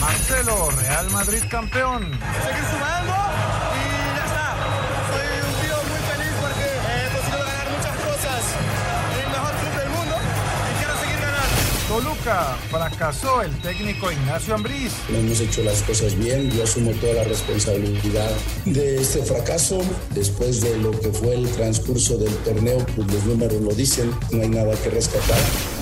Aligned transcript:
Marcelo, 0.00 0.70
Real 0.70 1.10
Madrid 1.10 1.42
campeón. 1.50 2.02
Seguir 2.02 2.64
sumando 2.70 3.14
y 3.72 4.16
ya 4.16 4.24
está. 4.26 4.56
Soy 5.10 5.28
un 5.40 5.52
tío 5.60 5.76
muy 5.90 6.00
feliz 6.10 6.32
porque 6.40 6.66
he 6.86 7.08
conseguido 7.14 7.44
ganar 7.46 7.68
muchas 7.70 7.96
cosas 8.04 8.40
en 9.12 9.20
el 9.24 9.30
mejor 9.30 9.54
club 9.56 9.74
del 9.80 9.90
mundo 9.90 10.14
y 10.16 10.78
quiero 10.78 10.94
seguir 11.00 11.18
ganando. 11.20 11.56
Toluca 11.88 12.56
fracasó 12.70 13.42
el 13.42 13.52
técnico 13.62 14.12
Ignacio 14.12 14.54
Ambriz. 14.54 14.92
No 15.08 15.18
hemos 15.18 15.40
hecho 15.40 15.62
las 15.62 15.82
cosas 15.82 16.14
bien, 16.14 16.50
yo 16.50 16.64
asumo 16.64 16.92
toda 16.92 17.14
la 17.14 17.24
responsabilidad 17.24 18.30
de 18.66 19.00
este 19.00 19.22
fracaso. 19.22 19.80
Después 20.10 20.60
de 20.60 20.76
lo 20.78 20.90
que 20.92 21.08
fue 21.10 21.34
el 21.34 21.50
transcurso 21.52 22.18
del 22.18 22.34
torneo, 22.38 22.84
pues 22.94 23.12
los 23.12 23.24
números 23.24 23.60
lo 23.62 23.74
dicen, 23.74 24.12
no 24.30 24.42
hay 24.42 24.48
nada 24.50 24.74
que 24.76 24.90
rescatar. 24.90 25.38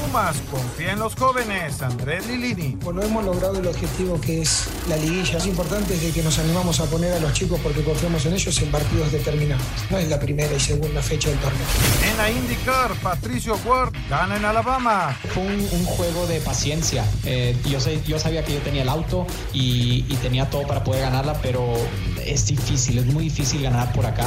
Pumas 0.06 0.36
confía 0.50 0.92
en 0.92 0.98
los 0.98 1.14
jóvenes. 1.14 1.80
Andrés 1.82 2.26
Lilini. 2.26 2.76
Bueno, 2.82 3.02
hemos 3.02 3.24
logrado 3.24 3.58
el 3.58 3.66
objetivo 3.66 4.20
que 4.20 4.42
es 4.42 4.68
la 4.88 4.96
liguilla. 4.96 5.38
Es 5.38 5.46
importante 5.46 5.96
de 5.96 6.10
que 6.10 6.22
nos 6.22 6.38
animamos 6.38 6.80
a 6.80 6.84
poner 6.86 7.12
a 7.12 7.20
los 7.20 7.32
chicos 7.32 7.60
porque 7.62 7.82
confiamos 7.82 8.24
en 8.26 8.34
ellos 8.34 8.60
en 8.60 8.70
partidos 8.70 9.12
determinados. 9.12 9.64
No 9.90 9.98
es 9.98 10.08
la 10.08 10.18
primera 10.20 10.54
y 10.54 10.60
segunda 10.60 11.02
fecha 11.02 11.30
del 11.30 11.38
torneo. 11.38 11.66
En 12.10 12.16
la 12.16 12.30
IndyCar, 12.30 12.92
Patricio 13.02 13.58
Ward 13.64 13.92
gana 14.10 14.36
en 14.36 14.44
Alabama. 14.44 15.16
Fue 15.32 15.42
un, 15.42 15.68
un 15.72 15.84
juego 15.84 16.26
de 16.26 16.40
paciencia. 16.40 17.04
Eh, 17.24 17.56
yo, 17.68 17.80
sé, 17.80 18.00
yo 18.06 18.18
sabía 18.18 18.44
que 18.44 18.54
yo 18.54 18.60
tenía 18.60 18.82
el 18.82 18.88
auto 18.88 19.26
y, 19.52 20.04
y 20.08 20.16
tenía 20.22 20.50
todo 20.50 20.66
para 20.66 20.84
poder 20.84 21.02
ganarla, 21.02 21.34
pero 21.40 21.72
es 22.24 22.46
difícil, 22.46 22.98
es 22.98 23.06
muy 23.06 23.24
difícil 23.24 23.62
ganar 23.62 23.92
por 23.92 24.06
acá. 24.06 24.26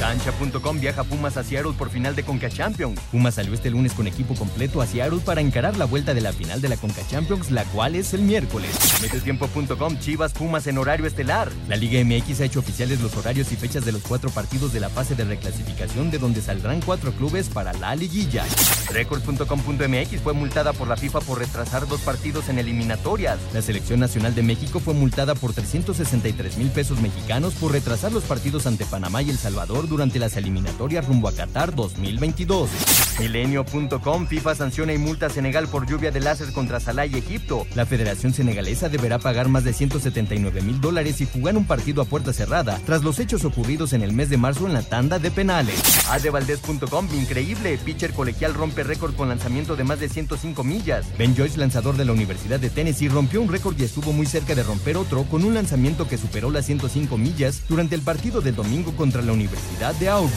Cancha.com 0.00 0.80
viaja 0.80 1.04
Pumas 1.04 1.36
a 1.36 1.44
Seattle 1.44 1.74
por 1.76 1.90
final 1.90 2.16
de 2.16 2.22
Conca 2.22 2.48
Champions. 2.48 2.98
Pumas 3.12 3.34
salió 3.34 3.52
este 3.52 3.68
lunes 3.68 3.92
con 3.92 4.06
equipo 4.06 4.34
completo 4.34 4.80
a 4.80 4.86
Seattle 4.86 5.20
para 5.22 5.42
encarar 5.42 5.76
la 5.76 5.84
vuelta 5.84 6.14
de 6.14 6.22
la 6.22 6.32
final 6.32 6.62
de 6.62 6.70
la 6.70 6.78
Conca 6.78 7.06
Champions, 7.06 7.50
la 7.50 7.64
cual 7.64 7.94
es 7.94 8.14
el 8.14 8.22
miércoles. 8.22 8.70
Metetiempo.com 9.02 9.98
Chivas 9.98 10.32
Pumas 10.32 10.66
en 10.68 10.78
horario 10.78 11.04
estelar. 11.04 11.50
La 11.68 11.76
Liga 11.76 12.02
MX 12.02 12.40
ha 12.40 12.44
hecho 12.46 12.60
oficiales 12.60 13.02
los 13.02 13.14
horarios 13.14 13.52
y 13.52 13.56
fechas 13.56 13.84
de 13.84 13.92
los 13.92 14.00
cuatro 14.00 14.30
partidos 14.30 14.72
de 14.72 14.80
la 14.80 14.88
fase 14.88 15.14
de 15.14 15.24
reclasificación 15.24 16.10
de 16.10 16.16
donde 16.16 16.40
saldrán 16.40 16.80
cuatro 16.80 17.12
clubes 17.12 17.50
para 17.50 17.74
la 17.74 17.94
liguilla. 17.94 18.46
Record.com.mx 18.90 20.20
fue 20.22 20.32
multada 20.32 20.72
por 20.72 20.88
la 20.88 20.96
FIFA 20.96 21.20
por 21.20 21.38
retrasar 21.40 21.86
dos 21.86 22.00
partidos 22.00 22.48
en 22.48 22.58
eliminatorias. 22.58 23.38
La 23.52 23.60
Selección 23.60 24.00
Nacional 24.00 24.34
de 24.34 24.44
México 24.44 24.80
fue 24.80 24.94
multada 24.94 25.34
por 25.34 25.52
363 25.52 26.56
mil 26.56 26.70
pesos 26.70 27.02
mexicanos 27.02 27.52
por 27.52 27.72
retrasar 27.72 28.12
los 28.12 28.24
partidos 28.24 28.66
ante 28.66 28.86
Panamá 28.86 29.20
y 29.20 29.28
El 29.28 29.36
Salvador 29.36 29.89
durante 29.90 30.18
las 30.18 30.36
eliminatorias 30.36 31.06
rumbo 31.06 31.28
a 31.28 31.32
Qatar 31.32 31.74
2022. 31.74 32.70
Milenio.com 33.18 34.26
FIFA 34.26 34.54
sanciona 34.54 34.94
y 34.94 34.98
multa 34.98 35.26
a 35.26 35.30
Senegal 35.30 35.68
por 35.68 35.86
lluvia 35.86 36.10
de 36.10 36.20
láser 36.20 36.52
contra 36.52 36.80
Salah 36.80 37.04
y 37.04 37.16
Egipto. 37.16 37.66
La 37.74 37.84
Federación 37.84 38.32
Senegalesa 38.32 38.88
deberá 38.88 39.18
pagar 39.18 39.48
más 39.48 39.64
de 39.64 39.74
179 39.74 40.62
mil 40.62 40.80
dólares 40.80 41.20
y 41.20 41.26
jugar 41.26 41.56
un 41.56 41.66
partido 41.66 42.00
a 42.00 42.06
puerta 42.06 42.32
cerrada 42.32 42.80
tras 42.86 43.02
los 43.02 43.18
hechos 43.18 43.44
ocurridos 43.44 43.92
en 43.92 44.02
el 44.02 44.14
mes 44.14 44.30
de 44.30 44.38
marzo 44.38 44.66
en 44.66 44.72
la 44.72 44.82
tanda 44.82 45.18
de 45.18 45.30
penales. 45.30 46.08
Adevaldez.com 46.08 47.08
increíble. 47.14 47.78
Pitcher 47.84 48.12
colegial 48.12 48.54
rompe 48.54 48.84
récord 48.84 49.14
con 49.14 49.28
lanzamiento 49.28 49.76
de 49.76 49.84
más 49.84 50.00
de 50.00 50.08
105 50.08 50.64
millas. 50.64 51.06
Ben 51.18 51.36
Joyce, 51.36 51.58
lanzador 51.58 51.96
de 51.96 52.04
la 52.04 52.12
Universidad 52.12 52.60
de 52.60 52.70
Tennessee, 52.70 53.08
rompió 53.08 53.42
un 53.42 53.48
récord 53.48 53.78
y 53.78 53.84
estuvo 53.84 54.12
muy 54.12 54.26
cerca 54.26 54.54
de 54.54 54.62
romper 54.62 54.96
otro 54.96 55.24
con 55.24 55.44
un 55.44 55.52
lanzamiento 55.52 56.08
que 56.08 56.16
superó 56.16 56.50
las 56.50 56.66
105 56.66 57.18
millas 57.18 57.64
durante 57.68 57.96
el 57.96 58.02
partido 58.02 58.40
del 58.40 58.54
domingo 58.54 58.96
contra 58.96 59.20
la 59.20 59.32
Universidad 59.32 59.79
de. 59.80 60.28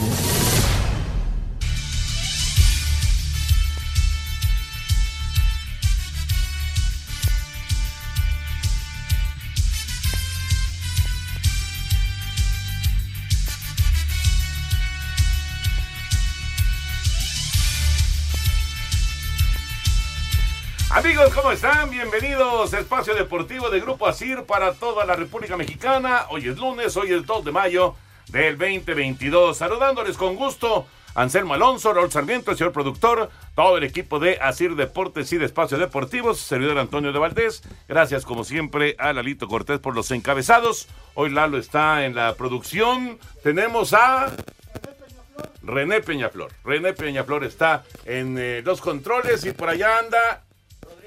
Amigos, 20.89 21.33
¿cómo 21.33 21.51
están? 21.51 21.89
Bienvenidos 21.89 22.73
a 22.73 22.79
Espacio 22.79 23.13
Deportivo 23.13 23.69
de 23.69 23.81
Grupo 23.81 24.07
Asir 24.07 24.43
para 24.43 24.73
toda 24.73 25.03
la 25.05 25.17
República 25.17 25.57
Mexicana. 25.57 26.27
Hoy 26.29 26.47
es 26.47 26.57
lunes, 26.57 26.95
hoy 26.95 27.11
es 27.11 27.25
2 27.25 27.43
de 27.43 27.51
mayo 27.51 27.95
del 28.33 28.57
2022. 28.57 29.55
Saludándoles 29.55 30.17
con 30.17 30.35
gusto, 30.35 30.87
Anselmo 31.13 31.53
Alonso, 31.53 31.93
Raúl 31.93 32.11
Sarmiento, 32.11 32.51
el 32.51 32.57
señor 32.57 32.73
productor, 32.73 33.29
todo 33.55 33.77
el 33.77 33.83
equipo 33.83 34.19
de 34.19 34.39
Asir 34.41 34.75
Deportes 34.75 35.31
y 35.31 35.37
de 35.37 35.45
Espacio 35.45 35.77
Deportivos, 35.77 36.39
servidor 36.39 36.79
Antonio 36.79 37.13
de 37.13 37.19
Valdés. 37.19 37.61
Gracias, 37.87 38.25
como 38.25 38.43
siempre, 38.43 38.95
a 38.97 39.13
Lalito 39.13 39.47
Cortés 39.47 39.79
por 39.79 39.95
los 39.95 40.09
encabezados. 40.09 40.87
Hoy 41.13 41.29
Lalo 41.29 41.59
está 41.59 42.05
en 42.05 42.15
la 42.15 42.33
producción. 42.33 43.19
Tenemos 43.43 43.93
a. 43.93 44.35
René 45.61 46.01
Peñaflor. 46.01 46.51
René 46.65 46.93
Peñaflor 46.93 47.43
está 47.45 47.83
en 48.05 48.37
eh, 48.37 48.61
los 48.65 48.81
controles 48.81 49.45
y 49.45 49.51
por 49.51 49.69
allá 49.69 49.99
anda. 49.99 50.43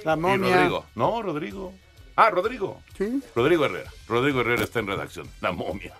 La 0.04 0.14
Y 0.14 0.16
momia. 0.16 0.56
Rodrigo. 0.56 0.87
No, 0.94 1.20
Rodrigo. 1.22 1.75
Ah, 2.16 2.31
Rodrigo. 2.31 2.82
Sí. 2.97 3.22
Rodrigo 3.34 3.66
Herrera. 3.66 3.91
Rodrigo 4.09 4.41
Herrera 4.41 4.65
está 4.65 4.81
en 4.81 4.87
redacción. 4.87 5.28
La 5.41 5.53
momia. 5.53 5.94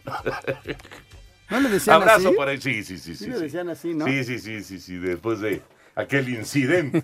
¿No 1.50 1.60
le 1.60 1.69
decían 1.69 1.97
Abrazo 1.97 2.28
así? 2.28 2.37
para 2.37 2.53
él. 2.53 2.62
Sí, 2.62 2.82
sí, 2.82 2.99
sí. 2.99 3.15
Sí 3.15 3.25
Sí, 3.25 3.31
le 3.31 3.38
decían 3.38 3.69
así, 3.69 3.94
¿no? 3.94 4.06
Sí, 4.06 4.25
sí, 4.25 4.38
sí, 4.38 4.62
sí, 4.65 4.81
sí. 4.81 4.97
Después 4.97 5.41
de 5.41 5.62
aquel 5.96 6.28
incidente. 6.28 7.02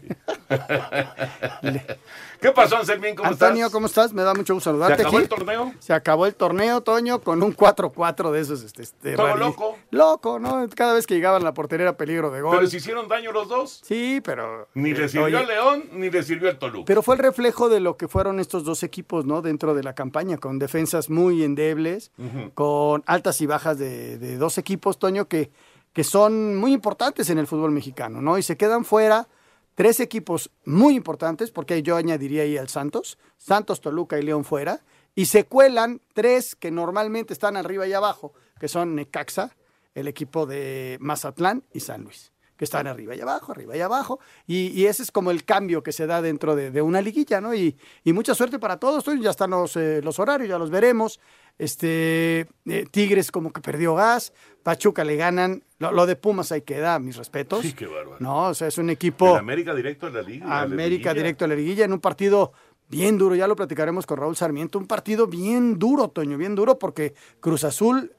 ¿Qué 2.40 2.52
pasó, 2.52 2.76
Anselmín? 2.76 3.14
¿Cómo 3.14 3.28
Antonio, 3.28 3.66
estás? 3.66 3.72
¿cómo 3.72 3.86
estás? 3.86 4.12
Me 4.12 4.22
da 4.22 4.34
mucho 4.34 4.52
gusto 4.52 4.70
saludarte. 4.70 4.96
¿Se 4.96 5.02
acabó 5.02 5.16
aquí. 5.16 5.22
el 5.22 5.28
torneo? 5.28 5.72
Se 5.78 5.92
acabó 5.92 6.26
el 6.26 6.34
torneo, 6.34 6.80
Toño, 6.82 7.20
con 7.20 7.42
un 7.42 7.56
4-4 7.56 8.30
de 8.32 8.40
esos. 8.40 8.62
Este, 8.62 8.82
este, 8.82 9.14
¿Todo 9.14 9.36
loco? 9.36 9.78
Loco, 9.90 10.38
¿no? 10.38 10.68
Cada 10.74 10.92
vez 10.92 11.06
que 11.06 11.14
llegaban 11.14 11.40
a 11.42 11.44
la 11.44 11.54
portería 11.54 11.84
era 11.84 11.96
peligro 11.96 12.30
de 12.30 12.42
gol. 12.42 12.56
Pero 12.56 12.68
se 12.68 12.76
hicieron 12.76 13.08
daño 13.08 13.32
los 13.32 13.48
dos. 13.48 13.80
Sí, 13.82 14.20
pero... 14.22 14.68
Ni 14.74 14.90
eh, 14.90 14.94
le 14.94 15.08
sirvió 15.08 15.38
al 15.38 15.46
León, 15.46 15.84
ni 15.92 16.10
le 16.10 16.22
sirvió 16.22 16.50
al 16.50 16.58
Toluca. 16.58 16.84
Pero 16.86 17.02
fue 17.02 17.14
el 17.14 17.20
reflejo 17.22 17.70
de 17.70 17.80
lo 17.80 17.96
que 17.96 18.08
fueron 18.08 18.40
estos 18.40 18.64
dos 18.64 18.82
equipos, 18.82 19.24
¿no? 19.24 19.40
Dentro 19.40 19.74
de 19.74 19.82
la 19.82 19.94
campaña, 19.94 20.36
con 20.36 20.58
defensas 20.58 21.08
muy 21.08 21.44
endebles, 21.44 22.12
con 22.54 23.02
altas 23.06 23.40
y 23.40 23.46
bajas 23.46 23.78
de, 23.78 24.18
de 24.18 24.36
dos 24.36 24.58
equipos, 24.58 24.98
Toño, 24.98 25.28
que, 25.28 25.50
que 25.92 26.04
son 26.04 26.56
muy 26.56 26.72
importantes 26.72 27.30
en 27.30 27.38
el 27.38 27.46
fútbol 27.46 27.70
mexicano, 27.70 28.20
¿no? 28.22 28.38
Y 28.38 28.42
se 28.42 28.56
quedan 28.56 28.84
fuera 28.84 29.28
tres 29.74 30.00
equipos 30.00 30.50
muy 30.64 30.94
importantes, 30.94 31.50
porque 31.50 31.82
yo 31.82 31.96
añadiría 31.96 32.42
ahí 32.42 32.56
al 32.56 32.68
Santos, 32.68 33.18
Santos, 33.38 33.80
Toluca 33.80 34.18
y 34.18 34.22
León 34.22 34.44
fuera, 34.44 34.80
y 35.14 35.26
se 35.26 35.44
cuelan 35.44 36.00
tres 36.14 36.54
que 36.54 36.70
normalmente 36.70 37.32
están 37.32 37.56
arriba 37.56 37.86
y 37.86 37.92
abajo, 37.92 38.32
que 38.58 38.68
son 38.68 38.94
Necaxa, 38.94 39.54
el 39.94 40.08
equipo 40.08 40.46
de 40.46 40.96
Mazatlán 41.00 41.64
y 41.72 41.80
San 41.80 42.04
Luis 42.04 42.32
que 42.62 42.66
están 42.66 42.86
arriba 42.86 43.16
y 43.16 43.20
abajo, 43.20 43.50
arriba 43.50 43.76
y 43.76 43.80
abajo. 43.80 44.20
Y, 44.46 44.84
ese 44.84 45.02
es 45.02 45.10
como 45.10 45.32
el 45.32 45.44
cambio 45.44 45.82
que 45.82 45.90
se 45.90 46.06
da 46.06 46.22
dentro 46.22 46.54
de, 46.54 46.70
de 46.70 46.80
una 46.80 47.00
liguilla, 47.00 47.40
¿no? 47.40 47.52
Y, 47.54 47.76
y, 48.04 48.12
mucha 48.12 48.36
suerte 48.36 48.60
para 48.60 48.76
todos. 48.76 49.04
Ya 49.20 49.30
están 49.30 49.50
los, 49.50 49.76
eh, 49.76 50.00
los 50.00 50.20
horarios, 50.20 50.48
ya 50.48 50.58
los 50.58 50.70
veremos. 50.70 51.18
Este 51.58 52.48
eh, 52.66 52.86
Tigres 52.90 53.30
como 53.30 53.52
que 53.52 53.60
perdió 53.60 53.94
gas, 53.94 54.32
Pachuca 54.62 55.04
le 55.04 55.16
ganan, 55.16 55.62
lo, 55.78 55.92
lo, 55.92 56.06
de 56.06 56.16
Pumas 56.16 56.50
ahí 56.52 56.62
queda, 56.62 56.98
mis 56.98 57.16
respetos. 57.16 57.62
Sí, 57.62 57.72
qué 57.72 57.86
bárbaro. 57.86 58.16
No, 58.20 58.48
o 58.48 58.54
sea, 58.54 58.68
es 58.68 58.78
un 58.78 58.90
equipo. 58.90 59.36
América 59.36 59.74
directo 59.74 60.06
a 60.06 60.10
la 60.10 60.22
liga. 60.22 60.60
América 60.60 61.10
la 61.10 61.14
directo 61.14 61.44
a 61.44 61.48
la 61.48 61.54
liguilla 61.54 61.84
en 61.84 61.92
un 61.92 62.00
partido 62.00 62.52
bien 62.88 63.16
duro, 63.16 63.34
ya 63.34 63.46
lo 63.46 63.56
platicaremos 63.56 64.06
con 64.06 64.18
Raúl 64.18 64.36
Sarmiento, 64.36 64.78
un 64.78 64.86
partido 64.86 65.26
bien 65.26 65.78
duro, 65.78 66.08
Toño, 66.08 66.36
bien 66.36 66.54
duro, 66.54 66.78
porque 66.78 67.14
Cruz 67.40 67.64
Azul 67.64 68.14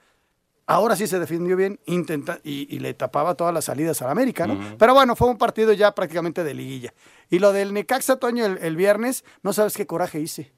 ahora 0.66 0.96
sí 0.96 1.06
se 1.06 1.20
defendió 1.20 1.56
bien 1.56 1.80
intenta, 1.86 2.40
y, 2.44 2.74
y, 2.74 2.80
le 2.80 2.94
tapaba 2.94 3.36
todas 3.36 3.54
las 3.54 3.66
salidas 3.66 4.02
al 4.02 4.10
América, 4.10 4.48
¿no? 4.48 4.54
Uh 4.54 4.58
-huh. 4.58 4.76
Pero 4.80 4.94
bueno, 4.94 5.16
fue 5.16 5.28
un 5.30 5.38
partido 5.38 5.74
ya 5.74 5.94
prácticamente 5.94 6.44
de 6.44 6.54
liguilla. 6.54 6.94
Y 7.30 7.40
lo 7.40 7.52
del 7.52 7.74
Necaxa, 7.74 8.16
Toño, 8.16 8.46
el, 8.46 8.58
el 8.60 8.76
viernes, 8.76 9.26
no 9.44 9.54
sabes 9.54 9.76
qué 9.76 9.86
coraje 9.86 10.20
hice 10.20 10.54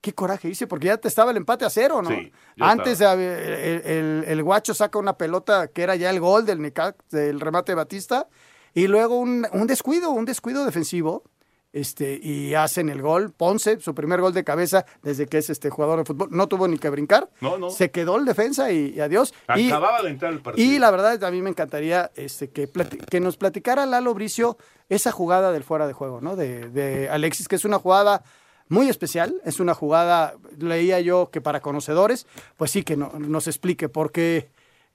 qué 0.00 0.14
coraje 0.14 0.48
hice, 0.48 0.66
porque 0.66 0.86
ya 0.86 0.96
te 0.96 1.08
estaba 1.08 1.30
el 1.30 1.36
empate 1.36 1.64
a 1.64 1.70
cero, 1.70 2.02
¿no? 2.02 2.10
Sí, 2.10 2.32
Antes 2.60 3.00
el, 3.00 3.20
el, 3.20 4.24
el, 4.26 4.42
guacho 4.42 4.74
saca 4.74 4.98
una 4.98 5.16
pelota 5.16 5.68
que 5.68 5.82
era 5.82 5.96
ya 5.96 6.10
el 6.10 6.20
gol 6.20 6.46
del, 6.46 6.72
del 7.10 7.40
remate 7.40 7.72
de 7.72 7.76
Batista, 7.76 8.28
y 8.74 8.86
luego 8.86 9.18
un, 9.18 9.46
un, 9.52 9.66
descuido, 9.66 10.10
un 10.10 10.24
descuido 10.24 10.64
defensivo, 10.64 11.24
este, 11.72 12.18
y 12.22 12.54
hacen 12.54 12.88
el 12.88 13.02
gol. 13.02 13.32
Ponce, 13.32 13.80
su 13.80 13.94
primer 13.94 14.20
gol 14.20 14.32
de 14.32 14.44
cabeza 14.44 14.86
desde 15.02 15.26
que 15.26 15.38
es 15.38 15.50
este 15.50 15.70
jugador 15.70 15.98
de 15.98 16.04
fútbol, 16.04 16.28
no 16.30 16.48
tuvo 16.48 16.66
ni 16.66 16.78
que 16.78 16.88
brincar. 16.88 17.28
No, 17.40 17.58
no. 17.58 17.70
Se 17.70 17.90
quedó 17.90 18.16
el 18.16 18.24
defensa 18.24 18.72
y, 18.72 18.94
y 18.94 19.00
adiós. 19.00 19.34
Acababa 19.46 20.00
y, 20.00 20.04
de 20.04 20.10
entrar 20.10 20.32
el 20.32 20.40
partido. 20.40 20.66
Y 20.66 20.78
la 20.78 20.90
verdad, 20.90 21.22
a 21.22 21.30
mí 21.30 21.42
me 21.42 21.50
encantaría 21.50 22.10
este, 22.16 22.50
que, 22.50 22.68
que 23.10 23.20
nos 23.20 23.36
platicara 23.36 23.84
Lalo 23.84 24.14
Bricio 24.14 24.56
esa 24.88 25.12
jugada 25.12 25.52
del 25.52 25.64
fuera 25.64 25.86
de 25.86 25.92
juego, 25.92 26.20
¿no? 26.20 26.36
De, 26.36 26.70
de 26.70 27.10
Alexis, 27.10 27.48
que 27.48 27.56
es 27.56 27.64
una 27.64 27.78
jugada 27.78 28.22
muy 28.68 28.88
especial, 28.88 29.40
es 29.44 29.60
una 29.60 29.74
jugada, 29.74 30.34
leía 30.58 31.00
yo 31.00 31.30
que 31.30 31.40
para 31.40 31.60
conocedores, 31.60 32.26
pues 32.56 32.70
sí 32.70 32.82
que 32.82 32.96
no, 32.96 33.12
nos 33.18 33.46
explique, 33.46 33.88
porque 33.88 34.48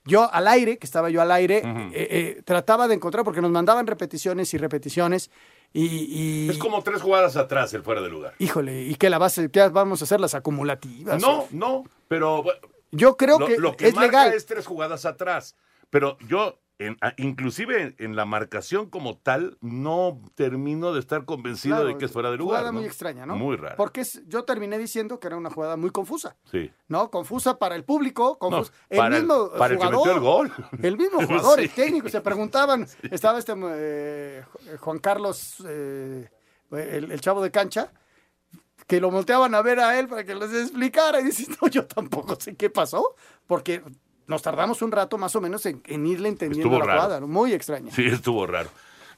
yo 0.04 0.32
al 0.32 0.48
aire, 0.48 0.78
que 0.78 0.86
estaba 0.86 1.10
yo 1.10 1.22
al 1.22 1.32
aire, 1.32 1.62
uh 1.64 1.68
-huh. 1.68 1.90
eh, 1.92 2.08
eh, 2.10 2.42
trataba 2.44 2.88
de 2.88 2.94
encontrar, 2.94 3.24
porque 3.24 3.40
nos 3.40 3.50
mandaban 3.50 3.86
repeticiones 3.86 4.52
y 4.54 4.58
repeticiones, 4.58 5.30
y, 5.72 5.86
y, 5.86 6.50
Es 6.50 6.58
como 6.58 6.82
tres 6.82 7.02
jugadas 7.02 7.36
atrás 7.36 7.74
el 7.74 7.82
fuera 7.82 8.00
de 8.00 8.08
lugar. 8.08 8.34
Híjole, 8.38 8.82
¿y 8.82 8.94
qué 8.94 9.10
la 9.10 9.18
base, 9.18 9.50
qué 9.50 9.68
vamos 9.68 10.00
a 10.00 10.04
hacer 10.04 10.20
las 10.20 10.36
acumulativas? 10.36 11.20
No, 11.20 11.40
o? 11.40 11.48
no, 11.50 11.84
pero... 12.06 12.44
Yo 12.92 13.16
creo 13.16 13.40
lo, 13.40 13.46
que, 13.46 13.58
lo 13.58 13.76
que 13.76 13.88
es 13.88 13.94
marca 13.96 14.22
legal. 14.24 14.34
es 14.34 14.46
tres 14.46 14.66
jugadas 14.66 15.04
atrás, 15.04 15.56
pero 15.90 16.16
yo 16.28 16.60
en, 16.78 16.96
a, 17.00 17.14
inclusive 17.18 17.94
en 17.98 18.16
la 18.16 18.24
marcación 18.24 18.90
como 18.90 19.16
tal, 19.16 19.56
no 19.60 20.20
termino 20.34 20.92
de 20.92 20.98
estar 21.00 21.24
convencido 21.24 21.76
Claro, 21.76 21.88
de 21.88 21.98
que 21.98 22.06
es 22.06 22.10
fuera 22.12 22.30
de 22.32 22.36
lugar. 22.36 22.58
Jugada 22.58 22.72
¿no? 22.72 22.78
muy 22.80 22.86
extraña, 22.86 23.26
¿no? 23.26 23.36
Muy 23.36 23.56
rara. 23.56 23.76
Porque 23.76 24.00
es- 24.00 24.22
yo 24.26 24.44
terminé 24.44 24.76
diciendo 24.76 25.20
que 25.20 25.28
era 25.28 25.36
una 25.36 25.50
jugada 25.50 25.76
muy 25.76 25.90
confusa, 25.90 26.36
Sí. 26.50 26.70
¿no? 26.88 27.10
Confusa 27.10 27.58
para 27.58 27.76
el 27.76 27.84
público, 27.84 28.30
No, 28.42 28.50
confusa. 28.50 28.72
para 28.88 29.16
el 29.16 29.22
mismo 29.22 29.50
para 29.56 29.74
el 29.74 29.78
que 29.80 29.86
jugador, 29.86 30.06
metió 30.06 30.12
el 30.12 30.20
gol. 30.20 30.52
El 30.82 30.96
mismo 30.96 31.18
jugador, 31.28 31.58
Sí. 31.60 31.64
el 31.66 31.70
técnico, 31.70 32.08
se 32.08 32.20
preguntaban, 32.20 32.86
estaba 33.10 33.38
este 33.38 33.52
eh, 33.56 34.44
Juan 34.80 34.98
Carlos, 34.98 35.62
eh, 35.68 36.28
el, 36.72 37.12
el 37.12 37.20
chavo 37.20 37.40
de 37.42 37.52
cancha, 37.52 37.92
que 38.88 39.00
lo 39.00 39.10
volteaban 39.10 39.54
a 39.54 39.62
ver 39.62 39.78
a 39.80 39.98
él 39.98 40.08
para 40.08 40.24
que 40.24 40.34
les 40.34 40.52
explicara. 40.52 41.20
Y 41.20 41.24
dices, 41.24 41.48
no, 41.62 41.68
yo 41.68 41.86
tampoco 41.86 42.34
sé 42.38 42.56
qué 42.56 42.68
pasó, 42.68 43.14
porque 43.46 43.82
nos 44.26 44.42
tardamos 44.42 44.82
un 44.82 44.92
rato 44.92 45.18
más 45.18 45.34
o 45.36 45.40
menos 45.40 45.64
en, 45.66 45.82
en 45.86 46.06
irle 46.06 46.28
entendiendo 46.28 46.68
Estuvo 46.68 46.78
la 46.80 46.86
raro. 46.86 47.00
jugada, 47.02 47.20
¿no? 47.20 47.26
muy 47.26 47.52
extraña. 47.52 47.90
Sí, 47.92 48.06
estuvo 48.06 48.46
raro. 48.46 48.70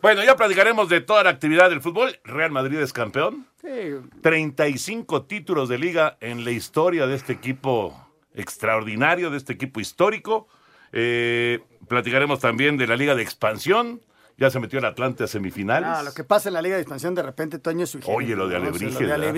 Bueno, 0.03 0.23
ya 0.23 0.37
platicaremos 0.37 0.89
de 0.89 1.01
toda 1.01 1.25
la 1.25 1.31
actividad 1.31 1.71
del 1.71 1.81
fútbol. 1.81 2.19
Real 2.25 2.51
Madrid 2.51 2.79
es 2.79 2.93
campeón. 2.93 3.47
Sí, 3.63 3.95
35 4.21 5.25
títulos 5.25 5.69
de 5.69 5.79
liga 5.79 6.17
en 6.21 6.45
la 6.45 6.51
historia 6.51 7.07
de 7.07 7.15
este 7.17 7.33
equipo 7.33 7.95
extraordinario, 8.35 9.31
de 9.31 9.39
este 9.39 9.55
equipo 9.55 9.81
histórico. 9.81 10.49
Eh, 10.93 11.61
platicaremos 11.89 12.41
también 12.41 12.77
de 12.77 12.87
la 12.87 12.97
liga 12.97 13.15
de 13.15 13.23
expansión. 13.23 14.01
Ya 14.39 14.51
se 14.51 14.61
metió 14.61 14.79
el 14.79 14.85
Atlante 14.85 15.25
a 15.25 15.27
semifinales. 15.27 15.89
Ah, 15.91 16.03
lo 16.03 16.13
que 16.13 16.23
pasa 16.23 16.51
en 16.51 16.55
la 16.55 16.61
Liga 16.63 16.77
de 16.77 16.83
Expansión 16.83 17.15
de 17.15 17.23
repente, 17.23 17.59
Toño 17.59 17.85
es 17.85 17.91
su 17.91 18.01
Oye, 18.07 18.37
lo 18.37 18.49
de 18.49 18.59
¿no? 18.61 18.69
O 18.69 18.75
sea, 18.75 18.89
Alebrijes, 18.89 18.93
lo 18.95 18.99
de 18.99 19.07
¿verdad? 19.07 19.29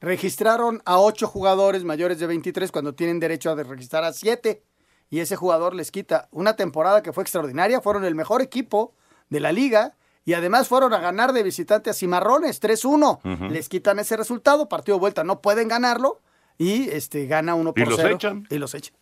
Registraron 0.00 0.80
a 0.84 0.98
ocho 0.98 1.26
jugadores 1.26 1.84
mayores 1.84 2.18
de 2.18 2.26
23 2.26 2.70
cuando 2.70 2.94
tienen 2.94 3.18
derecho 3.18 3.50
a 3.50 3.54
registrar 3.56 4.04
a 4.04 4.12
siete. 4.12 4.62
Y 5.10 5.20
ese 5.20 5.36
jugador 5.36 5.74
les 5.74 5.90
quita 5.90 6.28
una 6.30 6.54
temporada 6.54 7.02
que 7.02 7.12
fue 7.12 7.22
extraordinaria. 7.22 7.80
Fueron 7.80 8.04
el 8.04 8.14
mejor 8.14 8.42
equipo 8.42 8.94
de 9.28 9.40
la 9.40 9.52
liga. 9.52 9.96
Y 10.24 10.34
además 10.34 10.68
fueron 10.68 10.92
a 10.92 10.98
ganar 10.98 11.32
de 11.32 11.42
visitante 11.42 11.88
a 11.88 11.94
Cimarrones, 11.94 12.60
3-1. 12.60 13.20
Ujú. 13.24 13.44
Les 13.48 13.68
quitan 13.68 13.98
ese 13.98 14.14
resultado, 14.16 14.68
partido 14.68 14.98
de 14.98 15.00
vuelta, 15.00 15.24
no 15.24 15.40
pueden 15.40 15.68
ganarlo. 15.68 16.20
Y 16.58 16.90
este 16.90 17.26
gana 17.26 17.54
uno 17.54 17.70
¿Y 17.74 17.80
por 17.80 17.88
los 17.88 17.96
cero. 17.96 18.14
echan? 18.14 18.46
Y 18.50 18.58
los 18.58 18.74
echan. 18.74 18.94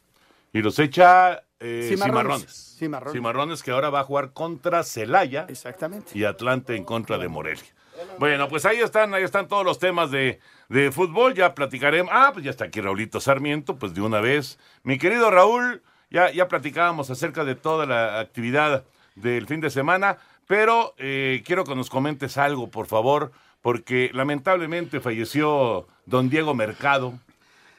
Y 0.52 0.62
los 0.62 0.78
echa 0.78 1.42
eh, 1.58 1.86
Cimarrones. 1.88 1.96
Cimarrones. 1.98 2.76
Cimarrones. 2.78 3.12
Cimarrones 3.12 3.62
que 3.62 3.70
ahora 3.72 3.90
va 3.90 4.00
a 4.00 4.04
jugar 4.04 4.32
contra 4.32 4.84
Celaya. 4.84 5.46
Exactamente. 5.48 6.16
Y 6.16 6.24
Atlante 6.24 6.76
en 6.76 6.84
contra 6.84 7.18
de 7.18 7.28
Morelia. 7.28 7.74
Bueno, 8.18 8.48
pues 8.48 8.64
ahí 8.64 8.78
están, 8.78 9.12
ahí 9.14 9.24
están 9.24 9.48
todos 9.48 9.64
los 9.64 9.78
temas 9.78 10.10
de, 10.10 10.38
de 10.68 10.90
fútbol. 10.92 11.34
Ya 11.34 11.54
platicaremos. 11.54 12.12
Ah, 12.14 12.30
pues 12.32 12.44
ya 12.44 12.50
está 12.50 12.64
aquí 12.66 12.80
Raulito 12.80 13.20
Sarmiento, 13.20 13.76
pues 13.76 13.94
de 13.94 14.00
una 14.00 14.20
vez. 14.20 14.58
Mi 14.82 14.98
querido 14.98 15.30
Raúl, 15.30 15.82
ya, 16.10 16.30
ya 16.30 16.48
platicábamos 16.48 17.10
acerca 17.10 17.44
de 17.44 17.54
toda 17.54 17.86
la 17.86 18.20
actividad 18.20 18.84
del 19.14 19.46
fin 19.46 19.60
de 19.60 19.70
semana, 19.70 20.18
pero 20.46 20.94
eh, 20.98 21.42
quiero 21.44 21.64
que 21.64 21.74
nos 21.74 21.90
comentes 21.90 22.36
algo, 22.38 22.70
por 22.70 22.86
favor, 22.86 23.32
porque 23.62 24.10
lamentablemente 24.12 25.00
falleció 25.00 25.88
don 26.04 26.28
Diego 26.28 26.54
Mercado, 26.54 27.14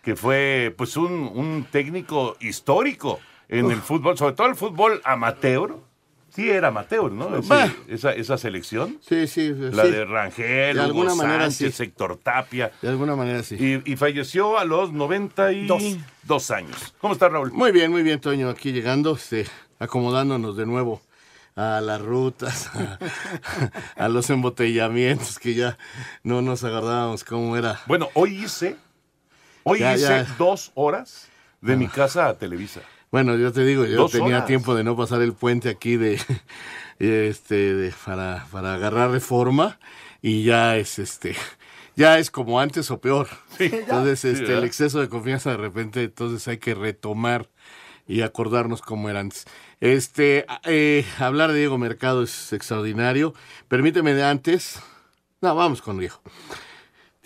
que 0.03 0.15
fue 0.15 0.73
pues 0.77 0.97
un, 0.97 1.31
un 1.33 1.65
técnico 1.71 2.35
histórico 2.39 3.19
en 3.49 3.71
el 3.71 3.81
fútbol, 3.81 4.17
sobre 4.17 4.35
todo 4.35 4.47
el 4.47 4.55
fútbol 4.55 5.01
amateur. 5.05 5.77
Sí, 6.37 6.51
era 6.51 6.67
amateur, 6.67 7.11
¿no? 7.11 7.41
Bah. 7.47 7.67
esa, 7.87 8.13
esa 8.13 8.37
selección. 8.37 8.99
Sí, 9.01 9.25
sí. 9.25 9.51
La 9.55 9.85
sí. 9.85 9.89
de 9.89 10.05
Rangel, 10.05 10.75
De 10.75 10.81
Hugo 10.81 10.81
alguna 10.83 11.15
manera, 11.15 11.49
Sánchez, 11.49 11.73
sí. 11.73 11.83
Héctor 11.85 12.17
Tapia. 12.17 12.71
De 12.79 12.89
alguna 12.89 13.15
manera 13.15 13.41
sí. 13.41 13.55
Y, 13.55 13.91
y 13.91 13.95
falleció 13.95 14.59
a 14.59 14.63
los 14.63 14.93
92 14.93 16.51
años. 16.51 16.93
¿Cómo 16.99 17.13
está 17.13 17.27
Raúl? 17.27 17.51
Muy 17.53 17.71
bien, 17.71 17.89
muy 17.89 18.03
bien, 18.03 18.19
Toño. 18.21 18.49
Aquí 18.49 18.71
llegando, 18.71 19.15
este, 19.15 19.47
acomodándonos 19.79 20.55
de 20.55 20.67
nuevo 20.67 21.01
a 21.55 21.81
las 21.81 21.99
rutas, 22.03 22.69
a, 22.75 22.99
a 24.03 24.07
los 24.07 24.29
embotellamientos 24.29 25.39
que 25.39 25.55
ya 25.55 25.79
no 26.21 26.43
nos 26.43 26.63
agarrábamos 26.63 27.23
cómo 27.23 27.57
era. 27.57 27.81
Bueno, 27.87 28.09
hoy 28.13 28.43
hice, 28.43 28.75
hoy 29.63 29.79
Ya, 29.79 29.95
hice 29.95 30.03
ya. 30.03 30.19
Ah. 30.29 30.35
dos 30.37 30.71
horas 30.75 31.29
de 31.61 31.75
mi 31.77 31.87
casa 31.87 32.27
a 32.27 32.37
Televisa. 32.37 32.81
Bueno, 33.11 33.35
yo 33.37 33.51
te 33.53 33.63
digo, 33.63 33.85
yo 33.85 34.07
tenía 34.09 34.35
horas. 34.37 34.45
tiempo 34.47 34.75
de 34.75 34.83
no 34.83 34.95
pasar 34.97 35.21
el 35.21 35.33
puente 35.33 35.69
aquí 35.69 35.95
de, 35.95 36.19
este, 36.99 37.73
de- 37.75 37.93
para, 38.05 38.45
para 38.51 38.73
agarrar 38.75 39.11
reforma 39.11 39.79
y 40.21 40.43
ya 40.43 40.75
es, 40.77 40.99
este, 40.99 41.35
ya 41.95 42.19
es 42.19 42.29
como 42.31 42.59
antes 42.59 42.91
o 42.91 42.99
peor. 42.99 43.27
Entonces, 43.59 44.25
este, 44.25 44.53
el 44.57 44.63
exceso 44.63 44.99
de 44.99 45.09
confianza 45.09 45.51
de 45.51 45.57
repente, 45.57 46.03
entonces 46.03 46.47
hay 46.47 46.57
que 46.57 46.75
retomar 46.75 47.49
y 48.07 48.21
acordarnos 48.21 48.81
cómo 48.81 49.09
era 49.09 49.19
antes. 49.21 49.45
Este, 49.79 50.45
eh, 50.65 51.05
hablar 51.19 51.51
de 51.51 51.59
Diego 51.59 51.77
Mercado 51.77 52.23
es 52.23 52.51
extraordinario. 52.53 53.33
Permíteme 53.67 54.13
de 54.13 54.23
antes. 54.23 54.79
No, 55.41 55.55
vamos 55.55 55.81
con 55.81 55.99
Diego. 55.99 56.21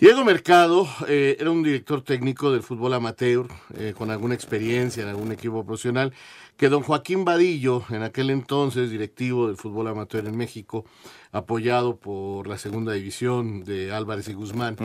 Diego 0.01 0.25
Mercado 0.25 0.89
eh, 1.07 1.37
era 1.39 1.51
un 1.51 1.61
director 1.61 2.01
técnico 2.01 2.51
del 2.51 2.63
fútbol 2.63 2.95
amateur, 2.95 3.45
eh, 3.75 3.93
con 3.95 4.09
alguna 4.09 4.33
experiencia 4.33 5.03
en 5.03 5.09
algún 5.09 5.31
equipo 5.31 5.63
profesional, 5.63 6.11
que 6.57 6.69
don 6.69 6.81
Joaquín 6.81 7.23
Vadillo, 7.23 7.83
en 7.91 8.01
aquel 8.01 8.31
entonces 8.31 8.89
directivo 8.89 9.45
del 9.45 9.57
fútbol 9.57 9.89
amateur 9.89 10.25
en 10.25 10.35
México, 10.35 10.85
apoyado 11.31 11.97
por 11.97 12.47
la 12.47 12.57
segunda 12.57 12.93
división 12.93 13.63
de 13.63 13.93
Álvarez 13.93 14.27
y 14.27 14.33
Guzmán, 14.33 14.75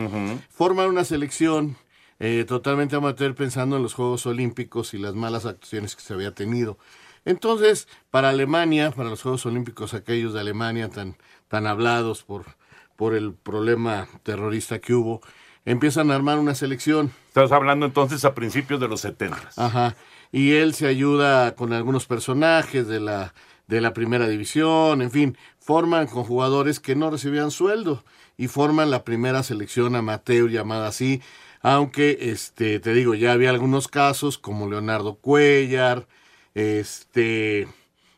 forman 0.51 0.87
una 0.87 1.03
selección 1.03 1.77
eh, 2.19 2.45
totalmente 2.47 2.95
amateur 2.95 3.33
pensando 3.33 3.77
en 3.77 3.81
los 3.81 3.95
Juegos 3.95 4.27
Olímpicos 4.27 4.93
y 4.93 4.99
las 4.99 5.15
malas 5.15 5.47
actuaciones 5.47 5.95
que 5.95 6.03
se 6.03 6.13
había 6.13 6.35
tenido. 6.35 6.77
Entonces, 7.25 7.87
para 8.11 8.29
Alemania, 8.29 8.91
para 8.91 9.09
los 9.09 9.23
Juegos 9.23 9.47
Olímpicos 9.47 9.95
aquellos 9.95 10.35
de 10.35 10.41
Alemania 10.41 10.89
tan, 10.89 11.17
tan 11.47 11.65
hablados 11.65 12.21
por, 12.21 12.45
por 12.97 13.15
el 13.15 13.33
problema 13.33 14.09
terrorista 14.23 14.79
que 14.79 14.93
hubo, 14.93 15.21
empiezan 15.63 16.11
a 16.11 16.15
armar 16.15 16.39
una 16.39 16.55
selección. 16.55 17.11
Estás 17.29 17.53
hablando 17.53 17.85
entonces 17.85 18.25
a 18.25 18.35
principios 18.35 18.81
de 18.81 18.89
los 18.89 19.01
70. 19.01 19.51
Ajá. 19.55 19.95
Y 20.31 20.53
él 20.53 20.73
se 20.73 20.87
ayuda 20.87 21.55
con 21.55 21.71
algunos 21.71 22.05
personajes 22.05 22.87
de 22.87 22.99
la, 22.99 23.33
de 23.67 23.79
la 23.79 23.93
primera 23.93 24.27
división, 24.27 25.01
en 25.01 25.11
fin, 25.11 25.37
forman 25.59 26.07
con 26.07 26.23
jugadores 26.23 26.79
que 26.79 26.95
no 26.95 27.09
recibían 27.09 27.51
sueldo 27.51 28.03
y 28.37 28.47
forman 28.47 28.91
la 28.91 29.03
primera 29.03 29.43
selección 29.43 29.95
amateur 29.95 30.49
llamada 30.49 30.87
así, 30.87 31.21
aunque 31.61 32.17
este 32.21 32.79
te 32.79 32.93
digo, 32.93 33.15
ya 33.15 33.33
había 33.33 33.49
algunos 33.49 33.87
casos 33.87 34.37
como 34.37 34.69
Leonardo 34.69 35.15
Cuellar, 35.15 36.07
este 36.53 37.67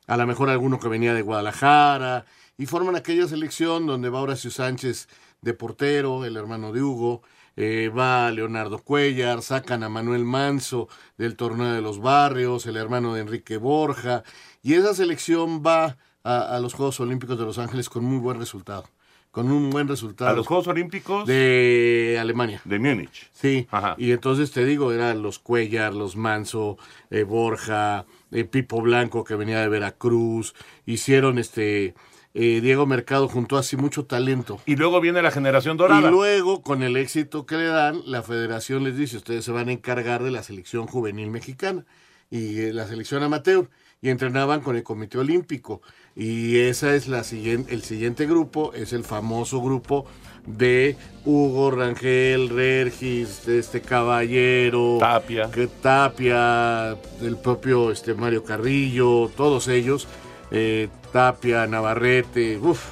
a 0.07 0.17
lo 0.17 0.27
mejor 0.27 0.50
alguno 0.50 0.79
que 0.79 0.88
venía 0.88 1.13
de 1.13 1.21
Guadalajara, 1.21 2.25
y 2.59 2.65
forman 2.65 2.97
aquella 2.97 3.25
selección 3.25 3.87
donde 3.87 4.09
va 4.09 4.21
Horacio 4.21 4.51
Sánchez 4.51 5.07
de 5.41 5.53
portero, 5.53 6.25
el 6.25 6.35
hermano 6.35 6.73
de 6.73 6.83
Hugo, 6.83 7.21
eh, 7.55 7.89
va 7.89 8.29
Leonardo 8.31 8.79
Cuellar, 8.79 9.41
sacan 9.41 9.81
a 9.81 9.89
Manuel 9.89 10.25
Manso 10.25 10.89
del 11.17 11.37
torneo 11.37 11.71
de 11.71 11.81
los 11.81 11.99
barrios, 11.99 12.65
el 12.65 12.75
hermano 12.75 13.13
de 13.13 13.21
Enrique 13.21 13.55
Borja, 13.55 14.23
y 14.61 14.73
esa 14.73 14.93
selección 14.93 15.63
va 15.65 15.97
a, 16.21 16.55
a 16.55 16.59
los 16.59 16.73
Juegos 16.73 16.99
Olímpicos 16.99 17.39
de 17.39 17.45
Los 17.45 17.57
Ángeles 17.57 17.87
con 17.87 18.03
muy 18.03 18.19
buen 18.19 18.37
resultado. 18.37 18.83
Con 19.31 19.51
un 19.51 19.69
buen 19.69 19.87
resultado. 19.87 20.31
¿A 20.31 20.33
los 20.33 20.47
Juegos 20.47 20.67
Olímpicos? 20.67 21.27
De 21.27 22.17
Alemania. 22.19 22.61
De 22.65 22.79
Múnich. 22.79 23.29
Sí. 23.31 23.67
Y 23.97 24.11
entonces 24.11 24.51
te 24.51 24.65
digo, 24.65 24.91
eran 24.91 25.21
los 25.21 25.37
Cuellar, 25.37 25.93
los 25.93 26.15
Manso, 26.15 26.77
eh, 27.11 27.23
Borja, 27.23 28.05
eh, 28.31 28.43
Pipo 28.43 28.81
Blanco 28.81 29.23
que 29.23 29.35
venía 29.35 29.59
de 29.59 29.69
Veracruz. 29.69 30.55
Hicieron 30.87 31.37
este 31.37 31.93
eh, 32.33 32.62
Diego 32.62 32.86
Mercado 32.86 33.27
junto 33.27 33.57
a 33.57 33.62
así 33.62 33.75
mucho 33.75 34.05
talento. 34.05 34.59
Y 34.65 34.75
luego 34.75 35.01
viene 35.01 35.21
la 35.21 35.31
generación 35.31 35.77
dorada. 35.77 36.07
Y 36.07 36.12
luego, 36.12 36.62
con 36.62 36.83
el 36.83 36.98
éxito 36.98 37.45
que 37.45 37.57
le 37.57 37.65
dan, 37.65 38.01
la 38.05 38.21
federación 38.21 38.83
les 38.83 38.98
dice, 38.98 39.17
ustedes 39.17 39.45
se 39.45 39.51
van 39.51 39.69
a 39.69 39.71
encargar 39.71 40.24
de 40.24 40.31
la 40.31 40.43
selección 40.43 40.88
juvenil 40.88 41.29
mexicana 41.29 41.86
y 42.29 42.59
eh, 42.59 42.74
la 42.74 42.88
selección 42.88 43.24
amateur. 43.24 43.69
Y 44.01 44.07
entrenaban 44.09 44.62
con 44.62 44.77
el 44.77 44.83
Comité 44.83 45.17
Olímpico. 45.17 45.81
Y 46.15 46.59
esa 46.59 46.95
es 46.95 47.09
la 47.09 47.25
siguiente, 47.25 47.74
el 47.74 47.83
siguiente 47.83 48.25
grupo, 48.27 48.74
es 48.74 48.93
el 48.93 49.03
famoso 49.03 49.62
grupo 49.62 50.05
de 50.45 50.95
Hugo 51.25 51.71
Rangel, 51.71 52.50
Regis, 52.50 53.48
este 53.48 53.81
Caballero, 53.81 54.98
Tapia, 55.00 55.51
que 55.51 55.67
Tapia, 55.67 56.91
el 57.21 57.38
propio 57.41 57.91
este 57.91 58.13
Mario 58.13 58.43
Carrillo, 58.43 59.29
todos 59.36 59.67
ellos, 59.67 60.07
eh, 60.51 60.88
Tapia, 61.11 61.67
Navarrete, 61.67 62.57
uff, 62.57 62.83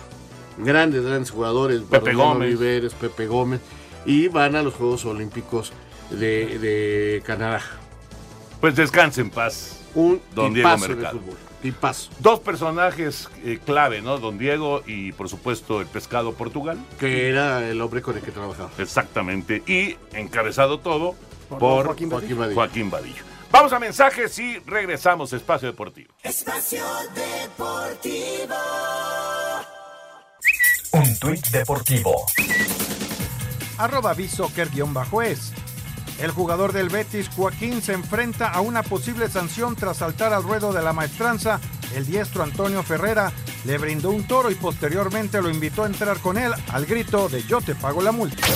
grandes, 0.58 1.04
grandes 1.04 1.32
jugadores, 1.32 1.82
Pepe 1.82 2.14
Gómez. 2.14 2.48
Oliveres, 2.48 2.94
Pepe 2.94 3.28
Gómez, 3.28 3.62
y 4.06 4.28
van 4.28 4.56
a 4.56 4.64
los 4.64 4.74
Juegos 4.74 5.06
Olímpicos 5.06 5.72
de, 6.10 6.60
de 6.60 7.22
Canadá. 7.26 7.62
Pues 8.62 8.76
descanse 8.76 9.22
en 9.22 9.30
paz. 9.30 9.74
Un 9.94 10.22
Don 10.34 10.54
Diego 10.54 10.70
tipazo 10.70 10.88
de 10.88 10.96
Mercado. 10.96 11.20
fútbol, 11.20 11.38
tipazo. 11.62 12.10
Dos 12.20 12.40
personajes 12.40 13.30
eh, 13.44 13.60
clave, 13.64 14.02
¿no? 14.02 14.18
Don 14.18 14.38
Diego 14.38 14.84
y, 14.86 15.12
por 15.12 15.30
supuesto, 15.30 15.82
el 15.82 15.88
pescado 15.88 16.34
Portugal. 16.34 16.78
Que 17.00 17.30
era 17.30 17.68
el 17.68 17.82
hombre 17.82 18.02
con 18.02 18.16
el 18.16 18.22
que 18.22 18.32
trabajaba. 18.32 18.70
Exactamente. 18.78 19.64
Y 19.66 19.96
encabezado 20.14 20.80
todo 20.80 21.16
Por 21.50 21.60
por, 21.60 21.86
Joaquín 21.88 22.10
Vadillo. 22.10 22.36
Joaquín 22.36 22.56
Joaquín 22.56 22.90
Vadillo. 22.92 23.24
Vamos 23.52 23.74
a 23.74 23.80
mensajes 23.80 24.38
y 24.40 24.60
regresamos 24.60 25.34
a 25.34 25.38
Espacio 25.38 25.68
Deportivo. 25.70 26.14
Espacio 26.24 26.84
Deportivo. 27.16 28.56
Un 30.94 31.20
tuit 31.20 31.46
deportivo. 31.48 32.26
Arroba 33.78 34.14
Bisoccer-es. 34.14 35.54
El 36.20 36.32
jugador 36.32 36.74
del 36.74 36.90
Betis, 36.90 37.30
Joaquín, 37.30 37.82
se 37.82 37.94
enfrenta 37.94 38.50
a 38.50 38.62
una 38.62 38.82
posible 38.82 39.30
sanción 39.30 39.76
tras 39.76 39.98
saltar 39.98 40.34
al 40.34 40.44
ruedo 40.44 40.74
de 40.74 40.82
la 40.82 40.94
maestranza. 40.94 41.60
El 41.96 42.06
diestro 42.06 42.44
Antonio 42.44 42.82
Ferrera 42.84 43.32
le 43.66 43.78
brindó 43.78 44.10
un 44.10 44.26
toro 44.28 44.50
y 44.50 44.56
posteriormente 44.56 45.42
lo 45.42 45.50
invitó 45.50 45.84
a 45.84 45.88
entrar 45.88 46.18
con 46.20 46.38
él 46.38 46.52
al 46.72 46.86
grito 46.86 47.30
de 47.30 47.44
yo 47.44 47.62
te 47.62 47.76
pago 47.76 48.02
la 48.02 48.12
multa. 48.12 48.48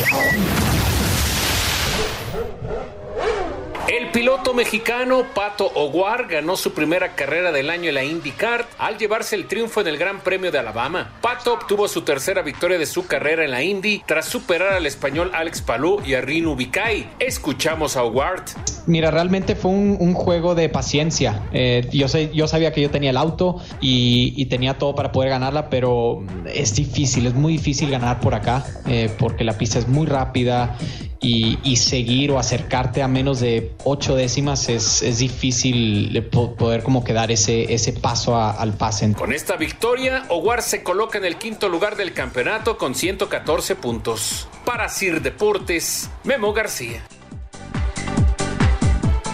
El 3.92 4.08
piloto 4.08 4.54
mexicano 4.54 5.26
Pato 5.36 5.66
O'War 5.66 6.28
ganó 6.28 6.56
su 6.56 6.74
primera 6.74 7.14
carrera 7.14 7.52
del 7.52 7.70
año 7.70 7.90
en 7.90 7.96
la 7.96 8.06
IndyCar 8.06 8.66
al 8.78 8.98
llevarse 8.98 9.36
el 9.36 9.48
triunfo 9.48 9.82
en 9.82 9.88
el 9.88 9.98
Gran 9.98 10.22
Premio 10.22 10.50
de 10.50 10.60
Alabama. 10.60 11.12
Pato 11.20 11.52
obtuvo 11.52 11.90
su 11.90 12.04
tercera 12.04 12.42
victoria 12.42 12.80
de 12.80 12.86
su 12.86 13.06
carrera 13.06 13.44
en 13.44 13.52
la 13.52 13.62
Indy 13.62 14.02
tras 14.06 14.28
superar 14.28 14.76
al 14.76 14.86
español 14.86 15.32
Alex 15.34 15.62
Palou 15.62 16.02
y 16.06 16.14
a 16.14 16.22
Rinu 16.22 16.56
Bicay. 16.56 17.10
Escuchamos 17.20 17.98
a 17.98 18.04
O'Ward. 18.04 18.46
Mira, 18.88 19.12
realmente 19.12 19.56
fue 19.56 19.72
un, 19.72 20.14
juego 20.14 20.56
de 20.56 20.70
paciencia. 20.70 21.44
Eh, 21.54 21.88
yo, 21.92 22.08
sé, 22.08 22.32
yo 22.34 22.48
sabía 22.48 22.74
que 22.74 22.82
yo 22.82 22.90
tenía 22.90 23.12
el 23.12 23.18
auto 23.18 23.58
y, 23.80 24.46
tenía 24.46 24.78
todo 24.78 24.96
para 24.96 25.12
poder 25.12 25.30
ganarla, 25.30 25.70
pero 25.70 26.24
es 26.54 26.76
difícil, 26.76 27.26
es 27.26 27.34
muy 27.34 27.54
difícil 27.54 27.90
ganar 27.90 28.20
por 28.20 28.34
acá 28.36 28.66
eh, 28.88 29.10
porque 29.18 29.44
la 29.46 29.58
pista 29.58 29.80
es 29.80 29.88
muy 29.88 30.06
rápida 30.08 30.76
y, 31.22 31.76
seguir 31.78 32.32
o 32.32 32.40
acercarte 32.40 33.02
a 33.02 33.08
menos 33.08 33.40
de 33.40 33.72
ocho 33.84 34.16
décimas 34.16 34.70
es, 34.70 35.18
difícil 35.20 36.28
po- 36.32 36.56
poder 36.56 36.84
como 36.84 37.04
que 37.04 37.14
dar 37.14 37.32
ese, 37.32 37.74
ese 37.74 37.94
paso 37.94 38.36
al 38.36 38.74
pase. 38.74 39.14
Con 39.14 39.32
esta 39.32 39.56
victoria, 39.56 40.24
O'War 40.30 40.62
se 40.62 40.84
coloca 40.84 41.18
en 41.18 41.26
el 41.26 41.38
quinto 41.38 41.70
lugar 41.70 41.96
del 41.96 42.14
campeonato 42.14 42.78
con 42.78 42.96
114 42.96 43.76
puntos. 43.76 44.48
Para 44.66 44.90
Sir 44.90 45.22
Deportes, 45.22 46.10
Memo 46.24 46.54
García. 46.54 47.04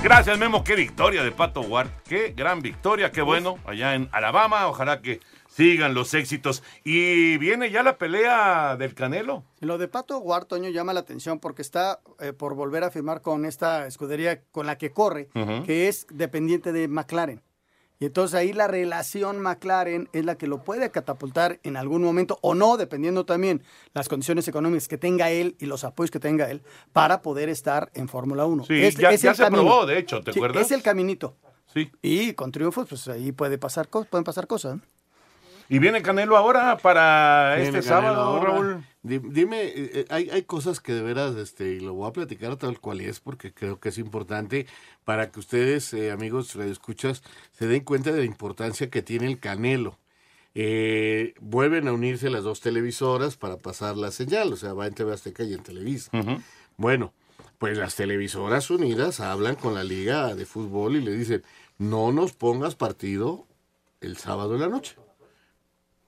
Gracias, 0.04 0.38
Memo. 0.38 0.64
Qué 0.64 0.76
victoria 0.76 1.24
de 1.24 1.32
Pato 1.32 1.62
Ward. 1.62 1.90
Qué 2.08 2.34
gran 2.36 2.62
victoria. 2.62 3.12
Qué 3.12 3.22
bueno. 3.22 3.58
Allá 3.66 3.96
en 3.96 4.08
Alabama. 4.12 4.68
Ojalá 4.68 5.02
que 5.02 5.20
sigan 5.50 5.96
los 5.96 6.14
éxitos. 6.14 6.64
Y 6.84 7.38
viene 7.38 7.72
ya 7.72 7.82
la 7.84 7.98
pelea 7.98 8.78
del 8.78 8.94
Canelo. 8.94 9.44
Lo 9.60 9.78
de 9.78 9.88
Pato 9.88 10.20
Guard, 10.20 10.46
Toño, 10.46 10.70
llama 10.70 10.94
la 10.94 11.00
atención 11.00 11.40
porque 11.40 11.64
está 11.64 12.00
eh, 12.20 12.32
por 12.32 12.54
volver 12.54 12.84
a 12.84 12.92
firmar 12.92 13.22
con 13.22 13.44
esta 13.44 13.88
escudería 13.88 14.44
con 14.52 14.68
la 14.68 14.78
que 14.78 14.92
corre, 14.92 15.30
que 15.66 15.88
es 15.88 16.06
dependiente 16.12 16.72
de 16.72 16.88
McLaren. 16.88 17.42
Y 18.00 18.06
entonces 18.06 18.36
ahí 18.36 18.54
la 18.54 18.68
relación 18.68 19.40
McLaren 19.42 20.08
es 20.14 20.24
la 20.24 20.36
que 20.38 20.46
lo 20.46 20.64
puede 20.64 20.92
catapultar 20.92 21.60
en 21.64 21.78
algún 21.78 22.04
momento 22.04 22.38
o 22.42 22.54
no, 22.54 22.78
dependiendo 22.78 23.26
también 23.26 23.64
las 23.94 24.08
condiciones 24.08 24.48
económicas 24.48 24.88
que 24.88 24.98
tenga 25.00 25.32
él 25.32 25.56
y 25.60 25.66
los 25.66 25.84
apoyos 25.84 26.12
que 26.12 26.20
tenga 26.20 26.50
él 26.52 26.62
para 26.94 27.22
poder 27.24 27.50
estar 27.50 27.90
en 27.96 28.08
Fórmula 28.08 28.46
1. 28.46 28.66
Sí, 28.66 28.80
ya- 28.92 29.12
ya 29.16 29.34
se 29.34 29.46
probó, 29.48 29.86
de 29.88 29.98
hecho, 29.98 30.22
¿te 30.22 30.32
Sí, 30.32 30.40
acuerdas? 30.40 30.66
Es 30.66 30.72
el 30.72 30.84
caminito. 30.84 31.36
Sí. 31.74 31.92
Y 32.02 32.34
con 32.34 32.52
triunfos, 32.52 32.88
pues 32.88 33.08
ahí 33.08 33.32
puede 33.32 33.58
pasar, 33.58 33.88
pueden 33.90 34.24
pasar 34.24 34.46
cosas. 34.48 34.80
Y 35.70 35.80
viene 35.80 36.02
Canelo 36.02 36.38
ahora 36.38 36.78
para 36.78 37.56
Viene 37.58 37.78
este 37.80 37.90
Canelo 37.90 38.14
sábado, 38.14 38.22
ahora. 38.22 38.52
Raúl. 38.52 38.86
Di- 39.04 39.20
Dime, 39.20 39.64
eh, 39.64 39.72
eh, 39.94 40.06
hay, 40.10 40.30
hay 40.30 40.44
cosas 40.44 40.80
que 40.80 40.94
de 40.94 41.02
veras, 41.02 41.36
este, 41.36 41.74
y 41.74 41.80
lo 41.80 41.94
voy 41.94 42.10
a 42.10 42.14
platicar 42.14 42.56
tal 42.58 42.80
cual 42.80 43.02
es, 43.02 43.20
porque 43.20 43.54
creo 43.54 43.80
que 43.80 43.90
es 43.90 43.98
importante 43.98 44.66
para 45.06 45.30
que 45.32 45.40
ustedes, 45.40 45.94
eh, 45.94 46.12
amigos 46.12 46.56
escuchas, 46.56 47.22
se 47.52 47.68
den 47.68 47.84
cuenta 47.84 48.12
de 48.12 48.20
la 48.20 48.26
importancia 48.26 48.90
que 48.90 49.02
tiene 49.02 49.28
el 49.28 49.40
Canelo. 49.40 49.98
Eh, 50.56 51.34
vuelven 51.40 51.88
a 51.88 51.94
unirse 51.94 52.30
las 52.30 52.44
dos 52.44 52.62
televisoras 52.62 53.38
para 53.38 53.58
pasar 53.58 53.96
la 53.96 54.12
señal, 54.12 54.52
o 54.52 54.56
sea, 54.56 54.74
va 54.74 54.88
en 54.88 54.94
TV 54.94 55.14
Azteca 55.14 55.44
y 55.44 55.54
en 55.54 55.62
Televisa. 55.64 56.10
Bueno, 56.78 57.14
pues 57.60 57.78
las 57.78 57.96
televisoras 57.96 58.70
unidas 58.72 59.20
hablan 59.20 59.56
con 59.56 59.74
la 59.76 59.84
liga 59.84 60.34
de 60.34 60.46
fútbol 60.46 60.96
y 60.96 61.02
le 61.02 61.12
dicen, 61.12 61.44
no 61.78 62.12
nos 62.12 62.34
pongas 62.34 62.76
partido 62.76 63.46
el 64.02 64.18
sábado 64.18 64.56
en 64.56 64.62
la 64.62 64.68
noche. 64.68 64.96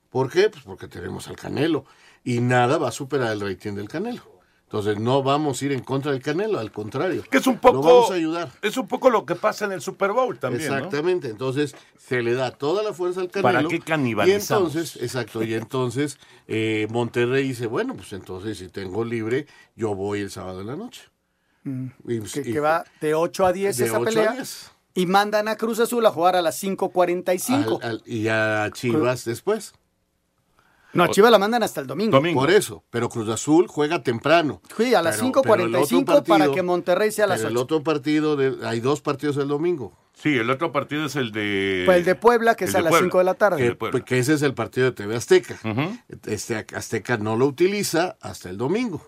¿Por 0.09 0.31
qué? 0.31 0.49
Pues 0.49 0.63
porque 0.63 0.87
tenemos 0.87 1.27
al 1.27 1.35
Canelo. 1.35 1.85
Y 2.23 2.41
nada 2.41 2.77
va 2.77 2.89
a 2.89 2.91
superar 2.91 3.31
el 3.31 3.41
rating 3.41 3.73
del 3.73 3.87
Canelo. 3.87 4.23
Entonces 4.63 4.99
no 4.99 5.23
vamos 5.23 5.59
a 5.61 5.65
ir 5.65 5.71
en 5.71 5.79
contra 5.79 6.11
del 6.11 6.21
Canelo, 6.21 6.59
al 6.59 6.71
contrario. 6.71 7.23
Que 7.31 7.39
es 7.39 7.47
un 7.47 7.57
poco. 7.57 7.77
Lo 7.77 7.81
vamos 7.81 8.11
a 8.11 8.13
ayudar. 8.15 8.51
Es 8.61 8.77
un 8.77 8.87
poco 8.87 9.09
lo 9.09 9.25
que 9.25 9.33
pasa 9.33 9.65
en 9.65 9.71
el 9.71 9.81
Super 9.81 10.11
Bowl 10.11 10.37
también. 10.37 10.67
¿no? 10.69 10.75
Exactamente. 10.77 11.29
Entonces 11.29 11.75
se 11.97 12.21
le 12.21 12.35
da 12.35 12.51
toda 12.51 12.83
la 12.83 12.93
fuerza 12.93 13.21
al 13.21 13.31
Canelo. 13.31 13.53
¿Para 13.59 13.67
qué 13.67 13.75
Y 13.77 13.79
canibalizamos? 13.79 14.75
entonces, 14.75 15.01
exacto. 15.01 15.41
Y 15.43 15.55
entonces 15.55 16.19
eh, 16.47 16.85
Monterrey 16.91 17.47
dice, 17.47 17.65
bueno, 17.65 17.95
pues 17.95 18.13
entonces 18.13 18.59
si 18.59 18.67
tengo 18.69 19.03
libre, 19.03 19.47
yo 19.75 19.95
voy 19.95 20.21
el 20.21 20.29
sábado 20.29 20.61
en 20.61 20.67
la 20.67 20.75
noche. 20.75 21.01
Y- 21.65 22.19
Que, 22.21 22.41
y- 22.41 22.53
que 22.53 22.59
va 22.59 22.83
de 23.01 23.13
8 23.15 23.45
a 23.47 23.53
10 23.53 23.75
de 23.77 23.85
esa 23.85 23.99
8 23.99 24.01
a 24.01 24.05
pelea. 24.05 24.31
10. 24.33 24.71
Y 24.95 25.05
mandan 25.05 25.47
a 25.47 25.55
Cruz 25.55 25.79
Azul 25.79 26.05
a 26.05 26.11
jugar 26.11 26.35
a 26.35 26.41
las 26.41 26.61
5.45. 26.61 27.79
al- 27.81 27.89
al- 27.89 28.03
y 28.05 28.27
a 28.27 28.69
Chivas 28.73 29.25
después. 29.25 29.73
No, 30.93 31.03
a 31.03 31.09
Chivas 31.09 31.29
la 31.31 31.37
mandan 31.37 31.61
hasta 31.61 31.81
el 31.81 31.87
domingo. 31.87 32.19
Por 32.33 32.49
eso, 32.49 32.83
pero 32.89 33.09
Cruz 33.09 33.29
Azul 33.29 33.67
juega 33.67 34.01
temprano. 34.01 34.61
Sí, 34.75 34.95
a 34.95 35.01
las 35.03 35.17
Pero- 35.17 35.27
5:45 35.27 35.41
pero 35.43 35.63
el 35.65 35.75
otro 35.75 36.23
para 36.23 36.51
que 36.51 36.63
Monterrey 36.63 37.11
sea 37.11 37.25
a 37.25 37.27
las 37.27 37.37
pero 37.39 37.49
el 37.49 37.57
8. 37.57 37.63
otro 37.63 37.83
partido, 37.83 38.35
de- 38.35 38.67
hay 38.67 38.79
dos 38.79 39.01
partidos 39.01 39.37
el 39.37 39.47
domingo. 39.47 39.95
Sí, 40.13 40.35
el 40.35 40.49
otro 40.49 40.71
partido 40.71 41.05
es 41.05 41.15
el 41.15 41.31
de. 41.31 41.83
Pues 41.85 41.99
el 41.99 42.05
de 42.05 42.15
Puebla, 42.15 42.55
que 42.55 42.65
el 42.65 42.69
es 42.69 42.75
a 42.75 42.79
de 42.79 42.83
las 42.85 42.89
Puebla. 42.91 43.05
5 43.07 43.17
de 43.19 43.23
la 43.23 43.33
tarde. 43.35 43.77
Que, 43.91 44.03
que 44.03 44.19
ese 44.19 44.33
es 44.33 44.41
el 44.41 44.53
partido 44.53 44.87
de 44.87 44.91
TV 44.93 45.15
Azteca. 45.15 45.59
Este 46.25 46.65
Azteca 46.75 47.17
no 47.17 47.37
lo 47.37 47.45
utiliza 47.45 48.17
hasta 48.19 48.49
el 48.49 48.57
domingo. 48.57 49.05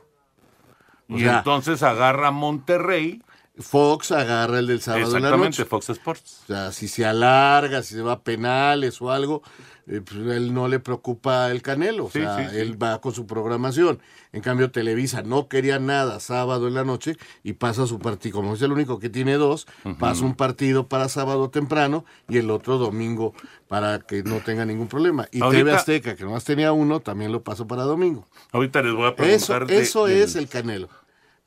O 1.09 1.17
Y 1.17 1.21
sea, 1.21 1.39
entonces 1.39 1.83
agarra 1.83 2.31
Monterrey 2.31 3.21
Fox 3.59 4.11
agarra 4.13 4.59
el 4.59 4.67
del 4.67 4.81
sábado 4.81 5.03
en 5.07 5.11
la 5.11 5.17
Exactamente, 5.17 5.57
noche. 5.57 5.65
Fox 5.65 5.89
Sports. 5.89 6.39
O 6.43 6.47
sea, 6.47 6.71
si 6.71 6.87
se 6.87 7.05
alarga, 7.05 7.83
si 7.83 7.95
se 7.95 8.01
va 8.01 8.13
a 8.13 8.19
penales 8.21 9.01
o 9.01 9.11
algo, 9.11 9.43
eh, 9.87 10.01
pues, 10.01 10.19
él 10.35 10.53
no 10.53 10.67
le 10.67 10.79
preocupa 10.79 11.49
el 11.51 11.61
Canelo. 11.61 12.05
O 12.05 12.09
sea, 12.11 12.37
sí, 12.37 12.43
sí. 12.51 12.57
él 12.59 12.81
va 12.81 13.01
con 13.01 13.13
su 13.13 13.25
programación. 13.27 13.99
En 14.31 14.41
cambio, 14.41 14.71
Televisa 14.71 15.21
no 15.23 15.47
quería 15.47 15.79
nada 15.79 16.19
sábado 16.19 16.67
en 16.67 16.73
la 16.73 16.83
noche 16.83 17.17
y 17.43 17.53
pasa 17.53 17.85
su 17.87 17.99
partido. 17.99 18.35
Como 18.37 18.53
es 18.53 18.61
el 18.61 18.71
único 18.71 18.99
que 18.99 19.09
tiene 19.09 19.33
dos, 19.35 19.67
pasa 19.99 20.23
un 20.23 20.35
partido 20.35 20.87
para 20.87 21.09
sábado 21.09 21.49
temprano 21.49 22.05
y 22.29 22.37
el 22.37 22.49
otro 22.51 22.77
domingo 22.77 23.33
para 23.67 23.99
que 23.99 24.23
no 24.23 24.37
tenga 24.39 24.65
ningún 24.65 24.87
problema. 24.87 25.27
Y 25.31 25.41
Ahorita- 25.41 25.59
TV 25.63 25.73
Azteca, 25.73 26.15
que 26.15 26.23
nomás 26.23 26.43
tenía 26.45 26.71
uno, 26.71 26.99
también 26.99 27.31
lo 27.31 27.43
pasó 27.43 27.67
para 27.67 27.83
domingo. 27.83 28.27
Ahorita 28.51 28.81
les 28.81 28.93
voy 28.93 29.05
a 29.05 29.09
Eso, 29.09 29.15
preguntar. 29.53 29.67
de- 29.67 29.79
eso 29.81 30.07
es 30.07 30.35
el 30.35 30.47
Canelo. 30.47 30.89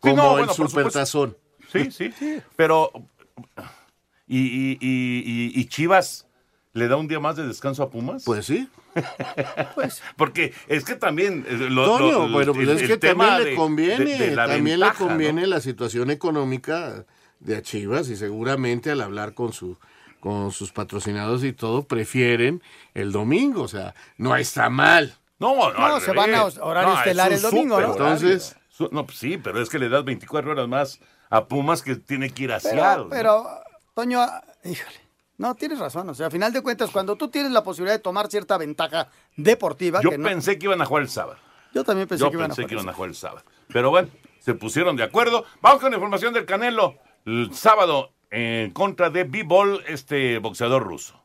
Como 0.01 0.17
no, 0.17 0.23
el 0.25 0.31
bueno, 0.47 0.53
supuesto. 0.55 0.81
supertazón. 0.81 1.37
Sí, 1.73 1.91
sí, 1.91 2.13
sí. 2.19 2.37
Pero. 2.57 2.91
¿Y, 4.27 4.39
y, 4.39 4.79
y, 4.81 5.23
y- 5.27 5.61
y 5.61 5.65
Chivas 5.67 6.27
le 6.75 6.89
da 6.89 6.97
un 6.97 7.09
día 7.09 7.19
más 7.21 7.37
de 7.37 7.47
descanso 7.47 7.83
a 7.83 7.89
Pumas? 7.91 8.23
Pues 8.25 8.45
sí. 8.47 8.69
Porque 10.17 10.53
es 10.69 10.85
que 10.85 10.97
también. 10.97 11.45
eh, 11.49 11.55
Lo, 11.71 11.85
Toño, 11.87 12.13
lo- 12.27 12.29
bueno, 12.29 12.53
pues 12.55 12.69
el- 12.69 12.77
es 12.79 12.89
que 12.89 12.97
también 12.97 13.43
le 13.45 13.55
conviene, 13.55 14.05
de- 14.05 14.19
de 14.31 14.37
la 14.37 14.47
también 14.47 14.81
ventaja, 14.81 14.93
le 14.99 15.05
¿no? 15.05 15.09
conviene 15.11 15.47
la 15.47 15.61
situación 15.61 16.11
económica 16.11 17.05
de 17.41 17.57
a 17.57 17.63
Chivas 17.63 18.09
y 18.09 18.17
seguramente 18.17 18.91
al 18.91 19.01
hablar 19.01 19.35
con 19.35 19.53
su 19.53 19.77
con 20.21 20.53
sus 20.53 20.73
patrocinados 20.73 21.45
y 21.45 21.53
todo 21.53 21.83
prefieren 21.83 22.63
el 22.95 23.13
domingo, 23.13 23.61
o 23.63 23.69
sea, 23.69 23.95
no 24.17 24.35
está 24.37 24.71
mal. 24.71 25.15
No, 25.39 25.55
no, 25.55 25.89
No, 25.89 26.01
se 26.01 26.13
van 26.13 26.35
a 26.35 26.45
horario 26.63 26.93
es 26.95 26.99
estelar 27.01 27.31
el 27.33 27.43
domingo, 27.43 27.79
¿no? 27.81 27.93
Entonces- 27.93 28.57
Su- 28.71 28.89
No, 28.91 29.05
pues 29.05 29.19
sí, 29.19 29.37
pero 29.37 29.61
es 29.61 29.69
que 29.69 29.79
le 29.79 29.89
das 29.91 30.03
24 30.05 30.51
horas 30.53 30.67
más 30.67 30.99
a 31.31 31.45
Pumas 31.47 31.83
que 31.83 31.95
tiene 31.97 32.31
que 32.31 32.45
ir 32.45 32.53
a 32.53 32.59
Pero, 32.59 32.75
Seattle, 32.75 33.05
¿no? 33.05 33.11
pero, 33.11 33.45
Toño, 33.95 34.21
híjole. 34.65 35.04
No, 35.37 35.55
tienes 35.55 35.79
razón. 35.79 36.09
O 36.09 36.15
sea, 36.15 36.27
a 36.29 36.31
final 36.31 36.53
de 36.53 36.63
cuentas, 36.63 36.91
cuando 36.91 37.17
tú 37.17 37.29
tienes 37.29 37.51
la 37.53 37.65
posibilidad 37.65 37.97
de 37.97 38.03
tomar 38.03 38.29
cierta 38.29 38.57
ventaja 38.57 39.09
deportiva. 39.37 40.01
Yo 40.03 40.11
que 40.11 40.19
no- 40.19 40.29
pensé 40.29 40.59
que 40.59 40.67
iban 40.67 40.81
a 40.81 40.85
jugar 40.87 41.03
el 41.03 41.09
sábado. 41.09 41.39
yo 41.75 41.83
también 41.85 42.07
pensé 42.07 42.23
Yo 42.25 42.31
que 42.31 42.37
iban 42.37 42.45
a 42.45 42.49
pensé 42.55 42.63
jugar 42.63 42.69
que 42.69 42.75
iban 42.75 42.89
a 42.89 42.93
jugar 42.93 43.09
el 43.11 43.17
sábado. 43.17 43.45
Pero 43.69 43.91
bueno, 43.91 44.09
se 44.39 44.55
pusieron 44.55 44.95
de 44.97 45.03
acuerdo. 45.03 45.45
Vamos 45.61 45.81
con 45.81 45.91
la 45.91 45.97
información 45.97 46.33
del 46.35 46.45
Canelo. 46.47 46.95
El 47.27 47.53
sábado 47.55 48.13
en 48.31 48.71
contra 48.73 49.11
de 49.11 49.25
B-Ball, 49.25 49.83
este 49.89 50.39
boxeador 50.39 50.83
ruso. 50.85 51.21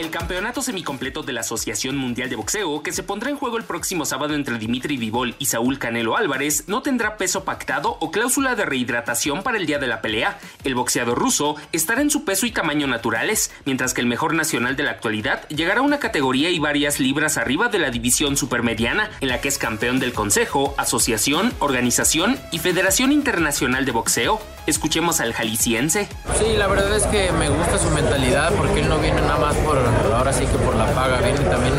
El 0.00 0.08
campeonato 0.08 0.62
semicompleto 0.62 1.22
de 1.22 1.34
la 1.34 1.42
Asociación 1.42 1.98
Mundial 1.98 2.30
de 2.30 2.36
Boxeo, 2.36 2.82
que 2.82 2.90
se 2.90 3.02
pondrá 3.02 3.28
en 3.28 3.36
juego 3.36 3.58
el 3.58 3.64
próximo 3.64 4.06
sábado 4.06 4.32
entre 4.32 4.56
Dimitri 4.56 4.96
Vivol 4.96 5.34
y 5.38 5.44
Saúl 5.44 5.78
Canelo 5.78 6.16
Álvarez, 6.16 6.64
no 6.68 6.80
tendrá 6.80 7.18
peso 7.18 7.44
pactado 7.44 7.98
o 8.00 8.10
cláusula 8.10 8.54
de 8.54 8.64
rehidratación 8.64 9.42
para 9.42 9.58
el 9.58 9.66
día 9.66 9.78
de 9.78 9.88
la 9.88 10.00
pelea. 10.00 10.38
El 10.64 10.74
boxeador 10.74 11.18
ruso 11.18 11.56
estará 11.72 12.00
en 12.00 12.08
su 12.08 12.24
peso 12.24 12.46
y 12.46 12.50
tamaño 12.50 12.86
naturales, 12.86 13.52
mientras 13.66 13.92
que 13.92 14.00
el 14.00 14.06
mejor 14.06 14.32
nacional 14.32 14.74
de 14.74 14.84
la 14.84 14.92
actualidad 14.92 15.46
llegará 15.48 15.80
a 15.80 15.84
una 15.84 15.98
categoría 15.98 16.48
y 16.48 16.58
varias 16.58 16.98
libras 16.98 17.36
arriba 17.36 17.68
de 17.68 17.78
la 17.78 17.90
división 17.90 18.38
supermediana, 18.38 19.10
en 19.20 19.28
la 19.28 19.42
que 19.42 19.48
es 19.48 19.58
campeón 19.58 20.00
del 20.00 20.14
Consejo, 20.14 20.74
Asociación, 20.78 21.52
Organización 21.58 22.38
y 22.52 22.58
Federación 22.58 23.12
Internacional 23.12 23.84
de 23.84 23.92
Boxeo. 23.92 24.40
Escuchemos 24.66 25.20
al 25.20 25.32
jalisciense. 25.32 26.08
Sí, 26.38 26.56
la 26.56 26.66
verdad 26.66 26.94
es 26.96 27.04
que 27.06 27.32
me 27.32 27.48
gusta 27.48 27.78
su 27.78 27.90
mentalidad 27.90 28.52
porque 28.54 28.80
él 28.80 28.88
no 28.88 28.98
viene 28.98 29.20
nada 29.20 29.38
más 29.38 29.56
por, 29.56 29.78
ahora 30.14 30.32
sí 30.32 30.44
que 30.46 30.58
por 30.58 30.74
la 30.76 30.86
paga, 30.92 31.18
viene 31.18 31.40
también 31.40 31.74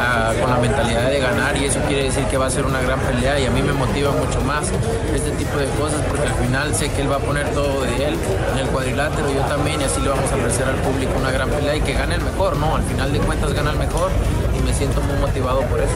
ah, 0.00 0.32
con 0.40 0.50
la 0.50 0.56
mentalidad 0.58 1.08
de 1.08 1.20
ganar 1.20 1.56
y 1.56 1.66
eso 1.66 1.80
quiere 1.86 2.04
decir 2.04 2.24
que 2.24 2.36
va 2.36 2.46
a 2.46 2.50
ser 2.50 2.64
una 2.64 2.80
gran 2.80 2.98
pelea 3.00 3.38
y 3.38 3.46
a 3.46 3.50
mí 3.50 3.62
me 3.62 3.72
motiva 3.72 4.10
mucho 4.12 4.40
más 4.42 4.70
este 5.14 5.30
tipo 5.32 5.56
de 5.56 5.66
cosas 5.78 6.00
porque 6.08 6.26
al 6.26 6.34
final 6.34 6.74
sé 6.74 6.90
que 6.90 7.02
él 7.02 7.10
va 7.10 7.16
a 7.16 7.20
poner 7.20 7.48
todo 7.50 7.82
de 7.82 8.08
él 8.08 8.18
en 8.52 8.58
el 8.58 8.66
cuadrilátero, 8.68 9.32
yo 9.32 9.40
también 9.42 9.80
y 9.80 9.84
así 9.84 10.00
le 10.00 10.08
vamos 10.08 10.30
a 10.30 10.36
ofrecer 10.36 10.66
al 10.66 10.76
público 10.76 11.12
una 11.18 11.30
gran 11.30 11.50
pelea 11.50 11.76
y 11.76 11.80
que 11.80 11.92
gane 11.92 12.14
el 12.14 12.22
mejor, 12.22 12.56
¿no? 12.56 12.76
Al 12.76 12.82
final 12.82 13.12
de 13.12 13.18
cuentas 13.18 13.52
gana 13.52 13.70
el 13.70 13.78
mejor 13.78 14.10
y 14.58 14.62
me 14.62 14.72
siento 14.72 15.00
muy 15.02 15.16
motivado 15.18 15.60
por 15.62 15.80
eso. 15.80 15.92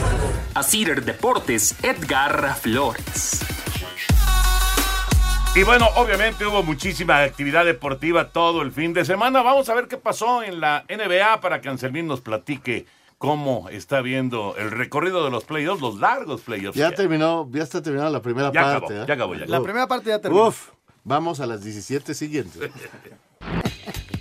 A 0.53 0.63
Cider 0.63 1.03
Deportes, 1.03 1.75
Edgar 1.83 2.55
Flores. 2.59 3.41
Y 5.57 5.63
bueno, 5.63 5.87
obviamente 5.95 6.45
hubo 6.45 6.61
muchísima 6.61 7.23
actividad 7.23 7.65
deportiva 7.65 8.29
todo 8.29 8.61
el 8.61 8.71
fin 8.71 8.93
de 8.93 9.03
semana. 9.03 9.41
Vamos 9.41 9.67
a 9.69 9.73
ver 9.73 9.87
qué 9.87 9.97
pasó 9.97 10.43
en 10.43 10.59
la 10.59 10.85
NBA 10.87 11.41
para 11.41 11.61
que 11.61 11.67
Anselmín 11.67 12.05
nos 12.05 12.21
platique 12.21 12.85
cómo 13.17 13.67
está 13.69 14.01
viendo 14.01 14.55
el 14.55 14.69
recorrido 14.69 15.25
de 15.25 15.31
los 15.31 15.45
playoffs, 15.45 15.81
los 15.81 15.99
largos 15.99 16.41
playoffs. 16.41 16.77
Ya 16.77 16.91
terminó, 16.91 17.49
ya 17.51 17.63
está 17.63 17.81
terminada 17.81 18.11
la 18.11 18.21
primera 18.21 18.51
Ya 18.51 18.61
parte. 18.61 18.75
acabó, 18.75 18.91
¿eh? 18.91 19.05
ya 19.07 19.13
acabó, 19.15 19.33
ya 19.33 19.45
La 19.47 19.63
primera 19.63 19.87
parte 19.87 20.11
ya 20.11 20.21
terminó. 20.21 20.45
Uf, 20.45 20.69
vamos 21.03 21.39
a 21.39 21.47
las 21.47 21.63
17 21.63 22.13
siguientes. 22.13 22.69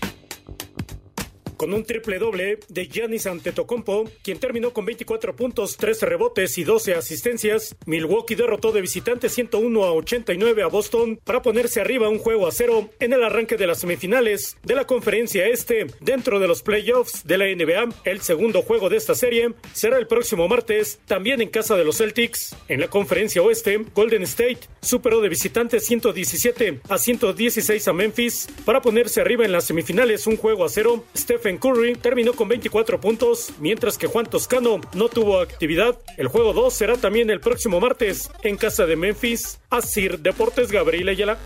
con 1.56 1.72
un 1.72 1.84
triple 1.84 2.18
doble 2.18 2.58
de 2.68 2.86
Giannis 2.86 3.26
Antetokounmpo, 3.26 4.04
quien 4.22 4.38
terminó 4.38 4.72
con 4.72 4.84
24 4.84 5.36
puntos, 5.36 5.76
13 5.76 6.06
rebotes 6.06 6.58
y 6.58 6.64
12 6.64 6.94
asistencias. 6.94 7.76
Milwaukee 7.86 8.34
derrotó 8.34 8.72
de 8.72 8.80
visitante 8.80 9.28
101 9.28 9.84
a 9.84 9.92
89 9.92 10.62
a 10.62 10.66
Boston 10.66 11.18
para 11.24 11.42
ponerse 11.42 11.80
arriba 11.80 12.08
un 12.08 12.18
juego 12.18 12.46
a 12.46 12.52
cero 12.52 12.90
en 13.00 13.12
el 13.12 13.22
arranque 13.22 13.56
de 13.56 13.66
las 13.66 13.80
semifinales 13.80 14.56
de 14.62 14.74
la 14.74 14.86
conferencia 14.86 15.46
este 15.46 15.86
dentro 16.00 16.40
de 16.40 16.48
los 16.48 16.62
playoffs 16.62 17.24
de 17.24 17.38
la 17.38 17.46
NBA. 17.46 17.94
El 18.04 18.20
segundo 18.20 18.62
juego 18.62 18.88
de 18.88 18.96
esta 18.96 19.14
serie 19.14 19.54
será 19.72 19.98
el 19.98 20.06
próximo 20.06 20.48
martes, 20.48 21.00
también 21.06 21.40
en 21.40 21.48
casa 21.48 21.76
de 21.76 21.84
los 21.84 21.98
Celtics. 21.98 22.56
En 22.68 22.80
la 22.80 22.88
conferencia 22.88 23.42
oeste, 23.42 23.84
Golden 23.94 24.22
State 24.22 24.60
superó 24.80 25.20
de 25.20 25.28
visitante 25.28 25.80
117 25.80 26.80
a 26.88 26.98
116 26.98 27.88
a 27.88 27.92
Memphis 27.92 28.48
para 28.64 28.82
ponerse 28.82 29.20
arriba 29.20 29.44
en 29.44 29.52
las 29.52 29.64
semifinales 29.64 30.26
un 30.26 30.36
juego 30.36 30.64
a 30.64 30.68
cero. 30.68 31.04
Stephen 31.16 31.45
Curry 31.54 31.94
terminó 31.94 32.32
con 32.32 32.48
24 32.48 33.00
puntos, 33.00 33.52
mientras 33.60 33.96
que 33.96 34.08
Juan 34.08 34.26
Toscano 34.26 34.80
no 34.94 35.08
tuvo 35.08 35.38
actividad. 35.38 35.96
El 36.16 36.26
juego 36.26 36.52
2 36.52 36.74
será 36.74 36.96
también 36.96 37.30
el 37.30 37.40
próximo 37.40 37.78
martes 37.78 38.30
en 38.42 38.56
casa 38.56 38.84
de 38.86 38.96
Memphis. 38.96 39.60
Asir 39.70 40.18
Deportes 40.18 40.72
Gabriel 40.72 41.08
Ayala. 41.08 41.38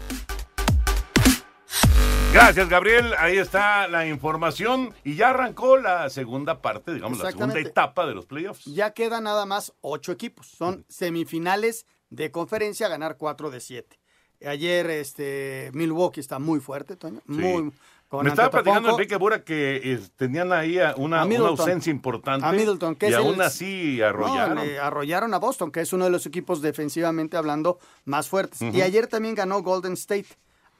Gracias, 2.32 2.68
Gabriel. 2.68 3.12
Ahí 3.18 3.36
está 3.36 3.88
la 3.88 4.06
información. 4.06 4.94
Y 5.04 5.16
ya 5.16 5.30
arrancó 5.30 5.76
la 5.76 6.08
segunda 6.08 6.62
parte, 6.62 6.94
digamos, 6.94 7.18
la 7.18 7.32
segunda 7.32 7.60
etapa 7.60 8.06
de 8.06 8.14
los 8.14 8.24
playoffs. 8.24 8.64
Ya 8.64 8.92
quedan 8.92 9.24
nada 9.24 9.44
más 9.44 9.74
ocho 9.82 10.12
equipos. 10.12 10.46
Son 10.46 10.86
semifinales 10.88 11.86
de 12.08 12.30
conferencia, 12.30 12.88
ganar 12.88 13.18
cuatro 13.18 13.50
de 13.50 13.60
siete. 13.60 13.98
Ayer 14.46 14.88
este 14.90 15.70
Milwaukee 15.74 16.20
está 16.20 16.38
muy 16.38 16.60
fuerte, 16.60 16.96
Toño. 16.96 17.20
Muy, 17.26 17.72
con 18.10 18.24
Me 18.24 18.30
estaba 18.30 18.50
platicando 18.50 18.90
Enrique 18.90 19.14
Bura 19.14 19.44
que 19.44 19.76
eh, 19.84 20.00
tenían 20.16 20.52
ahí 20.52 20.80
una, 20.96 21.22
ausencia 21.22 21.92
importante. 21.92 22.44
A 22.44 22.50
Middleton, 22.50 22.96
que 22.96 23.06
y 23.06 23.10
es 23.10 23.14
el- 23.14 23.24
aún 23.24 23.40
así 23.40 24.02
arrollaron. 24.02 24.56
No, 24.56 24.64
le 24.64 24.80
arrollaron 24.80 25.32
a 25.32 25.38
Boston, 25.38 25.70
que 25.70 25.80
es 25.80 25.92
uno 25.92 26.06
de 26.06 26.10
los 26.10 26.26
equipos 26.26 26.60
defensivamente 26.60 27.36
hablando 27.36 27.78
más 28.06 28.28
fuertes. 28.28 28.60
Y 28.60 28.82
ayer 28.82 29.06
también 29.06 29.36
ganó 29.36 29.62
Golden 29.62 29.92
State 29.92 30.26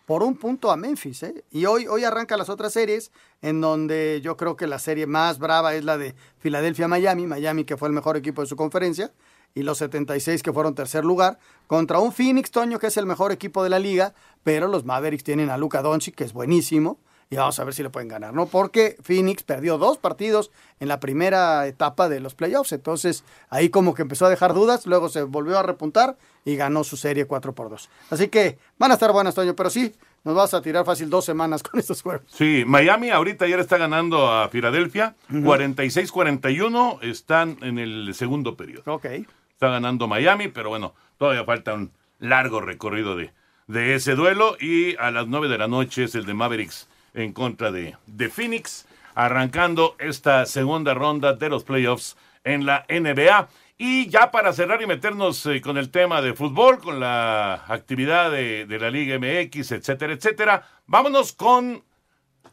por 0.07 0.25
un 0.25 0.37
punto 0.37 0.73
a 0.73 0.77
Memphis. 0.77 1.23
¿eh? 1.23 1.45
Y 1.53 1.67
hoy, 1.67 1.87
hoy 1.87 2.03
arranca 2.03 2.37
las 2.37 2.49
otras 2.49 2.73
series, 2.73 3.13
en 3.43 3.61
donde 3.61 4.21
yo 4.25 4.37
creo 4.37 4.57
que 4.57 4.67
la 4.67 4.81
serie 4.81 5.07
más 5.07 5.39
brava 5.39 5.77
es 5.77 5.85
la 5.85 5.99
de 5.99 6.17
Filadelfia-Miami. 6.41 7.29
Miami, 7.29 7.63
que 7.63 7.77
fue 7.77 7.87
el 7.87 7.95
mejor 7.95 8.17
equipo 8.17 8.43
de 8.43 8.49
su 8.49 8.57
conferencia, 8.57 9.13
y 9.55 9.63
los 9.63 9.79
76 9.79 10.43
que 10.43 10.53
fueron 10.53 10.75
tercer 10.75 11.05
lugar, 11.05 11.39
contra 11.69 12.01
un 12.01 12.13
Phoenix, 12.13 12.51
Toño, 12.51 12.81
que 12.81 12.89
es 12.89 12.97
el 12.97 13.07
mejor 13.07 13.31
equipo 13.31 13.63
de 13.63 13.71
la 13.71 13.79
liga, 13.79 14.15
pero 14.43 14.67
los 14.67 14.85
Mavericks 14.85 15.23
tienen 15.23 15.49
a 15.49 15.57
Luka 15.57 15.81
Doncic, 15.81 16.17
que 16.17 16.25
es 16.25 16.33
buenísimo. 16.33 16.99
Y 17.33 17.37
vamos 17.37 17.61
a 17.61 17.65
ver 17.65 17.73
si 17.73 17.85
le 17.85 17.91
pueden 17.91 18.09
ganar, 18.09 18.35
¿no? 18.35 18.47
Porque 18.47 18.97
Phoenix 19.05 19.45
perdió 19.45 19.79
dos 19.79 19.99
partidos 19.99 20.51
en 20.81 20.89
la 20.89 20.99
primera 20.99 21.65
etapa 21.69 22.09
de 22.09 22.19
los 22.19 22.35
playoffs. 22.35 22.73
Entonces, 22.73 23.23
ahí 23.51 23.69
como 23.69 23.95
que 23.95 24.03
empezó 24.03 24.27
a 24.27 24.31
dejar 24.31 24.53
dudas, 24.53 24.85
luego 24.85 25.09
se 25.09 25.23
volvió 25.23 25.57
a 25.57 25.63
repuntar 25.63 26.17
y 26.45 26.57
ganó 26.57 26.83
su 26.83 26.97
serie 26.97 27.27
4 27.27 27.55
por 27.55 27.71
2. 27.71 27.89
Así 28.11 28.27
que 28.27 28.59
van 28.79 28.91
a 28.91 28.95
estar 28.95 29.13
buenas, 29.13 29.37
Toño, 29.37 29.55
pero 29.55 29.71
sí, 29.71 29.95
nos 30.25 30.35
vas 30.35 30.55
a 30.55 30.61
tirar 30.61 30.85
fácil 30.85 31.09
dos 31.09 31.25
semanas 31.25 31.63
con 31.71 31.79
estos 31.79 32.03
juegos. 32.03 32.27
Sí, 32.27 32.65
Miami 32.67 33.11
ahorita 33.11 33.47
ya 33.47 33.55
le 33.55 33.63
está 33.63 33.79
ganando 33.79 34.29
a 34.29 34.49
Filadelfia. 34.49 35.15
46-41 35.31 36.99
están 37.03 37.59
en 37.63 37.79
el 37.79 38.13
segundo 38.13 38.57
periodo. 38.57 38.83
Ok. 38.93 39.05
Está 39.05 39.69
ganando 39.69 40.09
Miami, 40.09 40.49
pero 40.49 40.71
bueno, 40.71 40.95
todavía 41.17 41.45
falta 41.45 41.75
un 41.75 41.93
largo 42.19 42.61
recorrido 42.61 43.15
de, 43.15 43.33
de 43.69 43.95
ese 43.95 44.17
duelo. 44.17 44.57
Y 44.61 44.97
a 44.97 45.13
las 45.13 45.29
9 45.29 45.47
de 45.47 45.59
la 45.59 45.69
noche 45.69 46.03
es 46.03 46.17
el 46.17 46.27
de 46.27 46.35
Mavericks 46.35 46.89
en 47.15 47.33
contra 47.33 47.71
de, 47.71 47.97
de 48.07 48.29
Phoenix, 48.29 48.87
arrancando 49.15 49.97
esta 49.99 50.47
segunda 50.47 50.95
ronda 50.95 51.35
de 51.35 51.49
los 51.49 51.65
playoffs 51.65 52.17
en 52.45 52.67
la 52.67 52.85
NBA. 52.89 53.49
Y 53.79 54.09
ya 54.09 54.31
para 54.31 54.53
cerrar 54.53 54.83
y 54.83 54.87
meternos 54.87 55.47
eh, 55.47 55.61
con 55.61 55.79
el 55.79 55.91
tema 55.91 56.21
de 56.21 56.35
fútbol, 56.35 56.81
con 56.81 57.01
la 57.01 57.65
actividad 57.67 58.31
de, 58.31 58.67
de 58.67 58.79
la 58.79 58.91
Liga 58.91 59.19
MX, 59.19 59.73
etcétera, 59.73 60.13
etcétera, 60.13 60.67
vámonos 60.87 61.33
con 61.33 61.83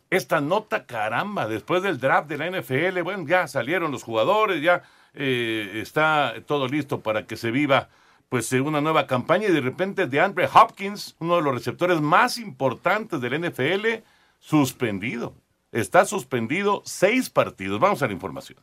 esta 0.10 0.40
nota, 0.40 0.86
caramba, 0.86 1.48
después 1.48 1.84
del 1.84 2.00
draft 2.00 2.30
de 2.30 2.38
la 2.38 2.50
NFL, 2.50 3.02
bueno, 3.02 3.26
ya 3.28 3.48
salieron 3.48 3.92
los 3.92 4.04
jugadores, 4.04 4.62
ya 4.62 4.84
eh, 5.14 5.82
está 5.82 6.36
todo 6.46 6.68
listo 6.68 7.02
para 7.02 7.26
que 7.26 7.36
se 7.36 7.52
viva 7.52 7.90
pues 8.30 8.52
eh, 8.54 8.62
una 8.62 8.82
nueva 8.82 9.08
campaña 9.08 9.48
y 9.48 9.52
de 9.52 9.62
repente 9.62 10.08
de 10.08 10.20
Andre 10.20 10.50
Hopkins, 10.54 11.16
uno 11.20 11.38
de 11.38 11.42
los 11.42 11.54
receptores 11.54 12.02
más 12.02 12.38
importantes 12.38 13.20
del 13.20 13.42
NFL, 13.42 14.04
suspendido. 14.40 15.36
Está 15.72 16.06
suspendido 16.06 16.82
seis 16.86 17.30
partidos. 17.30 17.80
Vamos 17.80 18.02
a 18.02 18.08
la 18.08 18.14
información. 18.14 18.60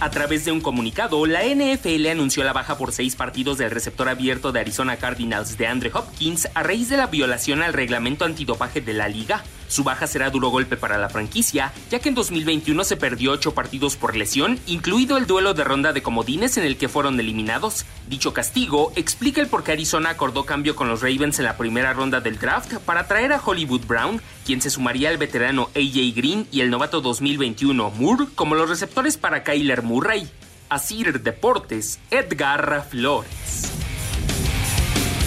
A 0.00 0.10
través 0.10 0.46
de 0.46 0.52
un 0.52 0.62
comunicado, 0.62 1.26
la 1.26 1.42
NFL 1.44 2.06
anunció 2.06 2.42
la 2.42 2.54
baja 2.54 2.78
por 2.78 2.92
seis 2.92 3.16
partidos 3.16 3.58
del 3.58 3.70
receptor 3.70 4.08
abierto 4.08 4.50
de 4.50 4.60
Arizona 4.60 4.96
Cardinals 4.96 5.58
de 5.58 5.66
Andre 5.66 5.90
Hopkins 5.92 6.48
a 6.54 6.62
raíz 6.62 6.88
de 6.88 6.96
la 6.96 7.08
violación 7.08 7.62
al 7.62 7.74
reglamento 7.74 8.24
antidopaje 8.24 8.80
de 8.80 8.94
la 8.94 9.08
liga. 9.08 9.44
Su 9.70 9.84
baja 9.84 10.08
será 10.08 10.30
duro 10.30 10.48
golpe 10.48 10.76
para 10.76 10.98
la 10.98 11.08
franquicia, 11.08 11.72
ya 11.90 12.00
que 12.00 12.08
en 12.08 12.16
2021 12.16 12.82
se 12.82 12.96
perdió 12.96 13.30
ocho 13.30 13.54
partidos 13.54 13.96
por 13.96 14.16
lesión, 14.16 14.58
incluido 14.66 15.16
el 15.16 15.28
duelo 15.28 15.54
de 15.54 15.62
ronda 15.62 15.92
de 15.92 16.02
comodines 16.02 16.56
en 16.56 16.64
el 16.64 16.76
que 16.76 16.88
fueron 16.88 17.20
eliminados. 17.20 17.86
Dicho 18.08 18.34
castigo 18.34 18.92
explica 18.96 19.40
el 19.40 19.46
por 19.46 19.62
qué 19.62 19.70
Arizona 19.70 20.10
acordó 20.10 20.44
cambio 20.44 20.74
con 20.74 20.88
los 20.88 21.02
Ravens 21.02 21.38
en 21.38 21.44
la 21.44 21.56
primera 21.56 21.92
ronda 21.92 22.20
del 22.20 22.40
draft 22.40 22.78
para 22.84 23.06
traer 23.06 23.32
a 23.32 23.40
Hollywood 23.40 23.86
Brown, 23.86 24.20
quien 24.44 24.60
se 24.60 24.70
sumaría 24.70 25.08
al 25.08 25.18
veterano 25.18 25.70
AJ 25.76 26.16
Green 26.16 26.48
y 26.50 26.62
el 26.62 26.70
novato 26.70 27.00
2021 27.00 27.90
Moore 27.90 28.26
como 28.34 28.56
los 28.56 28.68
receptores 28.68 29.16
para 29.16 29.44
Kyler 29.44 29.82
Murray. 29.82 30.28
Asir 30.68 31.20
Deportes, 31.22 32.00
Edgar 32.10 32.86
Flores. 32.90 33.70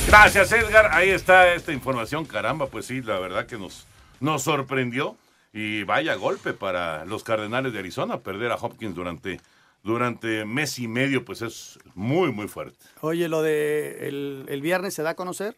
Gracias, 0.07 0.51
Edgar. 0.51 0.89
Ahí 0.91 1.09
está 1.09 1.53
esta 1.53 1.71
información. 1.71 2.25
Caramba, 2.25 2.67
pues 2.67 2.85
sí, 2.85 3.01
la 3.01 3.19
verdad 3.19 3.45
que 3.45 3.57
nos, 3.57 3.87
nos 4.23 4.43
sorprendió. 4.43 5.17
Y 5.51 5.83
vaya 5.83 6.15
golpe 6.15 6.53
para 6.53 7.05
los 7.05 7.23
Cardenales 7.23 7.73
de 7.73 7.79
Arizona. 7.79 8.21
Perder 8.21 8.51
a 8.51 8.55
Hopkins 8.55 8.95
durante, 8.95 9.39
durante 9.83 10.45
mes 10.45 10.79
y 10.79 10.87
medio, 10.87 11.23
pues 11.23 11.43
es 11.43 11.77
muy, 11.93 12.31
muy 12.31 12.47
fuerte. 12.47 12.83
Oye, 13.01 13.27
lo 13.27 13.43
de 13.43 14.07
el, 14.07 14.45
el 14.49 14.61
viernes 14.61 14.95
se 14.95 15.03
da 15.03 15.11
a 15.11 15.15
conocer 15.15 15.55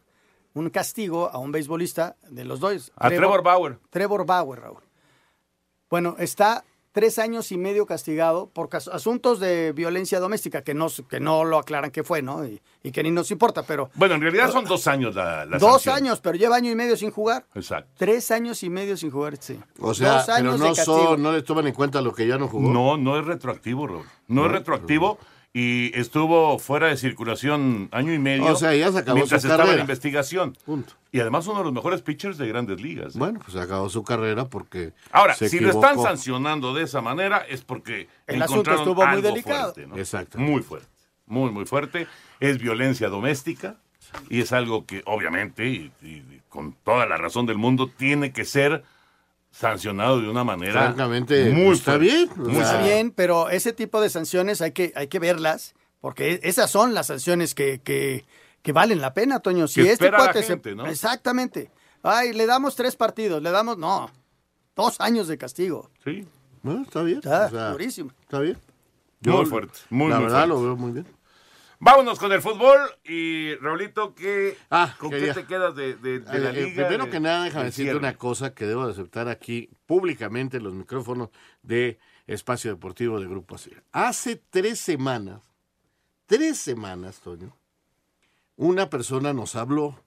un 0.54 0.70
castigo 0.70 1.30
a 1.30 1.38
un 1.38 1.54
beisbolista 1.54 2.18
de 2.30 2.44
los 2.44 2.60
dos. 2.60 2.92
A 2.98 3.10
Trevor 3.10 3.42
Bauer. 3.42 3.78
Trevor 3.90 4.26
Bauer, 4.26 4.60
Raúl. 4.60 4.84
Bueno, 5.90 6.16
está 6.20 6.66
tres 6.96 7.20
años 7.20 7.52
y 7.52 7.58
medio 7.58 7.86
castigado 7.86 8.50
por 8.54 8.70
asuntos 8.74 9.42
de 9.42 9.74
violencia 9.74 10.22
doméstica, 10.22 10.64
que 10.64 10.74
no, 10.74 10.88
que 11.10 11.20
no 11.20 11.44
lo 11.44 11.58
aclaran 11.60 11.92
qué 11.92 12.06
fue, 12.06 12.22
¿no? 12.22 12.46
Y, 12.48 12.62
y 12.84 12.92
que 12.94 13.04
ni 13.04 13.12
nos 13.12 13.30
importa, 13.32 13.64
pero... 13.64 13.90
Bueno, 13.96 14.16
en 14.16 14.22
realidad 14.22 14.50
son 14.50 14.64
dos 14.64 14.88
años 14.88 15.14
la, 15.14 15.46
la 15.46 15.58
Dos 15.58 15.82
sanción. 15.84 15.96
años, 15.98 16.22
pero 16.22 16.38
lleva 16.38 16.56
año 16.56 16.72
y 16.72 16.76
medio 16.76 16.96
sin 16.96 17.12
jugar. 17.12 17.46
Exacto. 17.54 17.92
Tres 17.98 18.32
años 18.32 18.64
y 18.64 18.70
medio 18.70 18.96
sin 18.96 19.12
jugar, 19.12 19.36
sí. 19.42 19.60
O 19.82 19.94
sea, 19.94 20.14
Dos 20.14 20.24
pero 20.28 20.38
años 20.38 20.60
no, 20.62 20.74
de 20.74 20.76
son, 20.86 21.22
no 21.22 21.34
le 21.34 21.42
toman 21.42 21.68
en 21.68 21.74
cuenta 21.74 22.02
lo 22.02 22.14
que 22.14 22.26
ya 22.28 22.38
no 22.38 22.48
jugó. 22.48 22.70
No, 22.72 22.96
no 22.96 23.20
es 23.20 23.26
retroactivo. 23.26 23.88
No, 23.88 24.04
No, 24.30 24.46
es 24.46 24.54
retroactivo 24.54 25.20
y 25.58 25.98
estuvo 25.98 26.60
fuera 26.60 26.88
de 26.88 26.98
circulación 26.98 27.88
año 27.94 28.14
y 28.14 28.20
medio. 28.20 28.48
O 28.48 28.56
sea, 28.58 28.76
ya 28.76 28.92
se 28.92 28.98
acabó 28.98 29.16
mientras 29.16 29.42
su 29.42 29.48
estaba 29.48 29.72
en 29.74 29.80
investigación. 29.80 30.58
Punto. 30.66 30.96
Y 31.14 31.22
además 31.22 31.48
uno 31.48 31.60
de 31.60 31.64
los 31.64 31.74
mejores 31.74 32.02
pitchers 32.02 32.38
de 32.38 32.46
grandes 32.50 32.82
ligas. 32.82 33.16
¿eh? 33.16 33.20
Bueno, 33.20 33.40
pues 33.40 33.56
acabó 33.56 33.88
su 33.88 34.04
carrera 34.04 34.50
porque. 34.50 34.92
Ahora, 35.14 35.34
se 35.34 35.48
si 35.48 35.62
lo 35.62 35.70
están 35.70 35.98
sancionando 35.98 36.74
de 36.74 36.84
esa 36.84 37.00
manera 37.00 37.38
es 37.48 37.62
porque 37.62 38.10
El 38.28 38.42
asunto 38.42 38.76
estuvo 38.76 39.08
muy 39.08 39.22
delicado. 39.22 39.72
fuerte, 39.72 39.88
¿no? 39.88 39.98
Exacto. 39.98 40.38
Muy 40.40 40.62
fuerte, 40.62 40.90
muy, 41.26 41.52
muy 41.52 41.66
fuerte. 41.66 42.06
Es 42.42 42.58
violencia 42.58 43.08
doméstica 43.08 43.78
y 44.30 44.42
es 44.42 44.52
algo 44.52 44.86
que 44.86 45.04
obviamente, 45.06 45.68
y, 45.68 45.90
y 46.02 46.42
con 46.50 46.74
toda 46.84 47.06
la 47.06 47.16
razón 47.16 47.46
del 47.46 47.58
mundo, 47.58 47.90
tiene 47.90 48.34
que 48.34 48.44
ser 48.44 48.84
sancionado 49.56 50.20
de 50.22 50.30
una 50.30 50.44
manera 50.44 50.84
Francamente, 50.84 51.50
muy 51.52 51.76
está 51.76 51.94
fuerte, 51.94 52.06
bien. 52.06 52.30
muy 52.36 52.58
Está 52.58 52.82
bien, 52.82 53.12
pero 53.12 53.50
ese 53.50 53.72
tipo 53.74 54.02
de 54.02 54.10
sanciones 54.10 54.62
hay 54.62 54.72
que, 54.72 54.92
hay 54.96 55.08
que 55.08 55.20
verlas, 55.20 55.76
porque 56.02 56.34
e, 56.34 56.40
esas 56.44 56.70
son 56.70 56.94
las 56.94 57.08
sanciones 57.08 57.56
que, 57.56 57.80
que, 57.82 58.26
que 58.62 58.72
valen 58.74 59.00
la 59.00 59.14
pena, 59.14 59.40
Toño. 59.40 59.68
Si 59.68 59.82
Que 59.82 59.92
este 59.94 60.12
cuate 60.12 60.44
se-. 60.44 60.60
Exactamente. 60.90 61.72
Ay, 62.04 62.34
le 62.34 62.46
damos 62.46 62.76
tres 62.76 62.96
partidos, 62.96 63.42
le 63.42 63.50
damos, 63.52 63.78
no, 63.78 64.12
dos 64.76 65.00
años 65.00 65.28
de 65.28 65.38
castigo. 65.38 65.90
Sí. 66.04 66.28
Bueno, 66.62 66.82
está 66.84 67.02
bien. 67.04 67.18
Está 67.20 67.46
o 67.46 67.50
sea, 67.50 67.70
durísimo. 67.72 68.12
Está 68.22 68.40
bien. 68.40 68.58
Muy 69.22 69.46
fuerte, 69.46 69.80
muy, 69.90 70.10
La 70.10 70.16
muy 70.18 70.26
verdad 70.26 70.46
fuerte. 70.48 70.50
lo 70.50 70.62
veo 70.64 70.76
muy 70.76 70.92
bien. 70.92 71.08
Vámonos 71.80 72.20
con 72.20 72.32
el 72.32 72.42
fútbol 72.42 72.80
y 73.04 73.56
Raulito, 73.56 74.16
¿qué, 74.16 74.58
Ah, 74.70 74.96
¿con 74.98 75.10
quería- 75.12 75.34
qué 75.34 75.42
te 75.42 75.48
quedas 75.48 75.76
de, 75.76 75.96
de- 75.96 76.20
de 76.20 76.40
la 76.40 76.50
Eh, 76.52 76.64
eh, 76.70 76.74
primero 76.74 77.06
de- 77.06 77.12
que 77.12 77.20
nada, 77.20 77.44
déjame 77.44 77.66
decirte 77.66 77.84
cierre? 77.92 78.00
una 78.00 78.16
cosa 78.18 78.54
que 78.54 78.66
debo 78.66 78.86
de 78.86 78.94
aceptar 78.94 79.28
aquí 79.28 79.70
públicamente 79.86 80.58
en 80.58 80.64
los 80.64 80.74
micrófonos 80.74 81.30
de 81.64 82.00
Espacio 82.28 82.72
Deportivo 82.72 83.20
de 83.20 83.28
Grupo 83.28 83.56
Asir. 83.56 83.84
Hace 83.92 84.42
tres 84.50 84.80
semanas, 84.80 85.42
tres 86.28 86.58
semanas, 86.58 87.20
Toño, 87.20 87.56
una 88.56 88.90
persona 88.90 89.34
nos 89.34 89.56
habló 89.56 90.00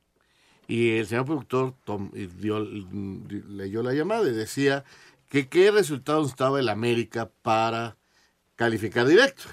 y 0.67 0.97
el 0.97 1.07
señor 1.07 1.27
productor 1.27 1.75
tom- 1.85 2.11
dio- 2.13 2.61
leyó 2.65 3.83
la 3.83 3.93
llamada 3.93 4.27
y 4.29 4.33
decía 4.33 4.85
que 5.29 5.49
qué 5.49 5.71
resultados 5.71 6.29
estaba 6.31 6.59
el 6.61 6.71
América 6.71 7.31
para 7.43 7.97
calificar 8.57 9.07
directo. 9.07 9.45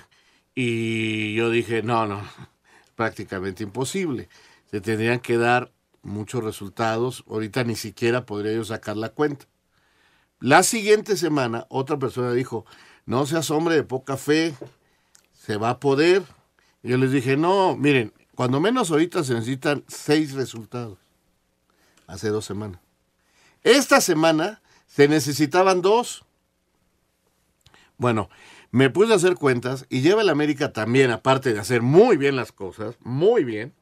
Y 0.56 1.36
yo 1.36 1.50
dije, 1.50 1.84
no, 1.84 2.08
no, 2.08 2.22
prácticamente 2.96 3.64
imposible. 3.64 4.30
Se 4.72 4.82
tendrían 4.82 5.20
que 5.20 5.38
dar 5.38 5.72
muchos 6.02 6.44
resultados. 6.44 7.26
Ahorita 7.30 7.64
ni 7.66 7.76
siquiera 7.76 8.26
podría 8.26 8.54
yo 8.54 8.64
sacar 8.64 8.96
la 8.96 9.10
cuenta. 9.10 9.46
La 10.40 10.64
siguiente 10.64 11.18
semana, 11.18 11.66
otra 11.70 12.00
persona 12.00 12.32
dijo, 12.32 12.66
no 13.06 13.26
seas 13.26 13.52
hombre 13.52 13.76
de 13.76 13.84
poca 13.84 14.18
fe, 14.18 14.56
se 15.34 15.58
va 15.58 15.72
a 15.72 15.80
poder. 15.80 16.24
Yo 16.84 16.98
les 16.98 17.12
dije, 17.12 17.38
no, 17.38 17.76
miren, 17.76 18.14
cuando 18.36 18.60
menos 18.60 18.92
ahorita 18.92 19.24
se 19.24 19.34
necesitan 19.34 19.84
seis 19.88 20.34
resultados. 20.34 20.98
Hace 22.08 22.30
dos 22.30 22.46
semanas. 22.46 22.80
Esta 23.64 24.00
semana 24.02 24.62
se 24.86 25.08
necesitaban 25.08 25.82
dos. 25.82 26.24
Bueno, 27.98 28.30
me 28.76 28.90
puse 28.90 29.14
a 29.14 29.16
hacer 29.16 29.36
cuentas 29.36 29.86
y 29.90 30.02
lleva 30.02 30.22
el 30.22 30.28
América 30.30 30.74
también, 30.74 31.10
aparte 31.12 31.54
de 31.54 31.60
hacer 31.60 31.82
muy 31.82 32.18
bien 32.18 32.36
las 32.36 32.52
cosas, 32.52 32.98
muy 33.02 33.46
bien, 33.46 33.74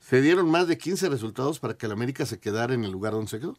se 0.00 0.20
dieron 0.20 0.50
más 0.50 0.68
de 0.68 0.76
15 0.76 1.08
resultados 1.08 1.58
para 1.58 1.74
que 1.78 1.86
el 1.86 1.92
América 1.92 2.26
se 2.26 2.38
quedara 2.38 2.74
en 2.74 2.84
el 2.84 2.90
lugar 2.90 3.12
donde 3.14 3.30
se 3.30 3.40
quedó, 3.40 3.56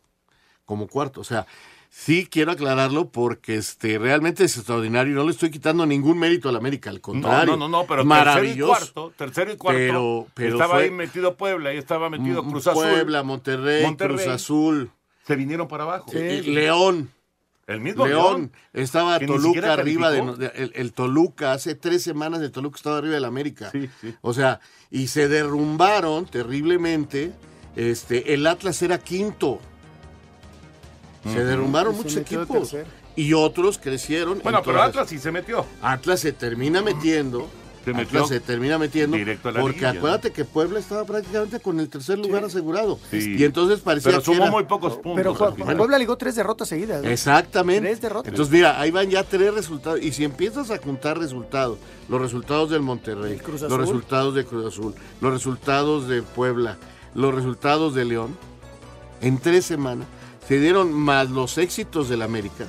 como 0.65 0.87
cuarto. 0.87 1.21
O 1.21 1.23
sea, 1.23 1.47
sí 1.89 2.27
quiero 2.29 2.51
aclararlo 2.51 3.09
porque 3.09 3.55
este 3.55 3.97
realmente 3.97 4.43
es 4.43 4.55
extraordinario 4.57 5.13
y 5.13 5.15
no 5.15 5.23
le 5.23 5.31
estoy 5.31 5.49
quitando 5.49 5.87
ningún 5.87 6.19
mérito 6.19 6.49
al 6.49 6.55
América, 6.55 6.91
al 6.91 6.97
No, 6.97 7.01
contrario. 7.01 7.57
no, 7.57 7.57
no, 7.57 7.69
no, 7.79 7.87
pero 7.87 8.05
maravilloso. 8.05 8.73
tercero 8.75 8.91
y 8.93 8.93
cuarto, 8.93 9.13
tercero 9.17 9.51
y 9.53 9.57
cuarto, 9.57 9.77
Pero- 9.79 10.27
pero 10.35 10.49
estaba 10.55 10.73
fue- 10.75 10.83
ahí 10.83 10.91
metido 10.91 11.35
Puebla, 11.35 11.69
ahí 11.71 11.77
estaba 11.77 12.11
metido 12.11 12.43
Mm, 12.43 12.49
Cruz 12.51 12.67
Azul. 12.67 12.83
Puebla, 12.83 13.23
Monterrey, 13.23 13.83
Monterrey. 13.83 14.17
Cruz 14.17 14.27
Azul, 14.27 14.91
Se 15.25 15.35
vinieron 15.35 15.67
para 15.67 15.83
abajo. 15.85 16.11
eh, 16.13 16.43
León. 16.45 17.09
El 17.65 17.79
mismo 17.79 18.05
León, 18.05 18.33
León. 18.33 18.51
estaba 18.73 19.19
Toluca 19.19 19.73
arriba 19.73 20.11
de, 20.11 20.19
el, 20.55 20.71
el 20.75 20.91
Toluca, 20.91 21.53
hace 21.53 21.75
tres 21.75 22.03
semanas 22.03 22.41
el 22.41 22.51
Toluca 22.51 22.75
estaba 22.75 22.97
arriba 22.97 23.13
del 23.13 23.25
América. 23.25 23.69
Sí, 23.71 23.89
sí. 24.01 24.15
O 24.21 24.33
sea, 24.33 24.59
y 24.91 25.07
se 25.07 25.27
derrumbaron 25.29 26.25
terriblemente. 26.25 27.31
Este, 27.75 28.33
el 28.33 28.45
Atlas 28.47 28.81
era 28.81 28.99
quinto. 28.99 29.59
Se 31.23 31.43
derrumbaron 31.45 31.93
Y 31.93 31.97
muchos 31.97 32.17
equipos. 32.17 32.75
Y 33.15 33.33
otros 33.33 33.77
crecieron. 33.77 34.41
Bueno, 34.43 34.61
pero 34.63 34.81
Atlas 34.81 35.07
sí 35.07 35.17
se 35.19 35.31
metió. 35.31 35.65
Atlas 35.81 36.19
se 36.19 36.33
termina 36.33 36.81
metiendo. 36.81 37.49
Se 37.83 37.91
Atlas 37.91 38.05
metió 38.05 38.27
se 38.27 38.39
termina 38.39 38.77
metiendo. 38.77 39.17
directo 39.17 39.49
a 39.49 39.51
la 39.51 39.59
porque 39.61 39.75
liguilla, 39.77 39.93
¿no? 39.93 39.99
acuérdate 39.99 40.31
que 40.31 40.45
Puebla 40.45 40.79
estaba 40.79 41.03
prácticamente 41.05 41.59
con 41.59 41.79
el 41.79 41.89
tercer 41.89 42.17
lugar 42.19 42.45
asegurado. 42.45 42.97
Sí. 43.11 43.35
Y 43.37 43.43
entonces 43.43 43.79
parecía 43.81 44.11
Pero 44.11 44.19
que 44.21 44.25
sumó 44.25 44.43
era- 44.43 44.51
muy 44.51 44.63
pocos 44.63 44.93
puntos. 44.97 45.37
Pero. 45.57 45.77
Puebla 45.77 45.97
ligó 45.97 46.15
tres 46.17 46.35
derrotas 46.35 46.69
seguidas. 46.69 47.03
¿no? 47.03 47.09
Exactamente. 47.09 47.81
Tres 47.89 48.01
derrotas. 48.01 48.29
Entonces, 48.29 48.53
mira, 48.53 48.79
ahí 48.79 48.91
van 48.91 49.09
ya 49.09 49.23
tres 49.23 49.53
resultados. 49.53 50.01
Y 50.01 50.11
si 50.13 50.23
empiezas 50.23 50.71
a 50.71 50.77
juntar 50.77 51.17
resultados, 51.17 51.77
los 52.09 52.21
resultados 52.21 52.69
del 52.69 52.81
Monterrey, 52.81 53.37
Cruz 53.37 53.61
los 53.61 53.77
resultados 53.77 54.33
de 54.35 54.45
Cruz 54.45 54.65
Azul, 54.73 54.93
los 55.19 55.33
resultados 55.33 56.07
de 56.07 56.21
Puebla, 56.21 56.77
los 57.15 57.33
resultados 57.35 57.93
de 57.95 58.05
León, 58.05 58.37
en 59.21 59.37
tres 59.39 59.65
semanas 59.65 60.07
se 60.47 60.59
dieron 60.59 60.91
más 60.93 61.29
los 61.29 61.57
éxitos 61.57 62.09
del 62.09 62.21
América, 62.21 62.65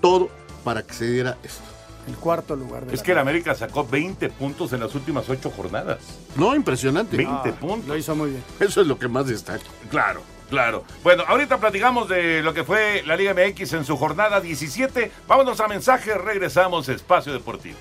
todo 0.00 0.28
para 0.64 0.82
que 0.82 0.94
se 0.94 1.10
diera 1.10 1.36
esto. 1.44 1.62
El 2.08 2.16
cuarto 2.16 2.56
lugar. 2.56 2.86
De 2.86 2.94
Es 2.94 3.00
la 3.00 3.04
que 3.06 3.12
el 3.12 3.18
América 3.18 3.54
sacó 3.54 3.86
20 3.86 4.30
puntos 4.30 4.72
en 4.72 4.80
las 4.80 4.94
últimas 4.94 5.28
ocho 5.28 5.50
jornadas. 5.50 5.98
No, 6.36 6.54
impresionante. 6.54 7.16
20 7.16 7.32
Ah, 7.50 7.52
puntos. 7.60 7.88
Lo 7.88 7.96
hizo 7.96 8.16
muy 8.16 8.30
bien. 8.30 8.44
Eso 8.58 8.80
es 8.80 8.86
lo 8.86 8.98
que 8.98 9.06
más 9.08 9.26
destaca. 9.26 9.62
Claro, 9.90 10.22
claro. 10.48 10.84
Bueno, 11.04 11.22
ahorita 11.26 11.58
platicamos 11.58 12.08
de 12.08 12.42
lo 12.42 12.52
que 12.54 12.64
fue 12.64 13.02
la 13.06 13.16
Liga 13.16 13.34
MX 13.34 13.74
en 13.74 13.84
su 13.84 13.96
jornada 13.96 14.40
17. 14.40 15.10
Vámonos 15.28 15.60
a 15.60 15.68
mensajes, 15.68 16.16
regresamos 16.20 16.88
a 16.88 16.92
Espacio 16.92 17.32
Deportivo. 17.32 17.76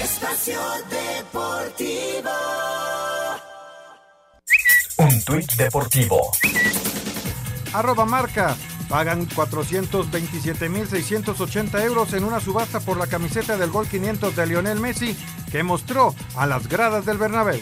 Espacio 0.00 0.60
Deportivo. 0.90 2.30
Un 4.98 5.22
tuit 5.24 5.52
deportivo. 5.56 6.30
Arroba 7.74 8.06
marca. 8.06 8.56
Pagan 8.88 9.28
427.680 9.28 11.84
euros 11.84 12.12
en 12.12 12.24
una 12.24 12.40
subasta 12.40 12.80
por 12.80 12.96
la 12.96 13.06
camiseta 13.06 13.56
del 13.56 13.70
gol 13.70 13.86
500 13.86 14.34
de 14.36 14.46
Lionel 14.46 14.80
Messi 14.80 15.16
que 15.50 15.62
mostró 15.62 16.14
a 16.36 16.46
las 16.46 16.68
gradas 16.68 17.06
del 17.06 17.16
Bernabéu. 17.18 17.60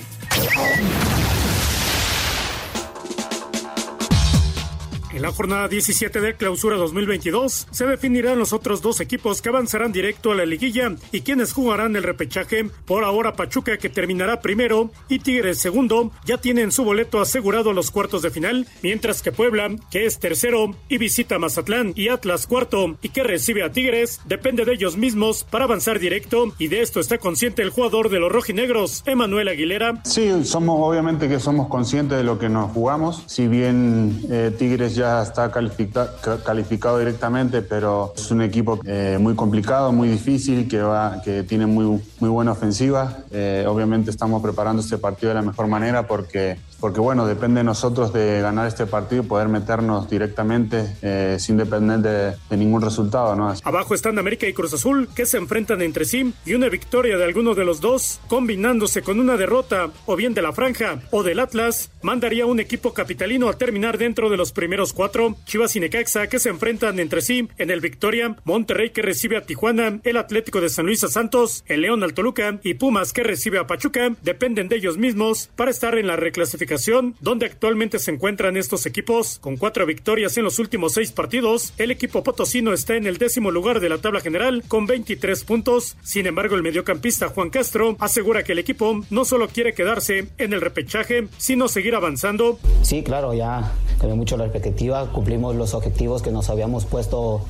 En 5.15 5.23
la 5.23 5.31
jornada 5.31 5.69
17 5.69 6.21
de 6.21 6.35
clausura 6.35 6.77
2022 6.77 7.69
se 7.71 7.87
definirán 7.87 8.37
los 8.37 8.53
otros 8.53 8.83
dos 8.83 8.99
equipos 8.99 9.41
que 9.41 9.49
avanzarán 9.49 9.93
directo 9.93 10.33
a 10.33 10.35
la 10.35 10.45
liguilla 10.45 10.97
y 11.13 11.21
quienes 11.21 11.53
jugarán 11.53 11.95
el 11.95 12.03
repechaje. 12.03 12.69
Por 12.85 13.05
ahora 13.05 13.35
Pachuca 13.35 13.77
que 13.77 13.89
terminará 13.89 14.41
primero 14.41 14.91
y 15.09 15.21
Tigres 15.21 15.59
segundo 15.59 16.11
ya 16.25 16.39
tienen 16.39 16.73
su 16.73 16.83
boleto 16.83 17.21
asegurado 17.21 17.71
a 17.71 17.75
los 17.75 17.93
cuartos 17.93 18.23
de 18.23 18.33
final, 18.33 18.67
mientras 18.83 19.23
que 19.23 19.31
Puebla, 19.31 19.71
que 19.89 20.05
es 20.05 20.19
tercero 20.19 20.75
y 20.89 20.99
visita 20.99 21.39
Mazatlán 21.39 21.93
y 21.95 22.09
Atlas 22.09 22.49
cuarto 22.49 22.97
y 23.01 23.11
que 23.11 23.23
recibe 23.23 23.63
a 23.63 23.71
Tigres, 23.71 24.21
depende 24.27 24.65
de 24.65 24.73
ellos 24.73 24.97
mismos 24.97 25.45
para 25.45 25.67
avanzar 25.67 26.01
directo 26.01 26.53
y 26.59 26.67
de 26.67 26.83
esto 26.83 26.99
está 26.99 27.19
consciente 27.19 27.63
el 27.63 27.71
jugador 27.71 28.09
de 28.09 28.19
los 28.19 28.33
rojinegros, 28.33 29.05
Emanuel 29.07 29.47
Aguilera. 29.47 30.03
Sí, 30.03 30.45
somos 30.45 30.81
obviamente 30.81 31.29
que 31.29 31.39
somos 31.39 31.69
conscientes 31.69 32.19
de 32.19 32.25
lo 32.25 32.37
que 32.37 32.49
nos 32.49 32.73
jugamos, 32.73 33.23
si 33.29 33.47
bien 33.47 34.21
eh, 34.29 34.51
Tigres 34.59 34.97
ya 34.97 35.04
está 35.23 35.51
califica- 35.51 36.11
ca- 36.21 36.39
calificado 36.43 36.99
directamente, 36.99 37.63
pero 37.63 38.13
es 38.17 38.31
un 38.31 38.43
equipo 38.43 38.81
eh, 38.85 39.19
muy 39.21 39.35
complicado, 39.35 39.93
muy 39.93 40.09
difícil, 40.09 40.69
que, 40.69 40.81
va, 40.81 41.21
que 41.23 41.43
tiene 41.43 41.67
muy, 41.67 42.01
muy 42.21 42.31
buena 42.31 42.53
ofensiva. 42.53 43.19
Eh, 43.31 43.65
obviamente 43.69 44.11
estamos 44.11 44.43
preparando 44.43 44.83
este 44.83 44.99
partido 44.99 45.29
de 45.31 45.35
la 45.35 45.43
mejor 45.43 45.67
manera 45.67 46.07
porque, 46.07 46.59
porque 46.85 47.01
bueno, 47.01 47.27
depende 47.27 47.61
de 47.61 47.65
nosotros 47.65 48.13
de 48.13 48.43
ganar 48.43 48.69
este 48.69 48.85
partido 48.85 49.23
y 49.23 49.27
poder 49.27 49.49
meternos 49.49 50.11
directamente 50.11 50.99
eh, 51.01 51.39
sin 51.41 51.57
depender 51.57 52.37
de, 52.51 52.57
ningún 52.59 52.83
resultado. 52.83 53.35
¿no? 53.35 53.51
Abajo 53.65 53.95
están 53.95 54.19
América 54.19 54.47
y 54.47 54.53
Cruz 54.53 54.75
Azul, 54.75 55.09
que 55.17 55.25
se 55.25 55.39
enfrentan 55.39 55.81
entre 55.81 56.05
sí, 56.05 56.35
y 56.45 56.53
una 56.53 56.69
victoria 56.69 57.17
de 57.17 57.25
alguno 57.25 57.55
de 57.55 57.65
los 57.65 57.81
dos, 57.81 58.21
combinándose 58.29 59.01
con 59.01 59.19
una 59.19 59.39
derrota, 59.39 59.93
o 60.05 60.15
bien 60.15 60.35
de 60.35 60.43
la 60.43 60.53
Franja 60.53 61.01
o 61.11 61.23
del 61.23 61.41
Atlas, 61.41 61.91
mandaría 62.03 62.45
un 62.45 62.61
equipo 62.61 62.93
capitalino 62.93 63.49
a 63.49 63.57
terminar 63.57 63.97
dentro 63.97 64.29
de 64.29 64.37
los 64.37 64.53
primeros 64.53 64.93
cuatro. 64.93 65.37
Chivas 65.47 65.75
y 65.77 65.81
Necaxa, 65.81 66.27
que 66.27 66.39
se 66.39 66.51
enfrentan 66.51 67.01
entre 67.01 67.23
sí 67.23 67.49
en 67.57 67.71
el 67.71 67.81
Victoria, 67.81 68.37
Monterrey, 68.45 68.91
que 68.91 69.01
recibe 69.01 69.39
a 69.39 69.47
Tijuana, 69.47 70.01
el 70.05 70.19
Atlético 70.19 70.61
de 70.61 70.69
San 70.69 70.85
Luis 70.85 71.03
a 71.03 71.09
Santos, 71.09 71.65
el 71.67 71.81
León 71.81 72.03
al 72.03 72.13
Toluca 72.13 72.61
y 72.63 72.75
Pumas, 72.75 73.15
que 73.15 73.23
recibe 73.23 73.59
a 73.59 73.67
Pachuca, 73.67 74.15
dependen 74.21 74.69
de 74.69 74.77
ellos 74.77 74.99
mismos 74.99 75.49
para 75.57 75.71
estar 75.71 75.97
en 75.97 76.09
la 76.09 76.17
reclasificación, 76.17 76.74
donde 77.21 77.47
actualmente 77.47 77.99
se 77.99 78.11
encuentran 78.11 78.57
estos 78.57 78.87
equipos, 78.87 79.39
con 79.39 79.57
cuatro 79.57 79.87
victorias 79.87 80.37
en 80.37 80.45
los 80.45 80.59
últimos 80.59 80.93
seis 80.93 81.13
partidos. 81.13 81.73
El 81.79 81.91
equipo 81.91 82.23
potosino 82.23 82.73
está 82.73 82.97
en 82.97 83.07
el 83.07 83.19
décimo 83.19 83.51
lugar 83.51 83.81
de 83.81 83.89
la 83.89 83.99
tabla 83.99 84.21
general 84.21 84.65
con 84.67 84.87
23 84.87 85.45
puntos. 85.45 85.97
Sin 86.03 86.27
embargo, 86.27 86.57
el 86.57 86.63
mediocampista 86.63 87.29
Juan 87.29 87.51
Castro 87.51 87.97
asegura 88.01 88.43
que 88.43 88.53
el 88.53 88.59
equipo 88.59 89.01
no 89.11 89.25
solo 89.25 89.49
quiere 89.49 89.75
quedarse 89.75 90.29
en 90.39 90.53
el 90.53 90.61
repechaje, 90.61 91.29
sino 91.39 91.69
seguir 91.69 91.95
avanzando. 91.95 92.59
Sí, 92.83 93.03
claro, 93.03 93.35
ya 93.35 93.73
cambió 93.99 94.17
mucho 94.17 94.37
la 94.37 94.51
perspectiva, 94.51 95.11
cumplimos 95.13 95.55
los 95.55 95.75
objetivos 95.75 96.23
que 96.23 96.31
nos 96.31 96.51
habíamos 96.51 96.85
puesto 96.85 97.45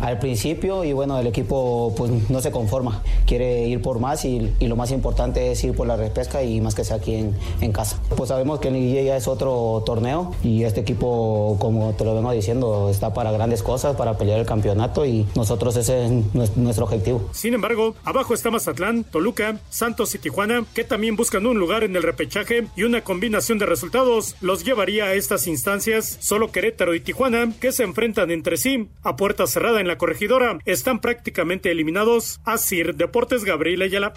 al 0.00 0.18
principio 0.18 0.84
y 0.84 0.92
bueno, 0.92 1.18
el 1.18 1.26
equipo 1.26 1.94
pues 1.96 2.10
no 2.28 2.40
se 2.40 2.50
conforma, 2.50 3.02
quiere 3.26 3.66
ir 3.66 3.80
por 3.80 3.98
más 3.98 4.24
y, 4.24 4.52
y 4.60 4.66
lo 4.68 4.76
más 4.76 4.90
importante 4.92 5.50
es 5.50 5.64
ir 5.64 5.74
por 5.74 5.86
la 5.86 5.96
repesca 5.96 6.42
y 6.42 6.60
más 6.60 6.74
que 6.74 6.84
sea 6.84 6.96
aquí 6.96 7.14
en, 7.14 7.34
en 7.60 7.72
casa. 7.72 7.98
Pues 8.16 8.28
sabemos 8.28 8.60
que 8.60 8.65
ya 8.70 9.16
es 9.16 9.28
otro 9.28 9.82
torneo 9.86 10.34
y 10.42 10.64
este 10.64 10.80
equipo, 10.80 11.56
como 11.60 11.94
te 11.94 12.04
lo 12.04 12.14
vengo 12.14 12.32
diciendo, 12.32 12.88
está 12.90 13.14
para 13.14 13.30
grandes 13.32 13.62
cosas, 13.62 13.96
para 13.96 14.16
pelear 14.18 14.40
el 14.40 14.46
campeonato 14.46 15.06
y 15.06 15.26
nosotros 15.34 15.76
ese 15.76 16.04
es 16.06 16.10
nues- 16.10 16.54
nuestro 16.56 16.84
objetivo. 16.84 17.28
Sin 17.32 17.54
embargo, 17.54 17.94
abajo 18.04 18.34
está 18.34 18.50
Mazatlán, 18.50 19.04
Toluca, 19.04 19.58
Santos 19.70 20.14
y 20.14 20.18
Tijuana, 20.18 20.64
que 20.74 20.84
también 20.84 21.16
buscan 21.16 21.46
un 21.46 21.58
lugar 21.58 21.84
en 21.84 21.94
el 21.96 22.02
repechaje 22.02 22.66
y 22.76 22.82
una 22.82 23.02
combinación 23.02 23.58
de 23.58 23.66
resultados 23.66 24.36
los 24.40 24.64
llevaría 24.64 25.04
a 25.06 25.14
estas 25.14 25.46
instancias. 25.46 26.18
Solo 26.20 26.50
Querétaro 26.52 26.94
y 26.94 27.00
Tijuana, 27.00 27.52
que 27.60 27.72
se 27.72 27.84
enfrentan 27.84 28.30
entre 28.30 28.56
sí 28.56 28.88
a 29.02 29.16
puerta 29.16 29.46
cerrada 29.46 29.80
en 29.80 29.88
la 29.88 29.98
corregidora, 29.98 30.58
están 30.64 31.00
prácticamente 31.00 31.70
eliminados. 31.70 32.40
Asir 32.44 32.94
Deportes 32.96 33.44
Gabriel 33.44 33.82
Ayala. 33.82 34.12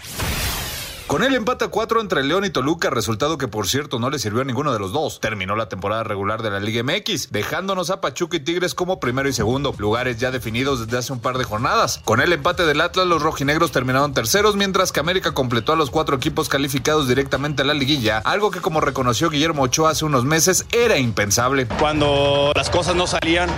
Con 1.10 1.24
el 1.24 1.34
empate 1.34 1.66
a 1.66 1.70
cuatro 1.70 2.02
entre 2.02 2.24
León 2.24 2.46
y 2.46 2.52
Toluca, 2.52 2.92
resultado 2.92 3.40
que 3.40 3.48
por 3.48 3.68
cierto 3.68 3.98
no 3.98 4.12
le 4.12 4.20
sirvió 4.20 4.44
a 4.44 4.46
ninguno 4.46 4.72
de 4.74 4.78
los 4.78 4.94
dos, 4.94 5.20
terminó 5.20 5.56
la 5.56 5.68
temporada 5.68 6.04
regular 6.04 6.44
de 6.44 6.52
la 6.52 6.60
Liga 6.60 6.84
MX, 6.84 7.32
dejándonos 7.32 7.90
a 7.90 8.00
Pachuca 8.00 8.38
y 8.38 8.42
Tigres 8.42 8.76
como 8.76 9.00
primero 9.00 9.28
y 9.28 9.34
segundo, 9.34 9.74
lugares 9.80 10.20
ya 10.20 10.30
definidos 10.30 10.86
desde 10.86 11.00
hace 11.00 11.12
un 11.12 11.20
par 11.20 11.40
de 11.40 11.46
jornadas. 11.46 12.00
Con 12.06 12.22
el 12.22 12.32
empate 12.32 12.64
del 12.64 12.80
Atlas, 12.80 13.08
los 13.08 13.24
rojinegros 13.24 13.72
terminaron 13.72 14.14
terceros, 14.14 14.56
mientras 14.56 14.92
que 14.92 15.00
América 15.00 15.34
completó 15.34 15.74
a 15.74 15.78
los 15.78 15.90
cuatro 15.90 16.16
equipos 16.16 16.48
calificados 16.48 17.08
directamente 17.08 17.64
a 17.64 17.66
la 17.66 17.74
liguilla, 17.74 18.20
algo 18.20 18.52
que 18.52 18.62
como 18.62 18.80
reconoció 18.80 19.32
Guillermo 19.32 19.64
Ochoa 19.64 19.90
hace 19.90 20.06
unos 20.06 20.26
meses 20.26 20.68
era 20.72 21.00
impensable. 21.00 21.66
Cuando 21.80 22.52
las 22.54 22.70
cosas 22.70 22.96
no 22.96 23.08
salían, 23.08 23.50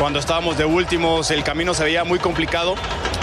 cuando 0.00 0.18
estábamos 0.18 0.58
de 0.58 0.64
últimos, 0.64 1.30
el 1.30 1.44
camino 1.44 1.72
se 1.72 1.84
veía 1.84 2.02
muy 2.02 2.18
complicado 2.18 2.74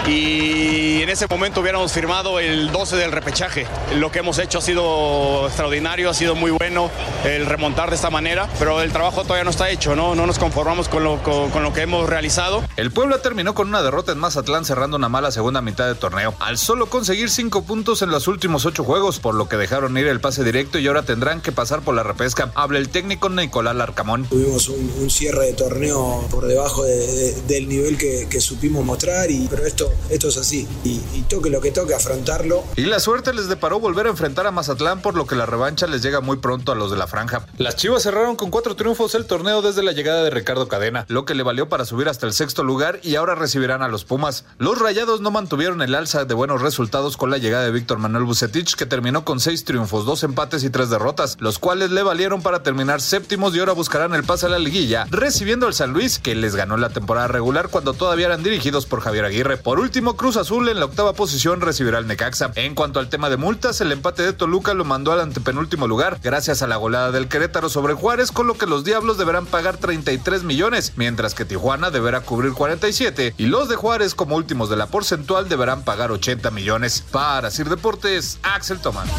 y 0.08 1.02
en 1.02 1.10
ese 1.10 1.28
momento 1.28 1.62
hubiéramos 1.62 1.92
firmado 1.94 2.40
el 2.40 2.72
12 2.72 2.96
del 2.98 3.12
repechaje. 3.12 3.66
Lo 3.96 4.12
que 4.12 4.20
hemos 4.20 4.38
hecho 4.40 4.58
ha 4.58 4.62
sido 4.62 5.48
extraordinario, 5.48 6.10
ha 6.10 6.14
sido 6.14 6.36
muy 6.36 6.52
bueno 6.52 6.92
el 7.26 7.46
remontar 7.46 7.90
de 7.90 7.96
esta 7.96 8.10
manera, 8.10 8.50
pero 8.60 8.82
el 8.82 8.92
trabajo 8.92 9.24
todavía 9.24 9.44
no 9.44 9.50
está 9.52 9.70
hecho, 9.70 9.96
¿no? 9.96 10.14
No 10.16 10.26
nos 10.28 10.40
conformamos 10.40 10.90
con 10.90 11.04
lo, 11.04 11.22
con, 11.24 11.50
con 11.52 11.64
lo 11.64 11.72
que 11.74 11.82
hemos 11.82 12.10
realizado. 12.10 12.64
El 12.76 12.92
Puebla 12.92 13.22
terminó 13.22 13.54
con 13.54 13.68
una 13.70 13.82
derrota 13.82 14.12
en 14.12 14.18
Mazatlán 14.20 14.66
cerrando 14.66 14.98
una 14.98 15.10
mala 15.10 15.32
segunda 15.32 15.62
mitad 15.62 15.88
de 15.88 15.96
torneo, 15.96 16.34
al 16.40 16.58
solo 16.58 16.88
conseguir 16.88 17.30
cinco 17.30 17.64
puntos 17.64 18.02
en 18.02 18.10
los 18.12 18.28
últimos 18.28 18.66
ocho 18.66 18.84
juegos, 18.84 19.20
por 19.20 19.36
lo 19.36 19.48
que 19.48 19.58
dejaron 19.58 19.98
ir 19.98 20.08
el 20.08 20.20
pase 20.20 20.44
directo 20.44 20.80
y 20.80 20.88
ahora 20.88 21.04
tendrán 21.04 21.42
que 21.42 21.52
pasar 21.52 21.82
por 21.82 21.96
la 21.96 22.04
repesca. 22.04 22.52
Habla 22.56 22.80
el 22.80 22.90
técnico 22.90 23.30
Nicolás 23.30 23.76
Larcamón. 23.76 24.26
Tuvimos 24.26 24.68
un, 24.70 24.94
un 25.00 25.10
cierre 25.10 25.46
de 25.48 25.54
torneo 25.54 26.28
por 26.30 26.46
debajo 26.46 26.84
de- 26.84 26.94
de- 27.08 27.42
del 27.44 27.68
nivel 27.70 27.98
que, 27.98 28.28
que 28.30 28.42
supimos 28.42 28.84
mostrar, 28.86 29.30
y, 29.32 29.48
pero 29.50 29.66
esto, 29.66 29.92
esto 30.10 30.28
es 30.28 30.38
así. 30.38 30.68
Y, 30.84 31.00
toque 31.30 31.50
lo 31.50 31.62
que 31.62 31.72
toque, 31.72 31.94
afrontarlo. 31.94 32.64
Y 32.76 32.86
la 32.86 33.00
suerte 33.00 33.34
les 33.34 33.48
deparó 33.48 33.80
volver 33.80 34.08
a 34.08 34.10
enfrentar 34.10 34.46
a 34.46 34.52
Mazatlán, 34.52 35.02
por 35.02 35.16
lo 35.16 35.26
que 35.26 35.36
la 35.36 35.46
revancha 35.46 35.88
les 35.88 36.02
llega 36.02 36.22
muy 36.22 36.38
pronto 36.38 36.72
a 36.72 36.76
los 36.76 36.92
de 36.92 36.98
la 36.98 37.08
franja. 37.08 37.46
Las 37.58 37.76
Chivas 37.76 38.04
cerraron 38.04 38.36
con 38.36 38.52
cuatro 38.52 38.76
triunfos 38.76 39.16
el 39.16 39.26
torneo 39.26 39.62
desde 39.62 39.84
la 39.84 39.92
llegada 39.92 40.24
de 40.24 40.30
Ricardo 40.30 40.68
Cadena, 40.68 41.06
lo 41.08 41.26
que 41.26 41.36
le 41.36 41.44
valió 41.44 41.70
para 41.70 41.86
subir 41.86 42.10
hasta 42.10 42.28
el 42.28 42.34
sexto 42.34 42.64
lugar 42.64 43.00
y 43.04 43.16
ahora 43.16 43.36
recibirán 43.36 43.82
a 43.82 43.88
los 43.88 44.06
Pumas. 44.06 44.46
Los 44.58 44.80
Rayados 44.80 45.22
no 45.22 45.32
mantuvieron 45.32 45.82
el 45.82 45.96
alza 45.96 46.26
de 46.26 46.34
buenos 46.34 46.62
resultados 46.62 47.18
con 47.18 47.30
la 47.30 47.38
llegada 47.38 47.64
de 47.64 47.72
Víctor 47.72 48.00
Manuel 48.00 48.26
Bucetich, 48.26 48.76
que 48.76 48.86
terminó 48.86 49.26
con 49.26 49.40
seis 49.40 49.66
triunfos, 49.66 50.06
dos 50.06 50.24
empates 50.24 50.64
y 50.64 50.70
tres 50.70 50.90
derrotas, 50.90 51.38
los 51.40 51.60
cuales 51.60 51.92
le 51.92 52.04
valieron 52.04 52.42
para 52.42 52.64
terminar 52.64 53.02
séptimos 53.02 53.56
y 53.56 53.60
ahora 53.60 53.74
buscarán 53.74 54.14
el 54.14 54.24
pase 54.24 54.46
a 54.46 54.50
la 54.50 54.60
liguilla, 54.60 55.08
recibiendo 55.10 55.68
al 55.68 55.74
San 55.74 55.94
Luis, 55.94 56.20
que 56.20 56.36
les 56.36 56.56
ganó 56.56 56.78
la 56.78 56.90
temporada 56.90 57.28
regular 57.28 57.70
cuando 57.70 57.94
todavía 57.94 58.28
eran 58.28 58.44
dirigidos 58.44 58.86
por 58.86 59.02
Javier 59.02 59.26
Aguirre. 59.26 59.58
Por 59.58 59.80
último, 59.84 60.16
Cruz 60.16 60.38
Azul 60.38 60.70
en 60.70 60.80
la 60.80 60.86
octava 60.86 61.14
posición 61.14 61.62
recibirá 61.62 61.98
al 61.98 62.08
Necaxa. 62.08 62.52
En 62.56 62.74
cuanto 62.74 63.00
al 63.00 63.10
tema 63.10 63.30
de 63.30 63.38
multas, 63.38 63.82
el 63.82 63.92
empate 63.92 64.24
de 64.24 64.34
Toluca 64.34 64.74
lo 64.74 64.86
mandó 64.86 65.12
al 65.12 65.20
antepenúltimo 65.20 65.88
lugar, 65.88 66.20
gracias 66.24 66.62
a 66.62 66.68
la 66.68 66.78
goleada 66.78 67.12
del 67.12 67.28
Querétaro 67.28 67.70
sobre 67.70 67.94
Juárez, 67.94 68.32
con 68.32 68.48
lo 68.48 68.58
que 68.58 68.66
los 68.66 68.84
Diablos 68.84 69.18
deberán 69.18 69.46
pagar 69.46 69.78
33 69.78 70.44
millones, 70.44 70.94
mientras 70.96 71.36
que 71.36 71.46
Tijuana 71.46 71.92
deberá 71.92 72.22
cubrir 72.22 72.54
47 72.54 73.36
y 73.38 73.46
los 73.46 73.70
de 73.70 73.76
Juárez 73.76 74.16
como 74.16 74.38
últimos 74.38 74.70
de 74.70 74.78
la 74.78 74.88
porcentual 74.88 75.50
deberán 75.50 75.84
pagar 75.84 76.12
80 76.12 76.50
millones. 76.52 77.04
Para 77.12 77.52
Sir 77.52 77.70
Deportes, 77.70 78.40
Axel 78.42 78.80
Tomás. 78.80 79.10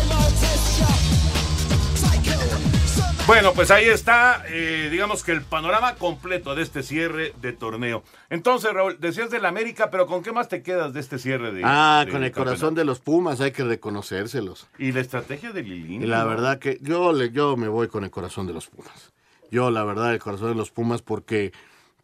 Bueno, 3.26 3.54
pues 3.54 3.70
ahí 3.70 3.86
está, 3.86 4.44
eh, 4.48 4.88
digamos 4.90 5.24
que 5.24 5.32
el 5.32 5.40
panorama 5.40 5.94
completo 5.94 6.54
de 6.54 6.62
este 6.62 6.82
cierre 6.82 7.32
de 7.40 7.54
torneo. 7.54 8.04
Entonces, 8.28 8.70
Raúl, 8.74 8.98
decías 9.00 9.30
del 9.30 9.46
América, 9.46 9.90
pero 9.90 10.06
¿con 10.06 10.22
qué 10.22 10.30
más 10.30 10.48
te 10.50 10.62
quedas 10.62 10.92
de 10.92 11.00
este 11.00 11.18
cierre 11.18 11.50
de 11.50 11.62
Ah, 11.64 12.02
de 12.04 12.12
con 12.12 12.22
el 12.22 12.30
campeonato? 12.30 12.50
corazón 12.58 12.74
de 12.74 12.84
los 12.84 13.00
Pumas 13.00 13.40
hay 13.40 13.52
que 13.52 13.64
reconocérselos. 13.64 14.68
Y 14.78 14.92
la 14.92 15.00
estrategia 15.00 15.52
de 15.52 15.62
Lilín. 15.62 16.02
Y 16.02 16.06
la 16.06 16.24
verdad 16.24 16.58
que 16.58 16.78
yo, 16.82 17.14
le, 17.14 17.30
yo 17.30 17.56
me 17.56 17.68
voy 17.68 17.88
con 17.88 18.04
el 18.04 18.10
corazón 18.10 18.46
de 18.46 18.52
los 18.52 18.66
Pumas. 18.66 19.12
Yo, 19.50 19.70
la 19.70 19.84
verdad, 19.84 20.12
el 20.12 20.18
corazón 20.18 20.48
de 20.48 20.56
los 20.56 20.70
Pumas 20.70 21.00
porque 21.00 21.52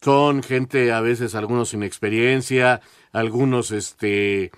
son 0.01 0.43
gente 0.43 0.91
a 0.91 1.03
veces, 1.03 1.35
algunos 1.35 1.69
sin 1.69 1.83
experiencia, 1.83 2.81
algunos 3.13 3.73
este, 3.73 4.53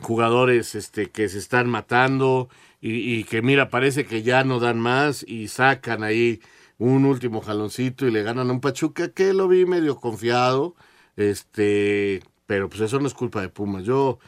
jugadores 0.00 0.76
este, 0.76 1.10
que 1.10 1.28
se 1.28 1.38
están 1.38 1.68
matando 1.68 2.48
y, 2.86 3.24
que 3.24 3.40
mira, 3.40 3.70
parece 3.70 4.04
que 4.04 4.22
ya 4.22 4.44
no 4.44 4.60
dan 4.60 4.78
más 4.78 5.24
y 5.26 5.48
sacan 5.48 6.02
ahí 6.02 6.42
un 6.76 7.06
último 7.06 7.40
jaloncito 7.40 8.06
y 8.06 8.10
le 8.10 8.22
ganan 8.22 8.50
a 8.50 8.52
un 8.52 8.60
Pachuca 8.60 9.08
que 9.08 9.32
lo 9.32 9.48
vi 9.48 9.64
medio 9.64 9.96
confiado, 9.96 10.76
este, 11.16 12.22
pero 12.44 12.68
pues 12.68 12.82
eso 12.82 13.00
no 13.00 13.06
es 13.06 13.14
culpa 13.14 13.40
de 13.40 13.48
Pumas. 13.48 13.84
Yo, 13.84 14.18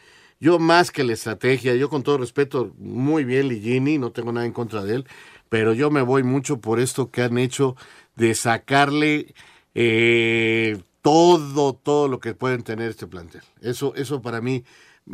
yo 0.40 0.58
más 0.58 0.90
que 0.90 1.04
la 1.04 1.12
estrategia, 1.12 1.74
yo 1.74 1.90
con 1.90 2.02
todo 2.02 2.16
respeto, 2.16 2.72
muy 2.78 3.24
bien 3.24 3.48
Ligini, 3.48 3.98
no 3.98 4.10
tengo 4.10 4.32
nada 4.32 4.46
en 4.46 4.52
contra 4.52 4.82
de 4.84 4.94
él, 4.94 5.06
pero 5.50 5.74
yo 5.74 5.90
me 5.90 6.00
voy 6.00 6.22
mucho 6.22 6.58
por 6.58 6.80
esto 6.80 7.10
que 7.10 7.20
han 7.24 7.36
hecho 7.36 7.76
de 8.14 8.34
sacarle 8.34 9.34
eh, 9.74 10.78
todo, 11.02 11.74
todo 11.74 12.08
lo 12.08 12.20
que 12.20 12.32
pueden 12.32 12.62
tener 12.62 12.88
este 12.88 13.06
plantel. 13.06 13.42
Eso, 13.60 13.94
eso 13.96 14.22
para 14.22 14.40
mí 14.40 14.64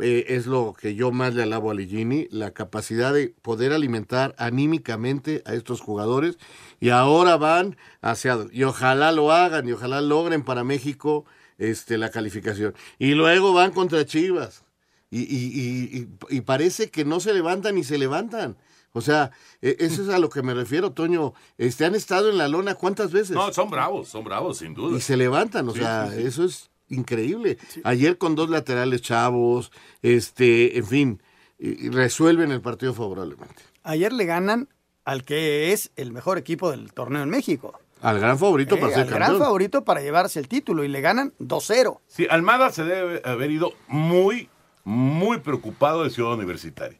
eh, 0.01 0.25
es 0.29 0.47
lo 0.47 0.73
que 0.79 0.95
yo 0.95 1.11
más 1.11 1.35
le 1.35 1.43
alabo 1.43 1.69
a 1.71 1.73
Ligini, 1.73 2.27
la 2.31 2.51
capacidad 2.51 3.13
de 3.13 3.29
poder 3.41 3.73
alimentar 3.73 4.33
anímicamente 4.37 5.43
a 5.45 5.53
estos 5.53 5.81
jugadores 5.81 6.37
y 6.79 6.89
ahora 6.89 7.37
van 7.37 7.77
hacia 8.01 8.37
y 8.51 8.63
ojalá 8.63 9.11
lo 9.11 9.31
hagan 9.31 9.67
y 9.67 9.71
ojalá 9.73 10.01
logren 10.01 10.43
para 10.43 10.63
México 10.63 11.25
este 11.59 11.97
la 11.97 12.09
calificación 12.09 12.73
y 12.97 13.13
luego 13.13 13.53
van 13.53 13.71
contra 13.71 14.05
Chivas 14.05 14.63
y, 15.11 15.21
y, 15.21 15.97
y, 16.29 16.37
y 16.37 16.41
parece 16.41 16.89
que 16.89 17.05
no 17.05 17.19
se 17.19 17.33
levantan 17.33 17.75
ni 17.75 17.83
se 17.83 17.99
levantan. 17.99 18.57
O 18.95 19.01
sea, 19.01 19.29
e- 19.61 19.75
eso 19.79 20.01
es 20.03 20.09
a 20.09 20.17
lo 20.19 20.29
que 20.29 20.41
me 20.43 20.53
refiero, 20.55 20.91
Toño. 20.91 21.33
Este, 21.59 21.85
han 21.85 21.93
estado 21.95 22.29
en 22.31 22.37
la 22.39 22.47
lona 22.47 22.73
cuántas 22.75 23.11
veces 23.11 23.31
No, 23.35 23.51
son 23.53 23.69
bravos, 23.69 24.07
son 24.07 24.23
bravos, 24.23 24.57
sin 24.57 24.73
duda. 24.73 24.97
y 24.97 25.01
se 25.01 25.15
levantan, 25.17 25.67
o 25.69 25.73
Sí, 25.73 25.79
sea, 25.79 26.09
sí, 26.11 26.15
sí. 26.21 26.27
eso 26.27 26.45
es 26.45 26.71
increíble. 26.93 27.57
Ayer 27.83 28.17
con 28.17 28.35
dos 28.35 28.49
laterales 28.49 29.01
chavos, 29.01 29.71
este, 30.01 30.77
en 30.77 30.85
fin, 30.85 31.21
y- 31.59 31.87
y 31.87 31.89
resuelven 31.89 32.51
el 32.51 32.61
partido 32.61 32.93
favorablemente. 32.93 33.63
Ayer 33.83 34.13
le 34.13 34.25
ganan 34.25 34.69
al 35.05 35.23
que 35.23 35.71
es 35.73 35.91
el 35.95 36.11
mejor 36.13 36.37
equipo 36.37 36.71
del 36.71 36.93
torneo 36.93 37.23
en 37.23 37.29
México. 37.29 37.79
Al 38.01 38.19
gran 38.19 38.37
favorito 38.37 38.75
Eh, 38.75 38.79
para 38.79 38.93
ser 38.93 39.03
al 39.03 39.09
gran 39.09 39.21
campeón. 39.21 39.41
favorito 39.43 39.83
para 39.85 40.01
llevarse 40.01 40.39
el 40.39 40.47
título 40.47 40.83
y 40.83 40.87
le 40.89 40.99
ganan 41.01 41.33
2-0. 41.39 42.01
Sí, 42.07 42.27
Almada 42.29 42.69
se 42.71 42.83
debe 42.83 43.21
haber 43.23 43.49
ido 43.51 43.73
muy, 43.87 44.49
muy 44.83 45.39
preocupado 45.39 46.03
de 46.03 46.09
Ciudad 46.09 46.33
Universitaria. 46.33 46.97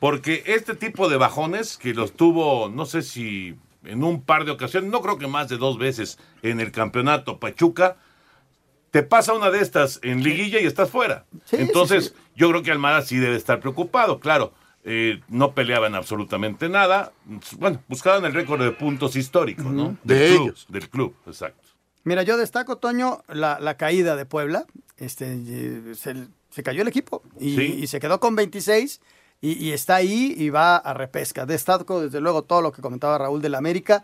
Porque 0.00 0.44
este 0.46 0.74
tipo 0.74 1.08
de 1.08 1.16
bajones 1.16 1.76
que 1.76 1.92
los 1.92 2.12
tuvo, 2.12 2.68
no 2.68 2.86
sé 2.86 3.02
si 3.02 3.56
en 3.84 4.04
un 4.04 4.22
par 4.22 4.44
de 4.44 4.52
ocasiones, 4.52 4.90
no 4.90 5.00
creo 5.02 5.18
que 5.18 5.26
más 5.26 5.48
de 5.48 5.56
dos 5.58 5.76
veces 5.78 6.18
en 6.42 6.60
el 6.60 6.70
campeonato 6.72 7.38
Pachuca, 7.40 7.96
te 8.90 9.02
pasa 9.02 9.32
una 9.34 9.50
de 9.50 9.60
estas 9.60 10.00
en 10.02 10.22
liguilla 10.22 10.60
y 10.60 10.66
estás 10.66 10.90
fuera. 10.90 11.24
Entonces, 11.52 12.14
sí, 12.16 12.22
yo 12.36 12.48
creo 12.50 12.62
que 12.62 12.70
Almada 12.70 13.02
sí 13.02 13.16
debe 13.18 13.36
estar 13.36 13.60
preocupado. 13.60 14.20
Claro, 14.20 14.52
eh, 14.84 15.20
no 15.28 15.52
peleaban 15.52 15.94
absolutamente 15.94 16.68
nada. 16.68 17.12
Bueno, 17.58 17.82
buscaban 17.88 18.24
el 18.24 18.32
récord 18.34 18.62
de 18.62 18.70
puntos 18.72 19.16
histórico, 19.16 19.64
¿no? 19.64 19.96
De 20.04 20.14
Del 20.14 20.30
club, 20.34 20.42
ellos. 20.46 20.66
Del 20.68 20.88
club, 20.88 21.14
exacto. 21.26 21.68
Mira, 22.04 22.22
yo 22.22 22.36
destaco, 22.38 22.76
Toño, 22.76 23.22
la, 23.28 23.58
la 23.60 23.76
caída 23.76 24.16
de 24.16 24.24
Puebla. 24.24 24.64
Este, 24.96 25.34
y 25.34 25.94
se, 25.94 26.14
se 26.50 26.62
cayó 26.62 26.82
el 26.82 26.88
equipo 26.88 27.22
y, 27.38 27.54
Sí. 27.54 27.62
y 27.82 27.86
se 27.86 28.00
quedó 28.00 28.18
con 28.18 28.34
26 28.34 29.00
y, 29.40 29.52
y 29.64 29.72
está 29.72 29.96
ahí 29.96 30.34
y 30.36 30.50
va 30.50 30.76
a 30.76 30.94
repesca. 30.94 31.44
Destaco, 31.46 32.00
desde 32.00 32.20
luego, 32.20 32.42
todo 32.42 32.62
lo 32.62 32.72
que 32.72 32.82
comentaba 32.82 33.18
Raúl 33.18 33.42
del 33.42 33.54
América. 33.54 34.02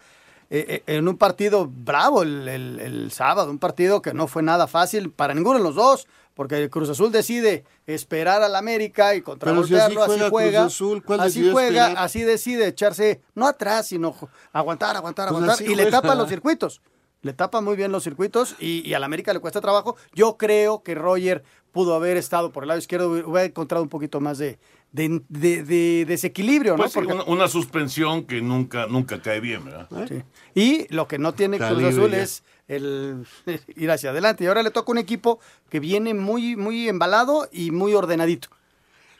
Eh, 0.50 0.82
eh, 0.86 0.96
en 0.96 1.08
un 1.08 1.16
partido 1.16 1.66
bravo 1.70 2.22
el, 2.22 2.48
el- 2.48 2.80
el 2.80 3.10
sábado, 3.12 3.50
un 3.50 3.58
partido 3.58 4.02
que 4.02 4.12
no 4.14 4.26
fue 4.28 4.42
nada 4.42 4.66
fácil 4.66 5.10
para 5.10 5.34
ninguno 5.34 5.58
de 5.58 5.64
los 5.64 5.74
dos, 5.74 6.06
porque 6.34 6.56
el 6.62 6.70
Cruz 6.70 6.88
Azul 6.90 7.12
decide 7.12 7.64
esperar 7.86 8.42
al 8.42 8.56
América 8.56 9.14
y 9.14 9.20
contravoltearlo, 9.22 10.04
si 10.04 10.10
así 10.10 10.12
así 10.12 10.18
juega 10.18 10.30
juega, 10.30 10.60
Cruz 10.62 10.72
Azul, 10.74 11.02
¿cuál 11.04 11.20
así 11.20 11.50
juega, 11.50 11.82
esperar? 11.88 12.04
así 12.04 12.22
decide 12.22 12.66
echarse, 12.66 13.20
no 13.34 13.46
atrás, 13.46 13.86
sino 13.88 14.14
aguantar, 14.52 14.96
aguantar, 14.96 15.28
Pues 15.30 15.42
aguantar, 15.42 15.66
y 15.66 15.74
le 15.74 15.86
tapa 15.90 16.14
los 16.14 16.28
circuitos. 16.28 16.80
Le 17.22 17.32
tapa 17.32 17.62
muy 17.62 17.74
bien 17.74 17.90
los 17.90 18.04
circuitos 18.04 18.54
y, 18.58 18.86
y 18.86 18.92
al 18.92 19.02
América 19.02 19.32
le 19.32 19.38
cuesta 19.40 19.62
trabajo. 19.62 19.96
Yo 20.12 20.36
creo 20.36 20.82
que 20.82 20.94
Roger 20.94 21.42
pudo 21.72 21.94
haber 21.94 22.18
estado 22.18 22.52
por 22.52 22.64
el 22.64 22.68
lado 22.68 22.78
izquierdo, 22.78 23.08
hubiera 23.10 23.44
encontrado 23.44 23.82
un 23.82 23.88
poquito 23.88 24.20
más 24.20 24.36
de, 24.36 24.58
de, 24.94 25.20
de- 25.28 25.62
de 25.64 26.04
desequilibrio, 26.06 26.76
Pues 26.76 26.92
sí, 26.92 27.00
¿no? 27.00 27.06
Porque- 27.06 27.22
una, 27.22 27.24
una 27.24 27.48
suspensión 27.48 28.24
que 28.24 28.40
nunca, 28.40 28.86
nunca 28.86 29.20
cae 29.20 29.40
bien, 29.40 29.64
¿verdad? 29.64 29.88
Sí. 30.08 30.22
Y 30.54 30.94
lo 30.94 31.08
que 31.08 31.18
no 31.18 31.34
tiene 31.34 31.56
Cruz 31.58 31.68
Calibre 31.70 31.88
Azul 31.88 32.10
ya. 32.12 32.22
es 32.22 32.44
el 32.68 33.26
ir 33.76 33.90
hacia 33.90 34.10
adelante. 34.10 34.44
Y 34.44 34.46
ahora 34.46 34.62
le 34.62 34.70
toca 34.70 34.92
un 34.92 34.98
equipo 34.98 35.40
que 35.68 35.80
viene 35.80 36.14
muy, 36.14 36.54
muy 36.56 36.88
embalado 36.88 37.48
y 37.52 37.72
muy 37.72 37.92
ordenadito. 37.92 38.48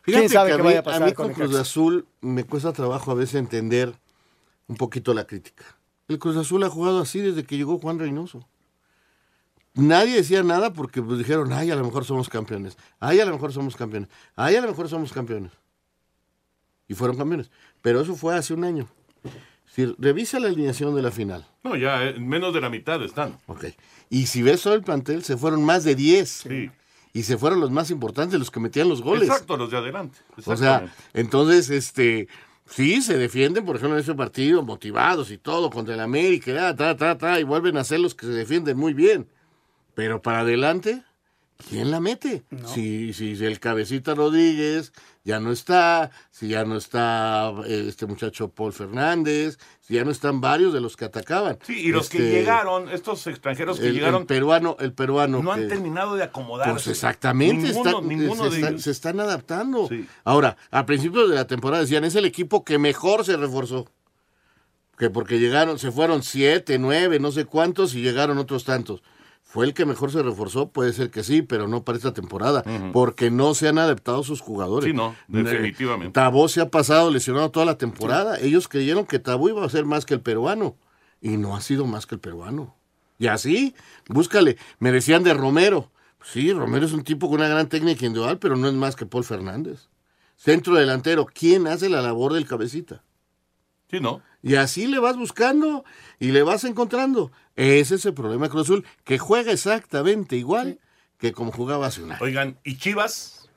Fíjate 0.03 0.27
¿Quién 0.27 0.29
sabe 0.33 0.51
que 0.51 0.57
qué 0.57 0.61
a 0.61 0.63
mí, 0.63 0.69
vaya 0.69 0.79
a 0.79 0.81
a 0.81 0.85
pasar 0.85 1.05
mí 1.07 1.13
con 1.13 1.27
con 1.33 1.35
Cruz? 1.49 1.57
Azul 1.57 2.07
me 2.21 2.45
cuesta 2.45 2.73
trabajo 2.73 3.11
a 3.11 3.15
veces 3.15 3.35
entender 3.35 3.93
un 4.69 4.77
poquito 4.77 5.13
la 5.13 5.27
crítica. 5.27 5.65
El 6.07 6.19
Cruz 6.21 6.37
Azul 6.37 6.63
ha 6.63 6.71
jugado 6.71 7.01
así 7.01 7.19
desde 7.21 7.45
que 7.45 7.57
llegó 7.57 7.79
Juan 7.81 7.99
Reynoso. 7.99 8.47
Nadie 9.75 10.15
decía 10.15 10.43
nada 10.45 10.73
porque 10.73 11.03
pues, 11.03 11.19
dijeron, 11.19 11.53
ay, 11.53 11.71
a 11.73 11.75
lo 11.75 11.83
mejor 11.85 12.05
somos 12.05 12.29
campeones. 12.29 12.77
Ay, 13.01 13.19
a 13.19 13.25
lo 13.25 13.33
mejor 13.33 13.53
somos 13.53 13.75
campeones. 13.75 14.09
Ay, 14.37 14.55
a 14.55 14.61
lo 14.61 14.69
mejor 14.69 14.89
somos 14.89 15.13
campeones. 15.13 15.51
Y 16.89 16.95
fueron 16.95 17.17
campeones. 17.17 17.51
Pero 17.83 18.01
eso 18.01 18.15
fue 18.15 18.37
hace 18.37 18.55
un 18.55 18.65
año. 18.65 18.89
Si 19.67 19.87
revisa 19.99 20.39
la 20.39 20.49
alineación 20.49 20.95
de 20.95 21.03
la 21.03 21.11
final. 21.11 21.45
No, 21.65 21.75
ya 21.75 22.05
eh, 22.05 22.19
menos 22.21 22.55
de 22.55 22.61
la 22.61 22.71
mitad 22.71 23.03
están. 23.03 23.37
Ok. 23.47 23.65
Y 24.09 24.27
si 24.27 24.43
ves 24.43 24.63
todo 24.63 24.75
el 24.75 24.83
plantel, 24.83 25.25
se 25.25 25.37
fueron 25.37 25.65
más 25.65 25.83
de 25.83 25.97
10. 25.97 26.29
Sí. 26.29 26.71
Y 27.13 27.23
se 27.23 27.39
fueron 27.39 27.61
los 27.61 27.71
más 27.71 27.91
importantes, 27.91 28.39
los 28.39 28.51
que 28.51 28.61
metían 28.61 28.89
los 28.89 29.03
goles. 29.03 29.29
Exacto, 29.29 29.57
los 29.57 29.71
de 29.71 29.79
adelante. 29.79 30.19
O 30.45 30.57
sea, 30.57 30.93
entonces, 31.13 31.71
este, 31.71 32.29
sí, 32.67 33.03
se 33.03 33.17
defienden, 33.17 33.65
por 33.65 33.77
ejemplo, 33.77 33.97
en 33.97 34.03
ese 34.03 34.15
partido, 34.15 34.63
motivados 34.63 35.31
y 35.31 35.39
todo, 35.39 35.71
contra 35.71 35.95
el 35.95 36.01
América, 36.01 36.69
ah, 36.69 36.77
ta, 36.77 36.97
ta, 36.97 37.17
ta, 37.17 37.39
y 37.39 37.45
vuelven 37.45 37.77
a 37.77 37.85
ser 37.85 38.01
los 38.01 38.15
que 38.15 38.27
se 38.27 38.33
defienden 38.33 38.77
muy 38.77 38.95
bien. 38.95 39.29
Pero 39.95 40.23
para 40.23 40.41
adelante, 40.41 41.05
¿quién 41.69 41.93
la 41.93 42.01
mete? 42.01 42.43
Si, 42.67 43.13
si 43.13 43.45
el 43.45 43.61
cabecita 43.61 44.15
Rodríguez 44.15 44.93
ya 45.25 45.41
no 45.41 45.51
está, 45.53 46.11
si 46.31 46.49
ya 46.49 46.65
no 46.65 46.77
está 46.77 47.51
eh, 47.67 47.87
este 47.89 48.05
muchacho 48.07 48.49
Paul 48.51 48.73
Fernández, 48.75 49.59
si 49.81 49.95
ya 49.95 50.05
no 50.05 50.11
están 50.11 50.41
varios 50.43 50.73
de 50.75 50.81
los 50.83 50.97
que 50.97 51.07
atacaban. 51.07 51.59
Sí, 51.67 51.81
y 51.81 51.89
los 51.89 52.11
que 52.11 52.19
Este, 52.19 52.31
llegaron, 52.31 52.91
estos 52.91 53.27
extranjeros 53.27 53.79
que 53.79 53.85
el, 53.85 53.89
el 53.89 53.95
llegaron, 53.97 54.27
peruano, 54.27 54.77
el 54.81 54.93
peruano. 54.93 55.43
no 55.43 55.51
han 55.53 55.67
terminado 55.69 56.15
de 56.17 56.25
acomodarse. 56.25 56.73
pues 56.73 56.87
exactamente, 56.89 57.69
Ninguno, 57.69 58.03
ninguno 58.03 58.45
se, 58.45 58.51
de 58.51 58.57
están, 58.57 58.73
ellos. 58.75 58.83
se 58.83 58.91
están 58.91 59.19
adaptando. 59.21 59.89
Ahora, 60.25 60.57
a 60.71 60.85
principios 60.85 61.31
de 61.31 61.37
la 61.37 61.47
temporada 61.47 61.83
decían, 61.83 62.05
es 62.05 62.15
el 62.17 62.27
equipo 62.27 62.63
que 62.63 62.79
mejor 62.79 63.25
se 63.25 63.37
reforzó. 63.39 63.87
Que 64.99 65.11
porque 65.11 65.41
llegaron, 65.41 65.79
se 65.79 65.91
fueron 65.91 66.23
siete, 66.23 66.79
nueve, 66.79 67.19
no 67.19 67.33
sé 67.33 67.47
cuántos 67.47 67.95
y 67.95 68.03
llegaron 68.03 68.39
otros 68.39 68.65
tantos. 68.65 69.03
¿Fue 69.55 69.67
el 69.67 69.73
que 69.73 69.87
mejor 69.87 70.11
se 70.11 70.21
reforzó? 70.21 70.71
Puede 70.71 70.93
ser 70.93 71.13
que 71.13 71.23
sí, 71.23 71.41
pero 71.41 71.69
no 71.69 71.85
para 71.85 71.97
esta 71.97 72.13
temporada, 72.13 72.65
porque 72.93 73.31
no 73.31 73.55
se 73.55 73.69
han 73.69 73.79
adaptado 73.79 74.25
sus 74.25 74.41
jugadores. 74.41 74.91
Sí, 74.91 74.97
no, 74.97 75.15
definitivamente. 75.29 76.13
Tabó 76.13 76.49
se 76.49 76.61
ha 76.61 76.71
pasado 76.71 77.09
lesionado 77.09 77.53
toda 77.53 77.65
la 77.65 77.79
temporada. 77.79 78.37
Ellos 78.41 78.67
creyeron 78.67 79.07
que 79.07 79.21
Tabó 79.21 79.49
iba 79.49 79.65
a 79.65 79.69
ser 79.69 79.85
más 79.85 80.07
que 80.07 80.15
el 80.15 80.21
peruano, 80.21 80.75
y 81.21 81.37
no 81.37 81.55
ha 81.55 81.61
sido 81.61 81.87
más 81.87 82.05
que 82.05 82.17
el 82.17 82.21
peruano. 82.21 82.75
Y 83.17 83.29
así, 83.29 83.77
búscale. 84.09 84.57
Me 84.81 84.91
decían 84.91 85.23
de 85.23 85.35
Romero. 85.35 85.93
Sí, 86.25 86.53
Romero 86.53 86.85
es 86.85 86.93
un 86.93 87.05
tipo 87.05 87.29
con 87.29 87.37
una 87.39 87.47
gran 87.47 87.69
técnica 87.69 88.07
individual, 88.07 88.41
pero 88.41 88.57
no 88.57 88.67
es 88.67 88.75
más 88.75 88.97
que 88.97 89.07
Paul 89.07 89.23
Fernández. 89.23 89.89
Centro 90.35 90.75
delantero, 90.75 91.29
¿quién 91.33 91.69
hace 91.69 91.89
la 91.89 92.03
labor 92.03 92.33
del 92.33 92.49
cabecita? 92.49 93.05
Sí, 93.89 94.01
¿no? 94.01 94.21
Y 94.45 94.57
así 94.57 94.87
le 94.87 94.99
vas 94.99 95.17
buscando 95.17 95.85
y 96.21 96.31
le 96.31 96.43
vas 96.43 96.65
encontrando. 96.65 97.33
Ese 97.57 97.95
es 97.95 98.05
el 98.05 98.13
problema 98.13 98.45
de 98.45 98.51
Cruz 98.51 98.65
Azul, 98.65 98.85
que 99.03 99.19
juega 99.19 99.51
exactamente 99.53 100.37
igual 100.37 100.81
que 101.19 101.33
como 101.33 101.51
jugaba 101.51 101.87
hace 101.87 102.03
un 102.03 102.13
año. 102.13 102.21
Oigan, 102.23 102.59
¿y 102.63 102.77
Chivas? 102.77 103.49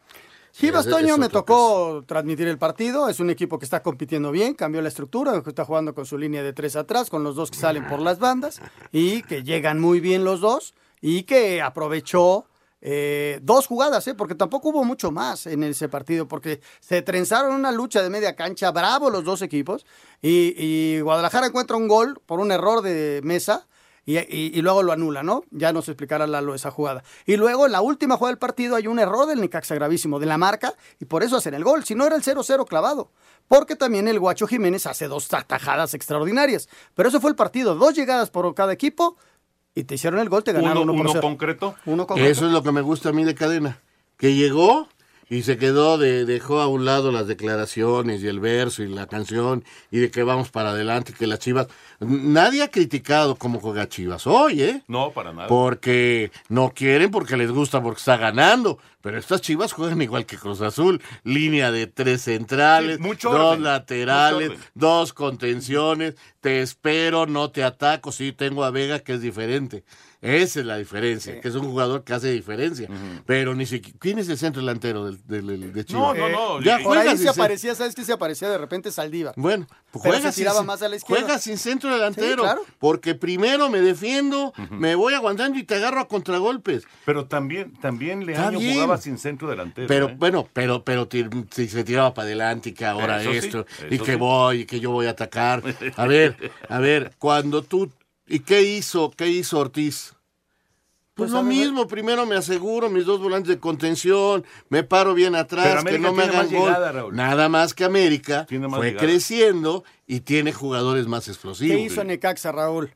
Chivas 0.53 0.87
Toño 0.87 1.17
me 1.17 1.27
tocó 1.27 2.05
transmitir 2.07 2.47
el 2.47 2.57
partido. 2.57 3.09
Es 3.09 3.19
un 3.19 3.29
equipo 3.29 3.59
que 3.59 3.65
está 3.65 3.83
compitiendo 3.83 4.31
bien, 4.31 4.53
cambió 4.53 4.81
la 4.81 4.87
estructura, 4.87 5.43
que 5.43 5.49
está 5.49 5.65
jugando 5.65 5.93
con 5.93 6.05
su 6.05 6.17
línea 6.17 6.41
de 6.41 6.53
tres 6.53 6.77
atrás, 6.77 7.09
con 7.09 7.21
los 7.21 7.35
dos 7.35 7.51
que 7.51 7.57
salen 7.57 7.85
por 7.85 7.99
las 7.99 8.17
bandas 8.17 8.61
y 8.93 9.23
que 9.23 9.43
llegan 9.43 9.81
muy 9.81 9.99
bien 9.99 10.23
los 10.23 10.39
dos 10.39 10.73
y 11.01 11.23
que 11.23 11.61
aprovechó 11.61 12.47
eh, 12.81 13.39
dos 13.41 13.65
jugadas, 13.65 14.07
¿eh? 14.07 14.13
porque 14.13 14.35
tampoco 14.35 14.69
hubo 14.69 14.83
mucho 14.83 15.11
más 15.11 15.47
en 15.47 15.63
ese 15.63 15.89
partido, 15.89 16.27
porque 16.27 16.61
se 16.79 17.01
trenzaron 17.01 17.53
una 17.53 17.71
lucha 17.71 18.03
de 18.03 18.09
media 18.09 18.35
cancha, 18.35 18.71
bravo 18.71 19.09
los 19.09 19.23
dos 19.23 19.41
equipos, 19.41 19.85
y, 20.21 20.99
Guadalajara 21.01 21.47
encuentra 21.47 21.77
un 21.77 21.87
gol 21.87 22.21
por 22.25 22.39
un 22.39 22.51
error 22.51 22.81
de 22.81 23.21
mesa. 23.23 23.67
Y, 24.09 24.61
luego 24.61 24.83
lo 24.83 24.93
anula, 24.93 25.21
¿no? 25.21 25.43
Ya 25.51 25.73
nos 25.73 25.89
explicará 25.89 26.27
Lalo 26.27 26.55
esa 26.55 26.71
jugada. 26.71 27.03
Y 27.25 27.35
luego 27.35 27.65
en 27.65 27.73
la 27.73 27.81
última 27.81 28.15
jugada 28.15 28.31
del 28.31 28.39
partido 28.39 28.77
hay 28.77 28.87
un 28.87 28.99
error 28.99 29.25
del 29.25 29.41
Necaxa 29.41 29.75
gravísimo, 29.75 30.17
de 30.17 30.25
la 30.25 30.37
marca, 30.37 30.75
y 30.97 31.03
por 31.03 31.23
eso 31.23 31.35
hacen 31.35 31.53
el 31.53 31.65
gol. 31.65 31.83
Si 31.83 31.93
no 31.93 32.05
era 32.05 32.15
el 32.15 32.23
0-0 32.23 32.65
clavado. 32.65 33.11
Porque 33.49 33.75
también 33.75 34.07
el 34.07 34.17
Guacho 34.17 34.47
Jiménez 34.47 34.85
hace 34.87 35.09
dos 35.09 35.33
atajadas 35.33 35.93
extraordinarias. 35.93 36.69
Pero 36.95 37.09
eso 37.09 37.19
fue 37.19 37.31
el 37.31 37.35
partido. 37.35 37.75
Dos 37.75 37.95
llegadas 37.95 38.29
por 38.29 38.55
cada 38.55 38.71
equipo 38.71 39.17
y 39.77 39.83
te 39.83 39.93
hicieron 39.93 40.19
el 40.19 40.27
gol, 40.27 40.43
te 40.43 40.53
ganaron 40.53 40.89
Uno, 40.89 40.93
uno, 40.93 41.11
uno 41.11 41.21
concreto. 41.21 41.75
Uno 41.85 42.07
concreto. 42.07 42.31
Eso 42.31 42.47
es 42.47 42.51
lo 42.51 42.63
que 42.63 42.71
me 42.71 42.81
gusta 42.81 43.09
a 43.09 43.11
mí 43.11 43.23
de 43.23 43.35
Cadena. 43.35 43.79
Que 44.17 44.33
llegó 44.33 44.87
y 45.29 45.43
se 45.43 45.57
quedó, 45.57 45.97
de, 45.97 46.25
dejó 46.25 46.61
a 46.61 46.67
un 46.67 46.85
lado 46.85 47.11
las 47.11 47.27
declaraciones 47.27 48.23
y 48.23 48.27
el 48.27 48.39
verso 48.39 48.83
y 48.83 48.87
la 48.87 49.07
canción 49.07 49.63
y 49.91 49.99
de 49.99 50.11
que 50.11 50.23
vamos 50.23 50.49
para 50.49 50.71
adelante, 50.71 51.13
que 51.13 51.27
las 51.27 51.39
Chivas... 51.39 51.67
Nadie 51.99 52.61
ha 52.61 52.69
criticado 52.69 53.35
cómo 53.35 53.59
juega 53.59 53.89
Chivas 53.89 54.27
hoy, 54.27 54.61
¿eh? 54.61 54.83
No, 54.87 55.11
para 55.11 55.33
nada. 55.33 55.47
Porque 55.47 56.31
no 56.47 56.71
quieren, 56.73 57.11
porque 57.11 57.37
les 57.37 57.51
gusta, 57.51 57.81
porque 57.81 57.99
está 57.99 58.17
ganando. 58.17 58.77
Pero 59.01 59.19
estas 59.19 59.41
chivas 59.41 59.71
juegan 59.73 60.01
igual 60.01 60.25
que 60.25 60.37
Cruz 60.37 60.59
Azul. 60.61 61.01
Línea 61.23 61.71
de 61.71 61.87
tres 61.87 62.23
centrales, 62.23 62.97
Sí, 62.97 63.01
mucho 63.01 63.29
dos 63.29 63.39
orden, 63.39 63.63
laterales, 63.63 64.49
mucho 64.49 64.61
dos 64.75 65.13
contenciones. 65.13 66.15
Te 66.41 66.61
espero, 66.61 67.25
no 67.25 67.49
te 67.49 67.63
ataco. 67.63 68.11
Sí, 68.11 68.33
tengo 68.33 68.63
a 68.65 68.71
Vega, 68.71 68.99
que 68.99 69.13
es 69.13 69.21
diferente. 69.21 69.83
Esa 70.21 70.59
es 70.61 70.65
la 70.65 70.77
diferencia, 70.77 71.39
que 71.39 71.47
es 71.47 71.53
un 71.55 71.65
jugador 71.65 72.03
que 72.03 72.13
hace 72.13 72.31
diferencia. 72.31 72.89
Pero 73.25 73.53
ni 73.53 73.65
siquiera. 73.65 73.97
¿Quién 73.99 74.17
es 74.19 74.27
el 74.29 74.37
centro 74.37 74.61
delantero 74.61 75.05
del, 75.11 75.19
del- 75.45 75.73
de 75.73 75.85
Chivas? 75.85 76.17
Eh, 76.17 76.31
Ya 76.63 76.77
por 76.77 76.85
juega 76.95 77.01
ahí 77.11 77.17
sin 77.17 77.25
se 77.25 77.29
aparecía, 77.29 77.75
¿sabes 77.75 77.93
qué? 77.93 78.03
Se 78.03 78.13
aparecía 78.13 78.49
de 78.49 78.57
repente 78.57 78.91
Saldívar. 78.91 79.33
Bueno, 79.37 79.67
pues 79.91 80.01
juega 80.03 80.31
se 80.31 80.41
tiraba 80.41 80.57
sin, 80.59 80.65
más 80.67 80.81
a 80.81 80.89
la 80.89 80.95
izquierda. 80.95 81.21
Juega 81.23 81.39
sin 81.39 81.57
centro 81.57 81.93
delantero. 81.93 82.29
Sí, 82.35 82.41
claro. 82.41 82.61
Porque 82.79 83.13
primero 83.15 83.69
me 83.69 83.79
defiendo, 83.81 84.53
me 84.71 84.95
voy 84.95 85.13
aguantando 85.13 85.59
y 85.59 85.63
te 85.63 85.75
agarro 85.75 85.99
a 86.01 86.07
contragolpes. 86.07 86.83
Pero 87.05 87.25
también, 87.27 87.73
también 87.79 88.25
Leaño 88.25 88.57
bien. 88.59 88.73
jugaba 88.73 88.97
sin 88.97 89.17
centro 89.19 89.49
delantero. 89.49 89.87
Pero 89.87 90.09
¿eh? 90.09 90.15
bueno, 90.17 90.47
pero, 90.51 90.83
pero 90.83 91.07
tir- 91.07 91.29
si 91.51 91.67
se 91.67 91.83
tiraba 91.83 92.13
para 92.13 92.25
adelante 92.25 92.69
y 92.69 92.73
que 92.73 92.85
ahora 92.85 93.21
Eso 93.21 93.31
sí, 93.31 93.37
esto, 93.37 93.65
y 93.89 93.99
que 93.99 94.13
sí. 94.13 94.15
voy, 94.15 94.61
y 94.61 94.65
que 94.65 94.79
yo 94.79 94.89
voy 94.91 95.05
a 95.05 95.11
atacar. 95.11 95.61
A 95.95 96.05
ver, 96.07 96.51
a 96.69 96.79
ver, 96.79 97.11
cuando 97.19 97.61
tú, 97.61 97.91
¿y 98.27 98.39
qué 98.39 98.61
hizo, 98.63 99.11
qué 99.11 99.27
hizo 99.27 99.59
Ortiz? 99.59 100.13
Pues, 101.13 101.31
Pues, 101.31 101.31
lo 101.31 101.37
ver, 101.47 101.55
mismo, 101.57 101.87
primero 101.87 102.27
me 102.27 102.35
aseguro 102.35 102.89
mis 102.91 103.05
dos 103.05 103.19
volantes 103.19 103.49
de 103.49 103.59
contención, 103.59 104.45
me 104.69 104.83
paro 104.83 105.15
bien 105.15 105.33
atrás, 105.33 105.83
que 105.83 105.97
no 105.97 106.13
me 106.13 106.23
hagan 106.23 106.35
más 106.35 106.51
gol. 106.51 106.59
llegada, 106.67 106.91
Raúl. 106.91 107.15
Nada 107.15 107.49
más 107.49 107.73
que 107.73 107.85
América 107.85 108.45
Tiene 108.45 108.67
más 108.67 108.77
fue 108.77 108.89
llegada. 108.91 109.07
creciendo 109.07 109.83
y 110.05 110.19
tiene 110.19 110.53
jugadores 110.53 111.07
más 111.07 111.27
explosivos. 111.27 111.75
¿Qué 111.75 111.81
hizo 111.81 112.03
Necaxa, 112.03 112.51
Raúl? 112.51 112.93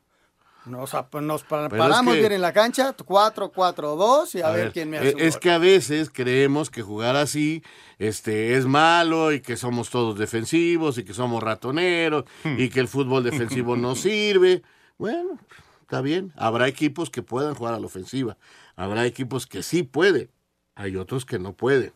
Nos, 0.66 0.92
nos 1.20 1.42
paramos 1.42 1.82
es 1.82 2.12
que- 2.14 2.20
bien 2.20 2.30
en 2.32 2.40
la 2.40 2.52
cancha, 2.52 2.94
4-4-2 2.96 4.36
y 4.36 4.42
a, 4.42 4.46
A 4.46 4.50
ver, 4.52 4.64
ver, 4.66 4.72
quién 4.72 4.90
me 4.90 4.98
eh, 4.98 5.00
hace 5.00 5.26
Es 5.26 5.34
gol. 5.34 5.40
que 5.40 5.50
a 5.50 5.58
veces 5.58 6.10
creemos 6.12 6.70
que 6.70 6.82
jugar 6.82 7.16
así 7.16 7.64
este, 7.98 8.56
es 8.56 8.64
malo 8.66 9.32
y 9.32 9.40
que 9.40 9.56
somos 9.56 9.90
todos 9.90 10.16
defensivos 10.16 10.98
y 10.98 11.02
que 11.04 11.14
somos 11.14 11.42
ratoneros 11.42 12.24
Hmm. 12.44 12.54
y 12.60 12.68
que 12.68 12.78
el 12.78 12.86
fútbol 12.86 13.24
defensivo 13.24 13.76
no 13.76 13.96
sirve. 13.96 14.62
Bueno, 14.98 15.38
está 15.80 16.00
bien. 16.00 16.32
Habrá 16.36 16.68
equipos 16.68 17.10
que 17.10 17.22
puedan 17.22 17.54
jugar 17.54 17.74
a 17.74 17.80
la 17.80 17.86
ofensiva. 17.86 18.36
Habrá 18.76 19.06
equipos 19.06 19.46
que 19.46 19.62
sí 19.62 19.82
pueden. 19.82 20.30
Hay 20.74 20.96
otros 20.96 21.24
que 21.26 21.38
no 21.38 21.52
pueden. 21.52 21.92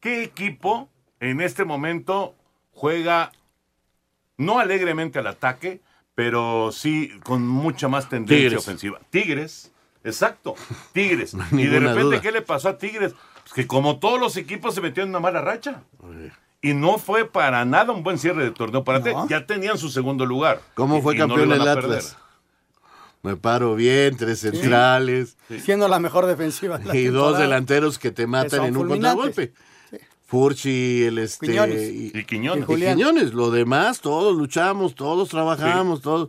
¿Qué 0.00 0.22
equipo 0.22 0.88
en 1.20 1.40
este 1.40 1.64
momento 1.64 2.34
juega 2.72 3.32
no 4.36 4.58
alegremente 4.58 5.18
al 5.18 5.26
ataque, 5.28 5.80
pero 6.14 6.70
sí 6.72 7.10
con 7.24 7.46
mucha 7.46 7.88
más 7.88 8.08
tendencia 8.08 8.36
Tigres. 8.48 8.58
ofensiva? 8.62 9.00
Tigres, 9.10 9.72
exacto, 10.04 10.54
Tigres. 10.92 11.34
No 11.52 11.60
y 11.60 11.66
de 11.66 11.80
repente, 11.80 12.02
duda. 12.02 12.20
¿qué 12.20 12.32
le 12.32 12.42
pasó 12.42 12.68
a 12.70 12.78
Tigres? 12.78 13.14
Pues 13.42 13.52
que 13.54 13.66
como 13.66 13.98
todos 13.98 14.18
los 14.20 14.36
equipos 14.36 14.74
se 14.74 14.80
metieron 14.80 15.08
en 15.08 15.16
una 15.16 15.20
mala 15.20 15.40
racha. 15.40 15.84
Y 16.66 16.74
no 16.74 16.98
fue 16.98 17.24
para 17.24 17.64
nada 17.64 17.92
un 17.92 18.02
buen 18.02 18.18
cierre 18.18 18.42
de 18.44 18.50
torneo 18.50 18.82
para 18.82 19.02
ti. 19.02 19.10
Ya 19.28 19.46
tenían 19.46 19.78
su 19.78 19.88
segundo 19.88 20.26
lugar. 20.26 20.60
¿Cómo 20.74 20.98
Y- 20.98 21.02
fue 21.02 21.14
y 21.14 21.18
no 21.18 21.28
campeón 21.28 21.48
lo 21.48 21.54
el 21.54 21.60
van 21.60 21.68
a 21.68 21.74
perder. 21.74 21.98
Atlas? 21.98 22.16
Me 23.22 23.36
paro 23.36 23.74
bien, 23.74 24.16
tres 24.16 24.40
centrales 24.40 25.36
Siendo 25.64 25.88
la 25.88 25.98
mejor 25.98 26.26
defensiva. 26.26 26.78
de 26.78 26.84
la 26.84 26.96
y 26.96 27.06
dos 27.06 27.38
delanteros 27.38 27.98
que 27.98 28.10
te 28.12 28.26
matan 28.26 28.64
en 28.64 28.76
un 28.76 28.88
contragolpe. 28.88 29.52
Furchi, 30.26 31.04
el 31.04 31.18
este 31.18 31.46
Quiñones. 31.46 31.82
y, 31.82 32.12
Y 32.18 32.24
Quiñones. 32.24 32.64
y 32.68 32.74
Quiñones. 32.74 33.32
Lo 33.32 33.50
demás, 33.50 34.00
todos 34.00 34.36
luchamos, 34.36 34.94
todos 34.94 35.28
trabajamos, 35.28 36.02
todos. 36.02 36.28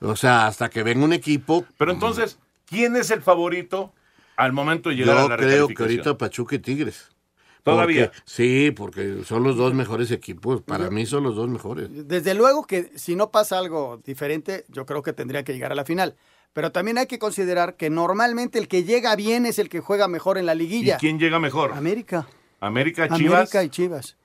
O 0.00 0.16
sea, 0.16 0.46
hasta 0.46 0.68
que 0.68 0.82
venga 0.82 1.04
un 1.04 1.12
equipo. 1.12 1.64
Pero 1.78 1.92
entonces, 1.92 2.38
¿quién 2.66 2.94
es 2.96 3.10
el 3.10 3.22
favorito 3.22 3.92
al 4.36 4.52
momento 4.52 4.90
de 4.90 4.96
llegar 4.96 5.16
Yo 5.16 5.26
a 5.26 5.28
la 5.30 5.36
creo 5.36 5.68
que 5.68 5.82
ahorita 5.82 6.18
Pachuca 6.18 6.56
y 6.56 6.58
Tigres. 6.58 7.08
¿Todavía? 7.74 8.06
Porque- 8.06 8.22
sí, 8.24 8.70
porque 8.70 9.22
son 9.24 9.42
los 9.42 9.56
dos 9.56 9.74
mejores 9.74 10.10
equipos. 10.10 10.62
Para 10.62 10.90
mí 10.90 11.06
son 11.06 11.22
los 11.24 11.34
dos 11.36 11.48
mejores. 11.48 11.88
Desde 11.90 12.34
luego 12.34 12.64
que 12.66 12.90
si 12.96 13.16
no 13.16 13.30
pasa 13.30 13.58
algo 13.58 14.00
diferente, 14.04 14.64
yo 14.68 14.86
creo 14.86 15.02
que 15.02 15.12
tendría 15.12 15.42
que 15.44 15.52
llegar 15.52 15.72
a 15.72 15.74
la 15.74 15.84
final. 15.84 16.16
Pero 16.52 16.72
también 16.72 16.98
hay 16.98 17.06
que 17.06 17.18
considerar 17.18 17.76
que 17.76 17.90
normalmente 17.90 18.58
el 18.58 18.68
que 18.68 18.82
llega 18.84 19.14
bien 19.16 19.46
es 19.46 19.58
el 19.58 19.68
que 19.68 19.80
juega 19.80 20.08
mejor 20.08 20.38
en 20.38 20.46
la 20.46 20.54
¿Y 20.54 20.58
liguilla. 20.58 20.96
quién 20.96 21.18
llega 21.18 21.38
mejor? 21.38 21.72
América. 21.74 22.26
América, 22.60 23.08
Chivas. 23.08 23.34
América 23.52 23.62
y 23.64 23.68
Chivas. 23.68 24.16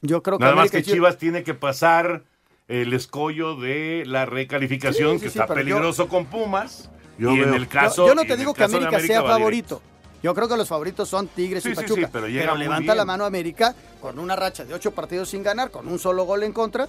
Yo 0.00 0.22
creo 0.22 0.38
que 0.38 0.42
Nada 0.44 0.56
más 0.56 0.70
que 0.70 0.78
y 0.78 0.82
Chivas- 0.82 0.92
Chivas 0.94 1.18
tiene 1.18 1.42
que 1.44 1.54
pasar 1.54 2.24
el 2.68 2.92
escollo 2.92 3.54
de 3.56 4.02
la 4.06 4.24
recalificación, 4.26 5.12
Sí, 5.12 5.18
sí, 5.18 5.24
que 5.26 5.30
sí, 5.30 5.38
está 5.38 5.46
yo- 5.46 5.54
peligroso 5.54 6.08
con 6.08 6.26
Pumas. 6.26 6.90
Yo 7.18 7.36
y 7.36 7.40
en 7.40 7.54
el 7.54 7.68
caso. 7.68 8.02
yo, 8.04 8.08
yo 8.08 8.14
no 8.14 8.24
y 8.24 8.26
te 8.26 8.36
digo 8.36 8.54
que 8.54 8.64
América 8.64 8.98
sea 8.98 9.22
favorito. 9.22 9.82
Yo 10.22 10.34
creo 10.34 10.48
que 10.48 10.56
los 10.56 10.68
favoritos 10.68 11.08
son 11.08 11.26
Tigres 11.28 11.62
Sí, 11.62 11.70
y 11.70 11.74
sí, 11.74 11.80
Pachuca. 11.82 12.00
sí, 12.02 12.06
pero 12.12 12.28
llega 12.28 12.52
muy 12.54 12.62
levanta 12.64 12.94
la 12.94 13.04
mano 13.04 13.24
América 13.24 13.74
con 14.00 14.18
una 14.18 14.36
racha 14.36 14.64
de 14.64 14.72
ocho 14.74 14.92
partidos 14.92 15.28
sin 15.30 15.42
ganar, 15.42 15.70
con 15.70 15.88
un 15.88 15.98
solo 15.98 16.24
gol 16.24 16.42
en 16.44 16.52
contra. 16.52 16.88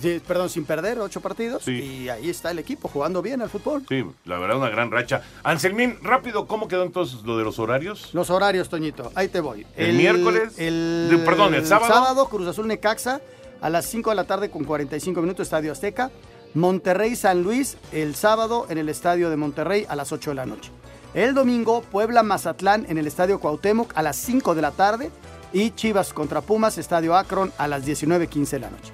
Sí, 0.00 0.22
perdón, 0.26 0.48
sin 0.48 0.64
perder 0.64 0.98
ocho 1.00 1.20
partidos. 1.20 1.62
Sí. 1.64 1.72
Y 1.72 2.08
ahí 2.08 2.30
está 2.30 2.50
el 2.50 2.58
equipo 2.58 2.88
jugando 2.88 3.20
bien 3.20 3.42
al 3.42 3.50
fútbol. 3.50 3.84
Sí, 3.88 4.02
la 4.24 4.38
verdad, 4.38 4.56
una 4.56 4.70
gran 4.70 4.90
racha. 4.90 5.20
Anselmín, 5.44 5.98
rápido, 6.02 6.46
¿cómo 6.46 6.66
quedó 6.66 6.82
entonces 6.82 7.22
lo 7.24 7.36
de 7.36 7.44
los 7.44 7.58
horarios? 7.58 8.08
Los 8.14 8.30
horarios, 8.30 8.70
Toñito. 8.70 9.12
Ahí 9.14 9.28
te 9.28 9.40
voy. 9.40 9.66
El 9.76 9.92
miércoles, 9.96 10.54
El, 10.58 11.08
de- 11.10 11.18
perdón, 11.18 11.54
el 11.54 11.66
sábado. 11.66 12.26
Cruz 12.30 12.48
Azul 12.48 12.66
Necaxa 12.68 13.20
a 13.60 13.68
las 13.68 13.84
5 13.86 14.08
de 14.10 14.16
la 14.16 14.24
tarde 14.24 14.50
con 14.50 14.64
45 14.64 15.20
minutos, 15.20 15.46
Estadio 15.46 15.70
Azteca. 15.72 16.10
Monterrey 16.54 17.14
San 17.16 17.42
Luis 17.42 17.76
el 17.92 18.14
sábado 18.14 18.66
en 18.68 18.78
el 18.78 18.88
Estadio 18.88 19.30
de 19.30 19.36
Monterrey 19.36 19.86
a 19.88 19.94
las 19.96 20.10
8 20.12 20.30
de 20.30 20.34
la 20.36 20.46
noche. 20.46 20.70
El 21.14 21.34
domingo, 21.34 21.82
Puebla 21.82 22.22
Mazatlán 22.22 22.86
en 22.88 22.98
el 22.98 23.06
Estadio 23.06 23.38
Cuauhtémoc 23.38 23.92
a 23.96 24.02
las 24.02 24.16
5 24.16 24.54
de 24.54 24.62
la 24.62 24.70
tarde. 24.70 25.10
Y 25.52 25.72
Chivas 25.72 26.14
contra 26.14 26.40
Pumas, 26.40 26.78
Estadio 26.78 27.14
Akron 27.14 27.52
a 27.58 27.68
las 27.68 27.86
19.15 27.86 28.50
de 28.50 28.58
la 28.58 28.70
noche. 28.70 28.92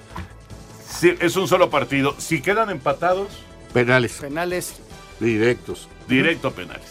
Sí, 0.85 1.15
es 1.21 1.37
un 1.37 1.47
solo 1.47 1.69
partido. 1.69 2.15
Si 2.17 2.41
quedan 2.41 2.69
empatados, 2.69 3.29
Penales. 3.73 4.13
Penales. 4.13 4.73
Directos. 5.19 5.87
directo 6.07 6.47
a 6.47 6.51
penales. 6.51 6.87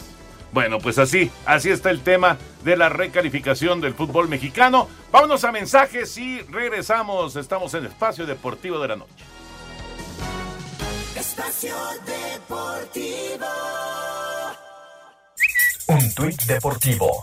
Bueno, 0.51 0.79
pues 0.79 0.97
así, 0.97 1.29
así 1.45 1.69
está 1.69 1.89
el 1.89 2.01
tema 2.01 2.37
de 2.63 2.77
la 2.77 2.89
recalificación 2.89 3.81
del 3.81 3.93
fútbol 3.93 4.29
mexicano. 4.29 4.87
Vámonos 5.11 5.43
a 5.43 5.51
mensajes 5.51 6.17
y 6.17 6.41
regresamos. 6.41 7.35
Estamos 7.35 7.73
en 7.73 7.85
Espacio 7.85 8.25
Deportivo 8.25 8.79
de 8.79 8.87
la 8.87 8.95
Noche. 8.95 9.11
Espacio 11.15 11.75
Deportivo. 12.05 13.45
Un 15.89 16.13
tuit 16.13 16.39
deportivo. 16.43 17.19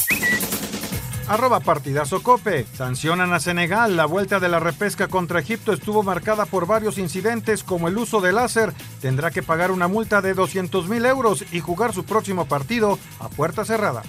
Arroba 1.28 1.60
partidazo 1.60 2.20
Cope. 2.20 2.66
Sancionan 2.74 3.32
a 3.32 3.38
Senegal. 3.38 3.96
La 3.96 4.06
vuelta 4.06 4.40
de 4.40 4.48
la 4.48 4.58
repesca 4.58 5.06
contra 5.06 5.38
Egipto 5.38 5.72
estuvo 5.72 6.02
marcada 6.02 6.46
por 6.46 6.66
varios 6.66 6.98
incidentes 6.98 7.62
como 7.62 7.86
el 7.86 7.96
uso 7.96 8.20
de 8.20 8.32
láser. 8.32 8.72
Tendrá 9.00 9.30
que 9.30 9.44
pagar 9.44 9.70
una 9.70 9.86
multa 9.86 10.20
de 10.20 10.34
200 10.34 10.88
mil 10.88 11.06
euros 11.06 11.44
y 11.52 11.60
jugar 11.60 11.92
su 11.92 12.04
próximo 12.04 12.46
partido 12.46 12.98
a 13.20 13.28
puerta 13.28 13.64
cerrada. 13.64 14.02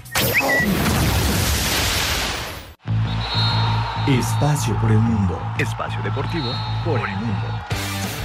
Espacio 4.08 4.76
por 4.82 4.90
el 4.90 5.00
mundo. 5.00 5.40
Espacio 5.60 6.02
deportivo 6.02 6.52
por 6.84 6.98
el 6.98 7.16
mundo. 7.16 7.77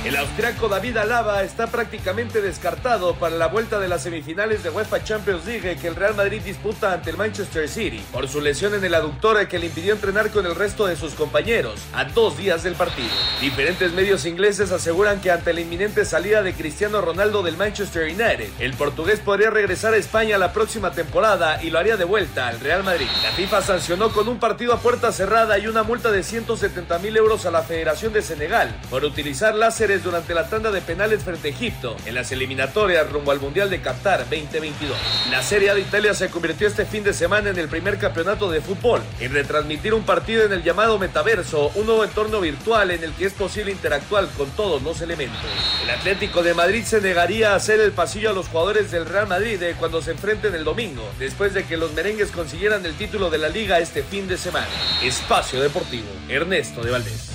El 0.04 0.16
austriaco 0.16 0.68
David 0.68 0.96
Alaba 0.96 1.44
está 1.44 1.68
prácticamente 1.68 2.42
descartado 2.42 3.14
para 3.14 3.36
la 3.36 3.46
vuelta 3.46 3.78
de 3.78 3.86
las 3.86 4.02
semifinales 4.02 4.64
de 4.64 4.70
UEFA 4.70 5.04
Champions 5.04 5.46
League 5.46 5.76
que 5.80 5.86
el 5.86 5.94
Real 5.94 6.16
Madrid 6.16 6.42
disputa 6.42 6.92
ante 6.92 7.10
el 7.10 7.16
Manchester 7.16 7.68
City 7.68 8.02
por 8.10 8.26
su 8.26 8.40
lesión 8.40 8.74
en 8.74 8.84
el 8.84 8.96
aductor 8.96 9.46
que 9.46 9.60
le 9.60 9.66
impidió 9.66 9.92
entrenar 9.92 10.30
con 10.30 10.44
el 10.44 10.56
resto 10.56 10.86
de 10.86 10.96
sus 10.96 11.14
compañeros 11.14 11.80
a 11.92 12.04
dos 12.04 12.36
días 12.36 12.64
del 12.64 12.74
partido. 12.74 13.10
Diferentes 13.40 13.92
medios 13.92 14.26
ingleses 14.26 14.72
aseguran 14.72 15.20
que 15.20 15.30
ante 15.30 15.52
la 15.52 15.60
inminente 15.60 16.04
salida 16.04 16.42
de 16.42 16.52
Cristiano 16.52 17.00
Ronaldo 17.00 17.44
del 17.44 17.56
Manchester 17.56 18.02
United, 18.06 18.50
el 18.58 18.74
portugués 18.74 19.20
podría 19.20 19.50
regresar 19.50 19.94
a 19.94 19.98
España 19.98 20.36
la 20.36 20.52
próxima 20.52 20.90
temporada 20.90 21.62
y 21.62 21.70
lo 21.70 21.78
haría 21.78 21.96
de 21.96 22.04
vuelta 22.04 22.48
al 22.48 22.58
Real 22.58 22.82
Madrid. 22.82 23.06
La 23.22 23.30
FIFA 23.30 23.62
sancionó 23.62 24.10
con 24.10 24.26
un 24.26 24.40
partido 24.40 24.72
a 24.72 24.80
puerta 24.80 25.12
cerrada 25.12 25.60
y 25.60 25.68
una 25.68 25.84
multa 25.84 26.10
de 26.10 26.24
170 26.24 26.98
mil 26.98 27.16
euros 27.16 27.46
a 27.46 27.52
la 27.52 27.62
Federación 27.62 28.12
de 28.12 28.22
Senegal 28.22 28.76
por 28.90 29.04
utilizar 29.04 29.54
durante 29.98 30.32
la 30.32 30.48
tanda 30.48 30.70
de 30.70 30.80
penales 30.80 31.22
frente 31.22 31.48
a 31.48 31.50
Egipto 31.50 31.96
en 32.06 32.14
las 32.14 32.32
eliminatorias 32.32 33.10
rumbo 33.10 33.30
al 33.30 33.40
Mundial 33.40 33.68
de 33.68 33.82
Qatar 33.82 34.20
2022. 34.20 34.96
La 35.30 35.42
Serie 35.42 35.70
A 35.70 35.74
de 35.74 35.82
Italia 35.82 36.14
se 36.14 36.30
convirtió 36.30 36.66
este 36.66 36.86
fin 36.86 37.04
de 37.04 37.12
semana 37.12 37.50
en 37.50 37.58
el 37.58 37.68
primer 37.68 37.98
campeonato 37.98 38.50
de 38.50 38.60
fútbol 38.60 39.02
en 39.20 39.32
retransmitir 39.32 39.92
un 39.92 40.04
partido 40.04 40.44
en 40.44 40.52
el 40.52 40.62
llamado 40.62 40.98
metaverso, 40.98 41.70
un 41.74 41.86
nuevo 41.86 42.04
entorno 42.04 42.40
virtual 42.40 42.90
en 42.90 43.04
el 43.04 43.12
que 43.12 43.26
es 43.26 43.34
posible 43.34 43.70
interactuar 43.70 44.26
con 44.38 44.50
todos 44.52 44.82
los 44.82 45.00
elementos. 45.00 45.40
El 45.84 45.90
Atlético 45.90 46.42
de 46.42 46.54
Madrid 46.54 46.84
se 46.84 47.00
negaría 47.00 47.52
a 47.52 47.56
hacer 47.56 47.80
el 47.80 47.92
pasillo 47.92 48.30
a 48.30 48.32
los 48.32 48.48
jugadores 48.48 48.90
del 48.90 49.04
Real 49.06 49.26
Madrid 49.26 49.62
eh, 49.62 49.76
cuando 49.78 50.00
se 50.00 50.12
enfrenten 50.12 50.54
el 50.54 50.64
domingo, 50.64 51.08
después 51.18 51.52
de 51.52 51.64
que 51.64 51.76
los 51.76 51.92
merengues 51.92 52.30
consiguieran 52.30 52.86
el 52.86 52.94
título 52.94 53.28
de 53.28 53.38
la 53.38 53.48
liga 53.48 53.78
este 53.78 54.02
fin 54.02 54.28
de 54.28 54.38
semana. 54.38 54.68
Espacio 55.02 55.60
Deportivo, 55.60 56.08
Ernesto 56.28 56.82
de 56.82 56.90
Valdés. 56.90 57.31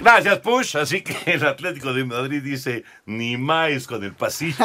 Gracias, 0.00 0.38
Push. 0.40 0.76
Así 0.76 1.02
que 1.02 1.14
el 1.32 1.44
Atlético 1.44 1.92
de 1.92 2.04
Madrid 2.04 2.42
dice 2.42 2.84
ni 3.06 3.36
más 3.36 3.86
con 3.86 4.04
el 4.04 4.14
pasillo. 4.14 4.64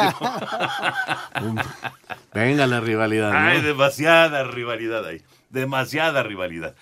Venga 2.34 2.66
la 2.66 2.80
rivalidad. 2.80 3.32
¿no? 3.32 3.38
Hay 3.38 3.60
demasiada 3.60 4.44
rivalidad 4.44 5.04
ahí. 5.04 5.20
Demasiada 5.50 6.22
rivalidad. 6.22 6.74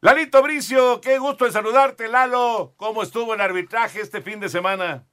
Lalito 0.00 0.42
Bricio, 0.42 1.00
qué 1.00 1.18
gusto 1.18 1.46
en 1.46 1.52
saludarte, 1.52 2.08
Lalo. 2.08 2.74
¿Cómo 2.76 3.02
estuvo 3.02 3.34
el 3.34 3.40
arbitraje 3.40 4.00
este 4.00 4.20
fin 4.20 4.40
de 4.40 4.48
semana? 4.48 5.06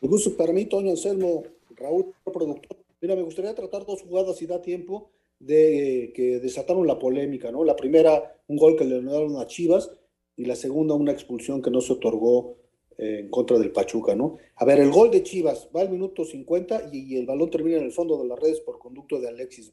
Un 0.00 0.10
gusto 0.10 0.36
para 0.36 0.52
mí, 0.52 0.66
Toño 0.66 0.90
Anselmo. 0.90 1.44
Raúl, 1.76 2.12
productor. 2.24 2.76
Mira, 3.00 3.14
me 3.16 3.22
gustaría 3.22 3.54
tratar 3.54 3.84
dos 3.84 4.02
jugadas 4.02 4.36
si 4.36 4.46
da 4.46 4.60
tiempo 4.62 5.10
de 5.38 6.12
que 6.14 6.40
desataron 6.40 6.86
la 6.86 6.98
polémica, 6.98 7.50
¿no? 7.50 7.64
La 7.64 7.76
primera, 7.76 8.36
un 8.46 8.56
gol 8.56 8.76
que 8.76 8.84
le 8.84 9.00
dieron 9.00 9.40
a 9.40 9.46
Chivas 9.46 9.90
y 10.36 10.44
la 10.44 10.56
segunda, 10.56 10.94
una 10.94 11.12
expulsión 11.12 11.62
que 11.62 11.70
no 11.70 11.80
se 11.80 11.92
otorgó 11.92 12.56
eh, 12.96 13.20
en 13.20 13.28
contra 13.28 13.58
del 13.58 13.72
Pachuca, 13.72 14.14
¿no? 14.14 14.36
A 14.56 14.64
ver, 14.64 14.80
el 14.80 14.90
gol 14.90 15.10
de 15.10 15.22
Chivas 15.22 15.68
va 15.74 15.80
al 15.80 15.90
minuto 15.90 16.24
50 16.24 16.90
y, 16.92 17.16
el 17.16 17.26
balón 17.26 17.50
termina 17.50 17.78
en 17.78 17.84
el 17.84 17.92
fondo 17.92 18.20
de 18.22 18.28
las 18.28 18.38
redes 18.38 18.60
por 18.60 18.78
conducto 18.78 19.20
de 19.20 19.28
Alexis. 19.28 19.72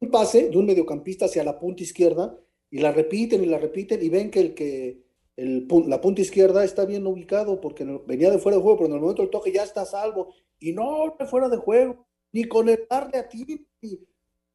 Un 0.00 0.10
pase 0.10 0.48
de 0.48 0.56
un 0.56 0.66
mediocampista 0.66 1.24
hacia 1.24 1.42
la 1.42 1.58
punta 1.58 1.82
izquierda 1.82 2.38
y 2.70 2.78
la 2.78 2.92
repiten 2.92 3.42
y 3.42 3.46
la 3.46 3.58
repiten 3.58 4.00
y 4.02 4.08
ven 4.08 4.30
que 4.30 4.40
el 4.40 4.54
que 4.54 5.02
el, 5.36 5.66
la 5.86 6.00
punta 6.00 6.20
izquierda 6.20 6.64
está 6.64 6.84
bien 6.84 7.06
ubicado 7.06 7.60
porque 7.60 7.84
venía 8.06 8.30
de 8.30 8.38
fuera 8.38 8.56
de 8.56 8.62
juego, 8.62 8.78
pero 8.78 8.88
en 8.88 8.94
el 8.94 9.00
momento 9.00 9.22
del 9.22 9.30
toque 9.30 9.52
ya 9.52 9.64
está 9.64 9.84
salvo 9.84 10.34
y 10.60 10.72
no 10.72 11.16
fuera 11.28 11.48
de 11.48 11.56
juego, 11.56 12.06
ni 12.32 12.44
con 12.44 12.68
el 12.68 12.86
darle 12.88 13.18
a 13.18 13.28
ti. 13.28 13.66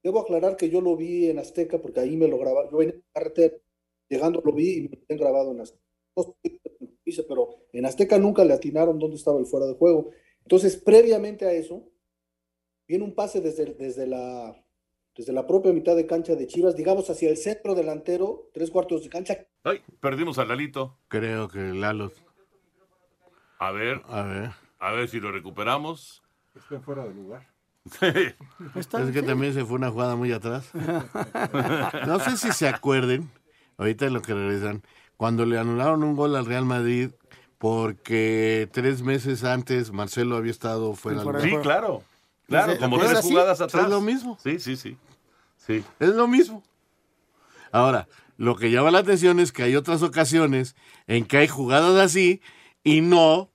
Debo 0.03 0.19
aclarar 0.19 0.57
que 0.57 0.69
yo 0.69 0.81
lo 0.81 0.95
vi 0.97 1.29
en 1.29 1.39
Azteca 1.39 1.81
porque 1.81 2.01
ahí 2.01 2.17
me 2.17 2.27
lo 2.27 2.37
grababa. 2.37 2.69
Yo 2.69 2.77
venía 2.77 2.95
en 2.95 3.03
carretera, 3.13 3.55
llegando 4.13 4.41
lo 4.43 4.53
vi 4.53 4.77
y 4.77 4.81
me 4.81 5.15
lo 5.15 5.23
grabado 5.23 5.51
en 5.51 5.61
Azteca. 5.61 5.81
Pero 7.27 7.49
en 7.73 7.85
Azteca 7.85 8.17
nunca 8.17 8.45
le 8.45 8.53
atinaron 8.53 8.99
dónde 8.99 9.17
estaba 9.17 9.39
el 9.39 9.45
fuera 9.45 9.65
de 9.65 9.75
juego. 9.75 10.11
Entonces, 10.43 10.77
previamente 10.77 11.45
a 11.45 11.51
eso, 11.51 11.89
viene 12.87 13.03
un 13.03 13.15
pase 13.15 13.41
desde, 13.41 13.73
desde, 13.73 14.07
la, 14.07 14.55
desde 15.15 15.33
la 15.33 15.47
propia 15.47 15.73
mitad 15.73 15.95
de 15.95 16.05
cancha 16.05 16.35
de 16.35 16.47
Chivas, 16.47 16.75
digamos 16.75 17.09
hacia 17.09 17.29
el 17.29 17.37
centro 17.37 17.75
delantero, 17.75 18.49
tres 18.53 18.71
cuartos 18.71 19.03
de 19.03 19.09
cancha. 19.09 19.47
Ay, 19.63 19.81
perdimos 19.99 20.37
a 20.37 20.45
Lalito. 20.45 20.99
Creo 21.07 21.47
que 21.47 21.59
Lalo. 21.59 22.11
A 23.59 23.71
ver. 23.71 24.01
A 24.07 24.23
ver. 24.23 24.49
A 24.79 24.91
ver 24.91 25.07
si 25.07 25.19
lo 25.19 25.31
recuperamos. 25.31 26.21
Está 26.55 26.79
fuera 26.79 27.05
de 27.05 27.13
lugar. 27.13 27.53
Es 28.75 28.87
que 28.87 29.21
también 29.21 29.53
se 29.53 29.65
fue 29.65 29.75
una 29.75 29.91
jugada 29.91 30.15
muy 30.15 30.31
atrás. 30.31 30.69
No 32.07 32.19
sé 32.19 32.37
si 32.37 32.51
se 32.51 32.67
acuerden, 32.67 33.29
ahorita 33.77 34.09
lo 34.09 34.21
que 34.21 34.33
regresan, 34.33 34.83
cuando 35.17 35.45
le 35.45 35.57
anularon 35.57 36.03
un 36.03 36.15
gol 36.15 36.35
al 36.35 36.45
Real 36.45 36.65
Madrid 36.65 37.11
porque 37.57 38.67
tres 38.73 39.01
meses 39.03 39.43
antes 39.43 39.91
Marcelo 39.91 40.35
había 40.35 40.51
estado 40.51 40.93
fuera 40.95 41.23
del 41.23 41.41
Sí, 41.41 41.55
claro. 41.61 42.03
Claro, 42.47 42.73
¿Es 42.73 42.79
como 42.79 42.97
así? 42.97 43.07
tres 43.07 43.21
jugadas 43.25 43.57
Es 43.59 43.61
atrás. 43.61 43.89
lo 43.89 44.01
mismo. 44.01 44.37
Sí, 44.43 44.59
sí, 44.59 44.75
sí. 44.75 44.97
Sí. 45.57 45.83
Es 45.99 46.09
lo 46.09 46.27
mismo. 46.27 46.61
Ahora, 47.71 48.07
lo 48.37 48.55
que 48.57 48.69
llama 48.69 48.91
la 48.91 48.99
atención 48.99 49.39
es 49.39 49.51
que 49.53 49.63
hay 49.63 49.75
otras 49.77 50.03
ocasiones 50.03 50.75
en 51.07 51.25
que 51.25 51.37
hay 51.37 51.47
jugadas 51.47 51.95
así 51.97 52.41
y 52.83 52.99
no, 53.01 53.49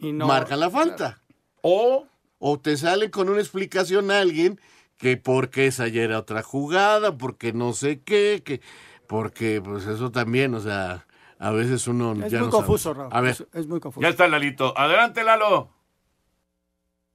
no- 0.00 0.26
marca 0.26 0.56
la 0.56 0.68
falta. 0.70 1.22
O, 1.62 2.06
o 2.38 2.58
te 2.58 2.76
sale 2.76 3.10
con 3.10 3.28
una 3.28 3.40
explicación 3.40 4.10
a 4.10 4.18
alguien 4.20 4.60
que 4.96 5.16
porque 5.16 5.66
esa 5.66 5.86
ya 5.86 6.02
era 6.02 6.18
otra 6.18 6.42
jugada, 6.42 7.16
porque 7.16 7.52
no 7.52 7.72
sé 7.72 8.00
qué, 8.02 8.42
que 8.44 8.60
porque 9.08 9.60
pues 9.64 9.86
eso 9.86 10.12
también, 10.12 10.54
o 10.54 10.60
sea, 10.60 11.06
a 11.38 11.50
veces 11.50 11.88
uno 11.88 12.12
Es 12.24 12.30
ya 12.30 12.38
muy 12.38 12.48
no 12.48 12.52
confuso, 12.52 12.90
sabe. 12.94 12.98
Raúl. 13.00 13.10
A 13.12 13.20
ver, 13.20 13.30
Es, 13.32 13.44
es 13.54 13.66
muy 13.66 13.80
confuso. 13.80 14.02
Ya 14.02 14.10
está 14.10 14.28
Lalito. 14.28 14.72
Adelante, 14.76 15.24
Lalo. 15.24 15.74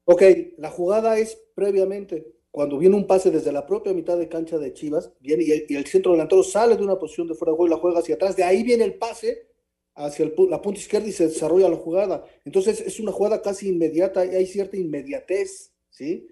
Ok, 0.05 0.21
la 0.57 0.69
jugada 0.69 1.17
es 1.17 1.37
previamente, 1.55 2.27
cuando 2.51 2.77
viene 2.77 2.95
un 2.95 3.07
pase 3.07 3.31
desde 3.31 3.51
la 3.53 3.65
propia 3.65 3.93
mitad 3.93 4.17
de 4.17 4.27
cancha 4.27 4.57
de 4.57 4.73
Chivas, 4.73 5.11
viene 5.21 5.43
y 5.43 5.51
el, 5.51 5.65
y 5.69 5.75
el 5.75 5.85
centro 5.85 6.11
delantero 6.11 6.43
sale 6.43 6.75
de 6.75 6.83
una 6.83 6.99
posición 6.99 7.27
de 7.27 7.35
fuera 7.35 7.51
de 7.51 7.57
juego 7.57 7.67
y 7.67 7.75
la 7.75 7.81
juega 7.81 7.99
hacia 7.99 8.15
atrás, 8.15 8.35
de 8.35 8.43
ahí 8.43 8.63
viene 8.63 8.83
el 8.83 8.95
pase 8.95 9.47
hacia 9.95 10.25
el 10.25 10.33
la 10.49 10.61
punta 10.61 10.79
izquierda 10.79 11.07
y 11.07 11.11
se 11.11 11.27
desarrolla 11.27 11.69
la 11.69 11.77
jugada. 11.77 12.25
Entonces 12.43 12.81
es 12.81 12.99
una 12.99 13.11
jugada 13.11 13.41
casi 13.41 13.69
inmediata 13.69 14.25
y 14.25 14.29
hay 14.35 14.45
cierta 14.47 14.75
inmediatez, 14.75 15.71
¿sí? 15.89 16.27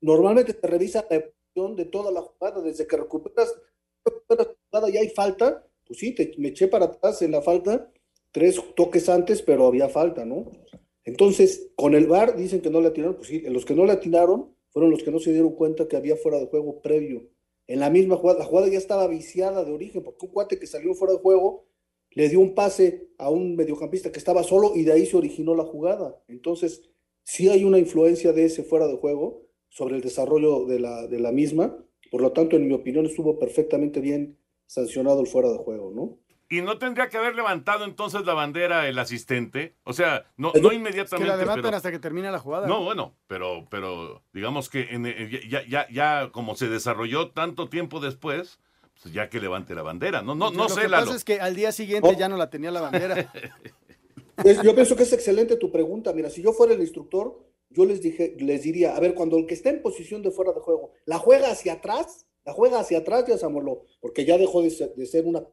Normalmente 0.00 0.52
se 0.58 0.66
revisa 0.66 1.04
la 1.10 1.16
evolución 1.16 1.76
de 1.76 1.84
toda 1.86 2.10
la 2.12 2.22
jugada, 2.22 2.60
desde 2.62 2.86
que 2.86 2.96
recuperas, 2.96 3.52
y 4.92 4.96
hay 4.96 5.08
falta, 5.10 5.66
pues 5.86 5.98
sí, 5.98 6.14
te, 6.14 6.32
me 6.38 6.48
eché 6.48 6.68
para 6.68 6.86
atrás 6.86 7.22
en 7.22 7.32
la 7.32 7.42
falta, 7.42 7.90
tres 8.32 8.60
toques 8.74 9.08
antes, 9.08 9.42
pero 9.42 9.66
había 9.66 9.88
falta, 9.88 10.24
¿no? 10.24 10.50
Entonces, 11.04 11.70
con 11.76 11.94
el 11.94 12.06
VAR 12.06 12.36
dicen 12.36 12.60
que 12.60 12.70
no 12.70 12.80
le 12.80 12.88
atinaron, 12.88 13.16
pues 13.16 13.28
sí, 13.28 13.40
los 13.40 13.64
que 13.64 13.74
no 13.74 13.84
le 13.84 13.92
atinaron 13.92 14.54
fueron 14.70 14.90
los 14.90 15.02
que 15.02 15.10
no 15.10 15.20
se 15.20 15.32
dieron 15.32 15.52
cuenta 15.52 15.86
que 15.86 15.96
había 15.96 16.16
fuera 16.16 16.38
de 16.38 16.46
juego 16.46 16.80
previo. 16.80 17.28
En 17.66 17.80
la 17.80 17.90
misma 17.90 18.16
jugada, 18.16 18.40
la 18.40 18.44
jugada 18.44 18.68
ya 18.68 18.78
estaba 18.78 19.06
viciada 19.06 19.64
de 19.64 19.72
origen, 19.72 20.02
porque 20.02 20.26
un 20.26 20.32
cuate 20.32 20.58
que 20.58 20.66
salió 20.66 20.94
fuera 20.94 21.14
de 21.14 21.20
juego 21.20 21.66
le 22.10 22.28
dio 22.28 22.40
un 22.40 22.54
pase 22.54 23.08
a 23.18 23.30
un 23.30 23.56
mediocampista 23.56 24.12
que 24.12 24.18
estaba 24.18 24.42
solo 24.42 24.72
y 24.74 24.84
de 24.84 24.92
ahí 24.92 25.06
se 25.06 25.16
originó 25.16 25.54
la 25.54 25.64
jugada. 25.64 26.22
Entonces, 26.28 26.82
sí 27.24 27.48
hay 27.48 27.64
una 27.64 27.78
influencia 27.78 28.32
de 28.32 28.44
ese 28.44 28.62
fuera 28.62 28.86
de 28.86 28.96
juego 28.96 29.46
sobre 29.68 29.96
el 29.96 30.02
desarrollo 30.02 30.64
de 30.66 30.78
la, 30.78 31.06
de 31.06 31.18
la 31.18 31.32
misma. 31.32 31.84
Por 32.14 32.22
lo 32.22 32.30
tanto, 32.30 32.54
en 32.54 32.68
mi 32.68 32.74
opinión, 32.74 33.06
estuvo 33.06 33.40
perfectamente 33.40 33.98
bien 33.98 34.38
sancionado 34.66 35.20
el 35.20 35.26
fuera 35.26 35.48
de 35.50 35.58
juego, 35.58 35.90
¿no? 35.92 36.16
¿Y 36.48 36.62
no 36.62 36.78
tendría 36.78 37.08
que 37.08 37.16
haber 37.16 37.34
levantado 37.34 37.84
entonces 37.84 38.24
la 38.24 38.34
bandera 38.34 38.86
el 38.86 38.96
asistente? 39.00 39.74
O 39.82 39.92
sea, 39.92 40.24
no, 40.36 40.52
no 40.62 40.68
que 40.68 40.76
inmediatamente. 40.76 41.26
la 41.28 41.36
levantan 41.36 41.64
pero- 41.64 41.76
hasta 41.76 41.90
que 41.90 41.98
termina 41.98 42.30
la 42.30 42.38
jugada. 42.38 42.68
No, 42.68 42.84
bueno, 42.84 43.16
pero, 43.26 43.66
pero 43.68 44.22
digamos 44.32 44.68
que 44.70 44.82
en- 44.92 45.06
en- 45.06 45.28
ya, 45.50 45.66
ya, 45.66 45.88
ya 45.90 46.30
como 46.30 46.54
se 46.54 46.68
desarrolló 46.68 47.32
tanto 47.32 47.68
tiempo 47.68 47.98
después, 47.98 48.60
pues 49.02 49.12
ya 49.12 49.28
que 49.28 49.40
levante 49.40 49.74
la 49.74 49.82
bandera. 49.82 50.22
No, 50.22 50.36
no, 50.36 50.52
no 50.52 50.62
Lo 50.62 50.68
sé, 50.68 50.82
que 50.82 50.88
Lalo. 50.88 51.06
pasa 51.06 51.16
es 51.16 51.24
que 51.24 51.40
al 51.40 51.56
día 51.56 51.72
siguiente 51.72 52.14
ya 52.16 52.28
no 52.28 52.36
la 52.36 52.48
tenía 52.48 52.70
la 52.70 52.80
bandera. 52.82 53.28
Yo 54.62 54.72
pienso 54.76 54.94
que 54.94 55.02
es 55.02 55.12
excelente 55.12 55.56
tu 55.56 55.72
pregunta. 55.72 56.12
Mira, 56.12 56.30
si 56.30 56.42
yo 56.42 56.52
fuera 56.52 56.74
el 56.74 56.80
instructor, 56.80 57.44
yo 57.74 57.84
les 57.84 58.00
dije, 58.00 58.36
les 58.38 58.62
diría, 58.62 58.96
a 58.96 59.00
ver, 59.00 59.14
cuando 59.14 59.36
el 59.36 59.46
que 59.46 59.54
está 59.54 59.68
en 59.68 59.82
posición 59.82 60.22
de 60.22 60.30
fuera 60.30 60.52
de 60.52 60.60
juego, 60.60 60.92
la 61.04 61.18
juega 61.18 61.50
hacia 61.50 61.74
atrás, 61.74 62.26
la 62.44 62.52
juega 62.52 62.78
hacia 62.78 62.98
atrás, 62.98 63.24
ya 63.26 63.46
amoló, 63.46 63.82
porque 64.00 64.24
ya 64.24 64.38
dejó 64.38 64.62
de 64.62 64.70
ser, 64.70 64.94
de 64.94 65.06
ser 65.06 65.26
una. 65.26 65.44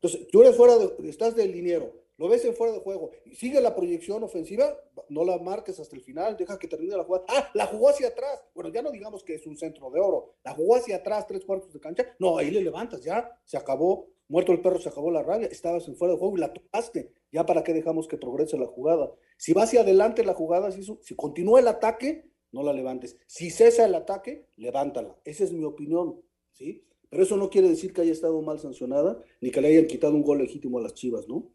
Entonces, 0.00 0.28
tú 0.28 0.42
eres 0.42 0.56
fuera 0.56 0.78
de, 0.78 1.08
estás 1.08 1.36
del 1.36 1.52
liniero, 1.52 1.92
lo 2.16 2.28
ves 2.28 2.44
en 2.46 2.54
fuera 2.54 2.72
de 2.72 2.80
juego, 2.80 3.10
y 3.26 3.34
sigue 3.34 3.60
la 3.60 3.74
proyección 3.74 4.24
ofensiva, 4.24 4.78
no 5.10 5.24
la 5.24 5.38
marques 5.38 5.78
hasta 5.78 5.94
el 5.94 6.02
final, 6.02 6.36
deja 6.38 6.58
que 6.58 6.68
termine 6.68 6.96
la 6.96 7.04
jugada. 7.04 7.26
Ah, 7.28 7.50
la 7.52 7.66
jugó 7.66 7.90
hacia 7.90 8.08
atrás. 8.08 8.42
Bueno, 8.54 8.70
ya 8.70 8.80
no 8.80 8.90
digamos 8.90 9.22
que 9.22 9.34
es 9.34 9.46
un 9.46 9.58
centro 9.58 9.90
de 9.90 10.00
oro, 10.00 10.36
la 10.42 10.54
jugó 10.54 10.76
hacia 10.76 10.96
atrás, 10.96 11.26
tres 11.26 11.44
cuartos 11.44 11.72
de 11.72 11.80
cancha. 11.80 12.16
No, 12.18 12.38
ahí 12.38 12.50
le 12.50 12.62
levantas, 12.62 13.02
ya, 13.02 13.38
se 13.44 13.58
acabó, 13.58 14.08
muerto 14.28 14.52
el 14.52 14.60
perro, 14.60 14.80
se 14.80 14.88
acabó 14.88 15.10
la 15.10 15.22
rabia, 15.22 15.48
estabas 15.48 15.86
en 15.88 15.96
fuera 15.96 16.14
de 16.14 16.18
juego 16.18 16.36
y 16.36 16.40
la 16.40 16.52
tocaste. 16.52 17.12
Ya 17.32 17.46
para 17.46 17.62
qué 17.62 17.72
dejamos 17.72 18.08
que 18.08 18.16
progrese 18.16 18.58
la 18.58 18.66
jugada. 18.66 19.12
Si 19.36 19.52
va 19.52 19.64
hacia 19.64 19.80
adelante 19.80 20.24
la 20.24 20.34
jugada, 20.34 20.70
si, 20.72 20.82
si 20.82 21.14
continúa 21.14 21.60
el 21.60 21.68
ataque, 21.68 22.30
no 22.52 22.62
la 22.62 22.72
levantes. 22.72 23.16
Si 23.26 23.50
cesa 23.50 23.84
el 23.84 23.94
ataque, 23.94 24.46
levántala. 24.56 25.16
Esa 25.24 25.44
es 25.44 25.52
mi 25.52 25.64
opinión, 25.64 26.20
¿sí? 26.52 26.86
Pero 27.08 27.22
eso 27.22 27.36
no 27.36 27.50
quiere 27.50 27.68
decir 27.68 27.92
que 27.92 28.02
haya 28.02 28.12
estado 28.12 28.40
mal 28.42 28.58
sancionada, 28.58 29.22
ni 29.40 29.50
que 29.50 29.60
le 29.60 29.68
hayan 29.68 29.86
quitado 29.86 30.14
un 30.14 30.22
gol 30.22 30.38
legítimo 30.38 30.78
a 30.78 30.82
las 30.82 30.94
Chivas, 30.94 31.28
¿no? 31.28 31.50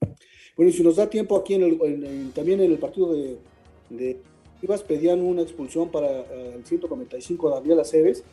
Bueno, 0.56 0.70
y 0.70 0.74
si 0.74 0.84
nos 0.84 0.96
da 0.96 1.10
tiempo 1.10 1.38
aquí 1.38 1.56
en 1.56 1.64
el, 1.64 2.32
también 2.34 2.62
en 2.62 2.72
el 2.72 2.78
partido 2.78 3.14
de, 3.14 4.18
Chivas 4.60 4.84
pedían 4.84 5.22
una 5.22 5.42
expulsión 5.42 5.90
para 5.90 6.22
eh, 6.22 6.54
el 6.56 6.66
195 6.66 7.50
de 7.50 7.56
Daniel 7.56 7.80
Aceves 7.80 8.24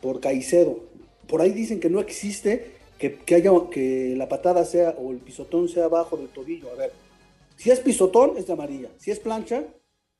por 0.00 0.20
Caicedo. 0.20 0.80
Por 1.28 1.40
ahí 1.40 1.52
dicen 1.52 1.80
que 1.80 1.90
no 1.90 2.00
existe 2.00 2.75
que, 2.98 3.16
que 3.18 3.34
haya 3.34 3.50
que 3.70 4.14
la 4.16 4.28
patada 4.28 4.64
sea 4.64 4.96
o 4.98 5.12
el 5.12 5.18
pisotón 5.18 5.68
sea 5.68 5.84
abajo 5.84 6.16
del 6.16 6.28
tobillo. 6.28 6.70
A 6.70 6.74
ver, 6.74 6.92
si 7.56 7.70
es 7.70 7.80
pisotón 7.80 8.36
es 8.36 8.46
de 8.46 8.52
amarilla, 8.52 8.90
si 8.98 9.10
es 9.10 9.18
plancha 9.18 9.64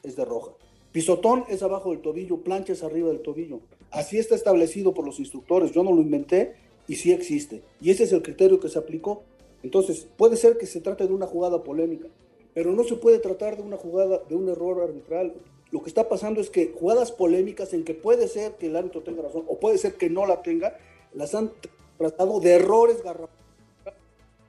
es 0.02 0.16
de 0.16 0.24
roja. 0.24 0.52
Pisotón 0.92 1.44
es 1.48 1.62
abajo 1.62 1.90
del 1.90 2.00
tobillo, 2.00 2.38
plancha 2.38 2.72
es 2.72 2.82
arriba 2.82 3.08
del 3.08 3.20
tobillo. 3.20 3.60
Así 3.90 4.18
está 4.18 4.34
establecido 4.34 4.94
por 4.94 5.04
los 5.04 5.18
instructores. 5.18 5.72
Yo 5.72 5.82
no 5.82 5.92
lo 5.92 6.00
inventé 6.00 6.54
y 6.88 6.96
sí 6.96 7.12
existe. 7.12 7.62
Y 7.80 7.90
ese 7.90 8.04
es 8.04 8.12
el 8.12 8.22
criterio 8.22 8.60
que 8.60 8.68
se 8.68 8.78
aplicó. 8.78 9.22
Entonces, 9.62 10.06
puede 10.16 10.36
ser 10.36 10.56
que 10.58 10.66
se 10.66 10.80
trate 10.80 11.06
de 11.06 11.12
una 11.12 11.26
jugada 11.26 11.62
polémica, 11.62 12.08
pero 12.54 12.72
no 12.72 12.84
se 12.84 12.96
puede 12.96 13.18
tratar 13.18 13.56
de 13.56 13.62
una 13.62 13.76
jugada, 13.76 14.22
de 14.28 14.36
un 14.36 14.48
error 14.48 14.82
arbitral. 14.82 15.34
Lo 15.70 15.82
que 15.82 15.88
está 15.88 16.08
pasando 16.08 16.40
es 16.40 16.48
que 16.48 16.72
jugadas 16.78 17.12
polémicas 17.12 17.74
en 17.74 17.84
que 17.84 17.92
puede 17.92 18.28
ser 18.28 18.52
que 18.52 18.68
el 18.68 18.76
árbitro 18.76 19.02
tenga 19.02 19.22
razón 19.22 19.44
o 19.48 19.58
puede 19.58 19.78
ser 19.78 19.94
que 19.94 20.08
no 20.08 20.24
la 20.24 20.42
tenga, 20.42 20.78
las 21.12 21.34
han 21.34 21.50
tratado 21.96 22.40
de 22.40 22.54
errores 22.54 23.02
garrafales. 23.02 23.34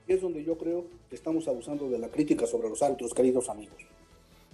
Y 0.06 0.14
es 0.14 0.22
donde 0.22 0.42
yo 0.42 0.56
creo 0.56 0.86
que 1.10 1.16
estamos 1.16 1.46
abusando 1.48 1.88
de 1.88 1.98
la 1.98 2.08
crítica 2.08 2.46
sobre 2.46 2.68
los 2.68 2.82
árbitros, 2.82 3.12
queridos 3.12 3.48
amigos. 3.48 3.76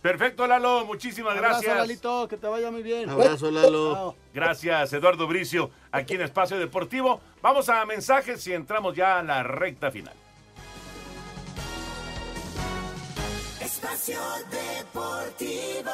Perfecto, 0.05 0.47
Lalo. 0.47 0.84
Muchísimas 0.84 1.34
Abrazo, 1.34 1.62
gracias. 1.62 1.76
Lalito, 1.78 2.28
que 2.28 2.36
te 2.36 2.47
vaya 2.47 2.70
muy 2.70 2.82
bien. 2.82 3.09
Abrazo, 3.09 3.51
Lalo. 3.51 4.14
Gracias, 4.34 4.92
Eduardo 4.92 5.26
Bricio, 5.26 5.70
aquí 5.92 6.14
en 6.14 6.20
Espacio 6.20 6.59
Deportivo. 6.59 7.20
Vamos 7.40 7.70
a 7.70 7.86
mensajes 7.86 8.47
y 8.47 8.53
entramos 8.53 8.95
ya 8.95 9.20
a 9.20 9.22
la 9.22 9.42
recta 9.42 9.90
final. 9.90 10.12
Espacio 13.62 14.20
Deportivo. 14.51 15.90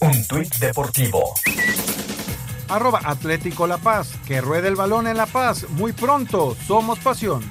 Un 0.00 0.26
tuit 0.26 0.54
deportivo. 0.56 1.34
Arroba 2.70 3.00
Atlético 3.04 3.66
La 3.66 3.78
Paz. 3.78 4.12
Que 4.26 4.40
ruede 4.40 4.68
el 4.68 4.76
balón 4.76 5.06
en 5.06 5.16
La 5.16 5.26
Paz. 5.26 5.66
Muy 5.70 5.92
pronto. 5.92 6.56
Somos 6.66 6.98
pasión. 7.00 7.42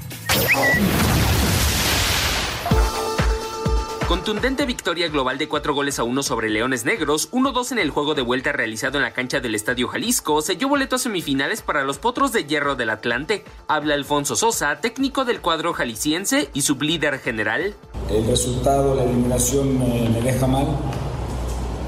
Contundente 4.09 4.65
victoria 4.65 5.07
global 5.07 5.38
de 5.38 5.47
cuatro 5.47 5.76
goles 5.76 5.99
a 5.99 6.03
uno 6.03 6.24
sobre 6.24 6.49
Leones 6.49 6.84
Negros, 6.84 7.32
1-2 7.32 7.74
en 7.74 7.78
el 7.78 7.91
juego 7.91 8.15
de 8.15 8.24
vuelta 8.24 8.51
realizado 8.51 8.97
en 8.97 9.03
la 9.03 9.11
cancha 9.13 9.39
del 9.39 9.53
Estadio 9.53 9.88
Jalisco, 9.88 10.41
selló 10.41 10.67
boleto 10.67 10.95
a 10.95 10.99
semifinales 10.99 11.61
para 11.61 11.84
los 11.84 11.99
Potros 11.99 12.34
de 12.34 12.45
Hierro 12.45 12.76
del 12.76 12.89
Atlante. 12.89 13.45
Habla 13.67 13.93
Alfonso 13.93 14.36
Sosa, 14.36 14.82
técnico 14.82 15.26
del 15.26 15.41
cuadro 15.41 15.74
jalisciense 15.74 16.49
y 16.55 16.63
sublíder 16.63 17.20
general. 17.20 17.76
El 18.09 18.26
resultado, 18.26 18.95
la 18.95 19.03
eliminación 19.03 19.78
me, 19.78 20.09
me 20.09 20.22
deja 20.22 20.47
mal, 20.47 20.65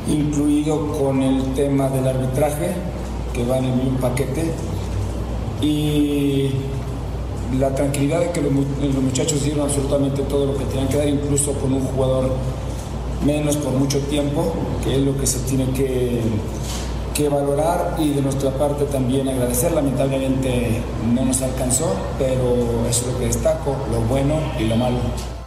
incluido 0.08 0.92
con 1.00 1.24
el 1.24 1.56
tema 1.56 1.90
del 1.90 2.08
arbitraje, 2.08 2.76
que 3.34 3.44
va 3.46 3.58
en 3.58 3.76
mismo 3.78 3.98
paquete, 4.00 4.52
y 5.62 6.52
la 7.60 7.74
tranquilidad 7.76 8.20
de 8.22 8.32
que 8.32 8.42
los, 8.42 8.52
mu- 8.52 8.64
los 8.82 8.96
muchachos 9.04 9.44
dieron 9.44 9.62
absolutamente 9.66 10.22
todo 10.24 10.46
lo 10.48 10.58
que 10.58 10.66
tenían 10.66 10.88
que 10.88 10.98
dar, 10.98 11.08
incluso 11.08 11.52
con 11.54 11.74
un 11.74 11.82
jugador 11.82 12.32
menos 13.26 13.56
por 13.58 13.74
mucho 13.74 14.00
tiempo, 14.00 14.54
que 14.84 14.96
es 14.96 15.02
lo 15.02 15.16
que 15.18 15.28
se 15.28 15.40
tiene 15.40 15.66
que, 15.72 16.22
que 17.14 17.30
valorar 17.30 17.96
y 18.00 18.10
de 18.10 18.22
nuestra 18.22 18.50
parte 18.52 18.86
también 18.86 19.28
agradecer. 19.30 19.72
Lamentablemente 19.74 20.82
no 21.14 21.26
nos 21.26 21.42
alcanzó, 21.42 21.94
pero 22.18 22.56
eso 22.90 23.02
es 23.06 23.14
lo 23.14 23.20
que 23.20 23.26
destaco, 23.28 23.76
lo 23.92 24.02
bueno 24.10 24.36
y 24.60 24.64
lo 24.64 24.76
malo. 24.78 24.98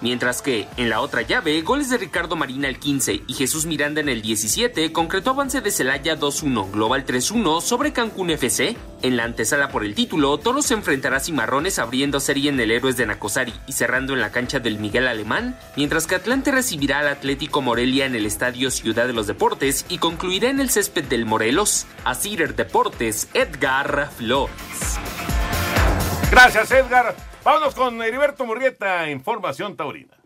Mientras 0.05 0.42
que, 0.42 0.68
en 0.76 0.90
la 0.90 1.00
otra 1.00 1.22
llave, 1.22 1.62
goles 1.62 1.88
de 1.88 1.96
Ricardo 1.96 2.36
Marina 2.36 2.68
al 2.68 2.78
15 2.78 3.22
y 3.26 3.32
Jesús 3.32 3.64
Miranda 3.64 4.02
en 4.02 4.11
el 4.11 4.20
17 4.20 4.92
concretó 4.92 5.30
avance 5.30 5.62
de 5.62 5.70
Celaya 5.70 6.18
2-1, 6.18 6.72
Global 6.72 7.07
3-1 7.07 7.62
sobre 7.62 7.94
Cancún 7.94 8.28
FC. 8.28 8.76
En 9.00 9.16
la 9.16 9.24
antesala 9.24 9.70
por 9.70 9.82
el 9.82 9.94
título, 9.94 10.36
Toros 10.36 10.66
se 10.66 10.74
enfrentará 10.74 11.16
a 11.16 11.20
Cimarrones 11.20 11.78
abriendo 11.78 12.20
serie 12.20 12.50
en 12.50 12.61
el 12.61 12.70
Héroes 12.70 12.98
de 12.98 13.07
Nacosari 13.07 13.55
y 13.66 13.72
cerrando 13.72 14.12
en 14.12 14.20
la 14.20 14.30
cancha 14.30 14.61
del 14.61 14.78
Miguel 14.78 15.09
Alemán, 15.09 15.59
mientras 15.74 16.07
que 16.07 16.16
Atlante 16.16 16.52
recibirá 16.52 16.98
al 16.98 17.09
Atlético 17.09 17.62
Morelia 17.62 18.05
en 18.05 18.14
el 18.14 18.26
Estadio 18.26 18.70
Ciudad 18.70 19.07
de 19.07 19.14
los 19.14 19.26
Deportes 19.26 19.86
y 19.88 19.96
concluirá 19.96 20.50
en 20.50 20.61
el 20.61 20.68
césped 20.68 21.05
del 21.05 21.24
Morelos. 21.24 21.86
A 22.05 22.14
Cider 22.14 22.55
Deportes, 22.55 23.28
Edgar 23.32 24.11
Flores. 24.18 24.52
Gracias, 26.30 26.70
Edgar. 26.72 27.34
Vámonos 27.45 27.74
con 27.74 28.01
Heriberto 28.03 28.47
Murrieta, 28.47 29.11
Información 29.11 29.76
Taurina. 29.76 30.16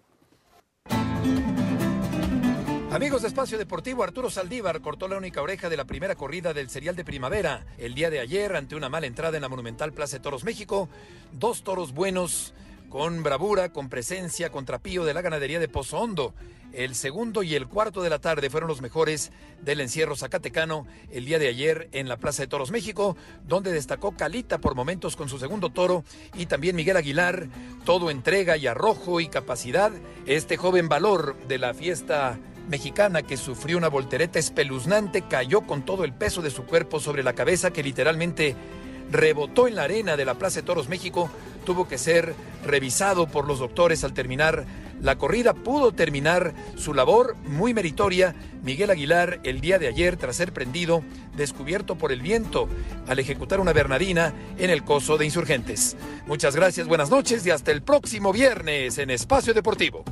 Amigos 2.92 3.22
de 3.22 3.28
Espacio 3.28 3.58
Deportivo, 3.58 4.04
Arturo 4.04 4.30
Saldívar 4.30 4.80
cortó 4.80 5.08
la 5.08 5.16
única 5.16 5.42
oreja 5.42 5.68
de 5.68 5.76
la 5.76 5.84
primera 5.84 6.14
corrida 6.14 6.54
del 6.54 6.70
serial 6.70 6.94
de 6.94 7.04
primavera 7.04 7.66
el 7.76 7.94
día 7.94 8.10
de 8.10 8.20
ayer 8.20 8.54
ante 8.54 8.76
una 8.76 8.88
mala 8.88 9.08
entrada 9.08 9.36
en 9.36 9.42
la 9.42 9.48
Monumental 9.48 9.92
Plaza 9.92 10.18
de 10.18 10.22
Toros 10.22 10.44
México. 10.44 10.88
Dos 11.32 11.64
toros 11.64 11.92
buenos, 11.92 12.54
con 12.88 13.22
bravura, 13.22 13.72
con 13.72 13.88
presencia, 13.88 14.50
con 14.50 14.64
trapío 14.64 15.04
de 15.04 15.14
la 15.14 15.22
ganadería 15.22 15.60
de 15.60 15.68
Pozo 15.68 15.98
Hondo. 15.98 16.34
El 16.72 16.94
segundo 16.94 17.42
y 17.42 17.54
el 17.54 17.66
cuarto 17.66 18.02
de 18.02 18.10
la 18.10 18.18
tarde 18.18 18.50
fueron 18.50 18.68
los 18.68 18.82
mejores 18.82 19.32
del 19.62 19.80
encierro 19.80 20.16
zacatecano 20.16 20.86
el 21.10 21.24
día 21.24 21.38
de 21.38 21.48
ayer 21.48 21.88
en 21.92 22.08
la 22.08 22.18
Plaza 22.18 22.42
de 22.42 22.48
Toros 22.48 22.70
México, 22.70 23.16
donde 23.46 23.72
destacó 23.72 24.12
Calita 24.12 24.58
por 24.58 24.74
momentos 24.74 25.16
con 25.16 25.28
su 25.28 25.38
segundo 25.38 25.70
toro 25.70 26.04
y 26.34 26.46
también 26.46 26.76
Miguel 26.76 26.98
Aguilar, 26.98 27.48
todo 27.84 28.10
entrega 28.10 28.56
y 28.56 28.66
arrojo 28.66 29.20
y 29.20 29.28
capacidad. 29.28 29.92
Este 30.26 30.56
joven 30.56 30.88
valor 30.88 31.36
de 31.48 31.58
la 31.58 31.72
fiesta 31.72 32.38
mexicana 32.68 33.22
que 33.22 33.38
sufrió 33.38 33.78
una 33.78 33.88
voltereta 33.88 34.38
espeluznante 34.38 35.22
cayó 35.22 35.62
con 35.62 35.82
todo 35.82 36.04
el 36.04 36.12
peso 36.12 36.42
de 36.42 36.50
su 36.50 36.64
cuerpo 36.64 37.00
sobre 37.00 37.22
la 37.22 37.32
cabeza 37.32 37.70
que 37.70 37.82
literalmente 37.82 38.54
rebotó 39.10 39.68
en 39.68 39.74
la 39.74 39.84
arena 39.84 40.16
de 40.16 40.24
la 40.26 40.34
Plaza 40.34 40.60
de 40.60 40.66
Toros 40.66 40.88
México, 40.88 41.30
tuvo 41.68 41.86
que 41.86 41.98
ser 41.98 42.34
revisado 42.64 43.26
por 43.26 43.46
los 43.46 43.58
doctores 43.58 44.02
al 44.02 44.14
terminar 44.14 44.64
la 45.02 45.18
corrida, 45.18 45.52
pudo 45.52 45.92
terminar 45.92 46.54
su 46.78 46.94
labor 46.94 47.36
muy 47.44 47.74
meritoria. 47.74 48.34
Miguel 48.62 48.88
Aguilar 48.88 49.38
el 49.42 49.60
día 49.60 49.78
de 49.78 49.86
ayer, 49.86 50.16
tras 50.16 50.36
ser 50.36 50.54
prendido, 50.54 51.02
descubierto 51.36 51.96
por 51.96 52.10
el 52.10 52.22
viento 52.22 52.70
al 53.06 53.18
ejecutar 53.18 53.60
una 53.60 53.74
bernadina 53.74 54.32
en 54.56 54.70
el 54.70 54.82
coso 54.82 55.18
de 55.18 55.26
insurgentes. 55.26 55.94
Muchas 56.26 56.56
gracias, 56.56 56.88
buenas 56.88 57.10
noches 57.10 57.44
y 57.44 57.50
hasta 57.50 57.70
el 57.70 57.82
próximo 57.82 58.32
viernes 58.32 58.96
en 58.96 59.10
Espacio 59.10 59.52
Deportivo. 59.52 60.04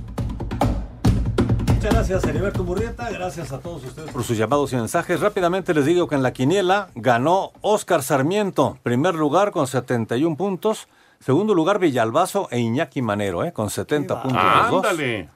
Muchas 1.68 1.94
gracias, 1.94 2.24
Heriberto 2.24 2.64
Murrieta. 2.64 3.08
Gracias 3.10 3.50
a 3.50 3.60
todos 3.60 3.82
ustedes 3.82 4.10
por 4.10 4.24
sus 4.24 4.36
llamados 4.36 4.74
y 4.74 4.76
mensajes. 4.76 5.20
Rápidamente 5.20 5.72
les 5.72 5.86
digo 5.86 6.06
que 6.06 6.16
en 6.16 6.22
la 6.22 6.34
quiniela 6.34 6.90
ganó 6.94 7.52
Oscar 7.62 8.02
Sarmiento, 8.02 8.78
primer 8.82 9.14
lugar 9.14 9.52
con 9.52 9.66
71 9.66 10.36
puntos. 10.36 10.86
Segundo 11.20 11.54
lugar, 11.54 11.78
Villalbazo 11.78 12.48
e 12.50 12.58
Iñaki 12.60 13.02
Manero, 13.02 13.44
¿eh? 13.44 13.52
con 13.52 13.70
70 13.70 14.22
puntos. 14.22 14.42
los 14.42 14.70
dos. 14.70 14.84
Ándale. 14.86 15.28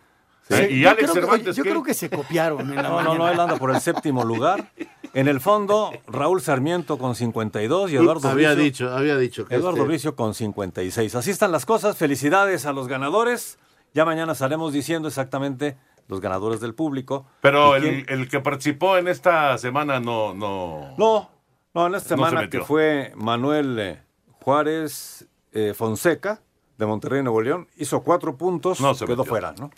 Sí. 0.49 0.55
Y 0.71 0.81
Yo 0.81 0.91
Alex 0.91 1.03
creo 1.13 1.15
Cervantes. 1.15 1.57
yo 1.57 1.63
creo 1.63 1.83
que 1.83 1.95
se 1.95 2.11
copiaron 2.11 2.61
en 2.71 2.77
la 2.77 2.83
No, 2.83 3.03
no, 3.03 3.15
no, 3.15 3.29
él 3.29 3.39
anda 3.39 3.57
por 3.57 3.71
el 3.73 3.81
séptimo 3.81 4.25
lugar. 4.25 4.73
En 5.15 5.29
el 5.29 5.41
fondo, 5.41 5.93
Raúl 6.09 6.41
Sarmiento 6.41 6.99
con 6.99 7.15
52 7.15 7.91
y 7.93 7.97
Eduardo 7.97 8.29
había 8.29 8.51
Bricio- 8.55 8.63
dicho, 8.65 8.91
había 8.97 9.17
dicho 9.17 9.47
que 9.47 9.55
Eduardo 9.55 9.79
este- 9.79 9.89
Bricio 9.89 10.17
con 10.17 10.35
56. 10.35 11.15
Así 11.15 11.31
están 11.31 11.53
las 11.53 11.67
cosas. 11.67 11.97
Felicidades 11.97 12.67
a 12.67 12.73
los 12.73 12.89
ganadores. 12.89 13.59
Ya 13.95 14.05
mañana 14.05 14.33
estaremos 14.33 14.73
diciendo 14.73 15.07
exactamente 15.09 15.77
los 16.09 16.21
ganadores 16.21 16.61
del 16.61 16.75
público. 16.75 17.27
Pero 17.41 17.77
¿Y 17.79 17.81
quién- 17.81 18.05
el, 18.09 18.21
el 18.23 18.29
que 18.29 18.41
participó 18.41 18.97
en 18.97 19.07
esta 19.07 19.57
semana 19.59 20.01
no. 20.01 20.35
No, 20.35 20.95
No, 20.99 21.31
no, 21.75 21.87
en 21.87 21.95
esta 21.95 22.17
No 22.17 22.25
se 22.25 22.29
semana 22.31 22.51
que 22.51 22.61
fue 22.61 23.13
Manuel 23.17 23.79
eh, 23.79 24.03
Juárez 24.43 25.27
eh, 25.53 25.75
Fonseca 25.75 26.41
de 26.79 26.87
Monterrey, 26.87 27.23
Nuevo 27.23 27.43
León, 27.43 27.69
hizo 27.77 28.03
cuatro 28.03 28.37
puntos, 28.37 28.81
No 28.81 28.95
se 28.95 29.05
quedó 29.05 29.19
metió. 29.19 29.29
fuera, 29.31 29.55
¿no? 29.59 29.71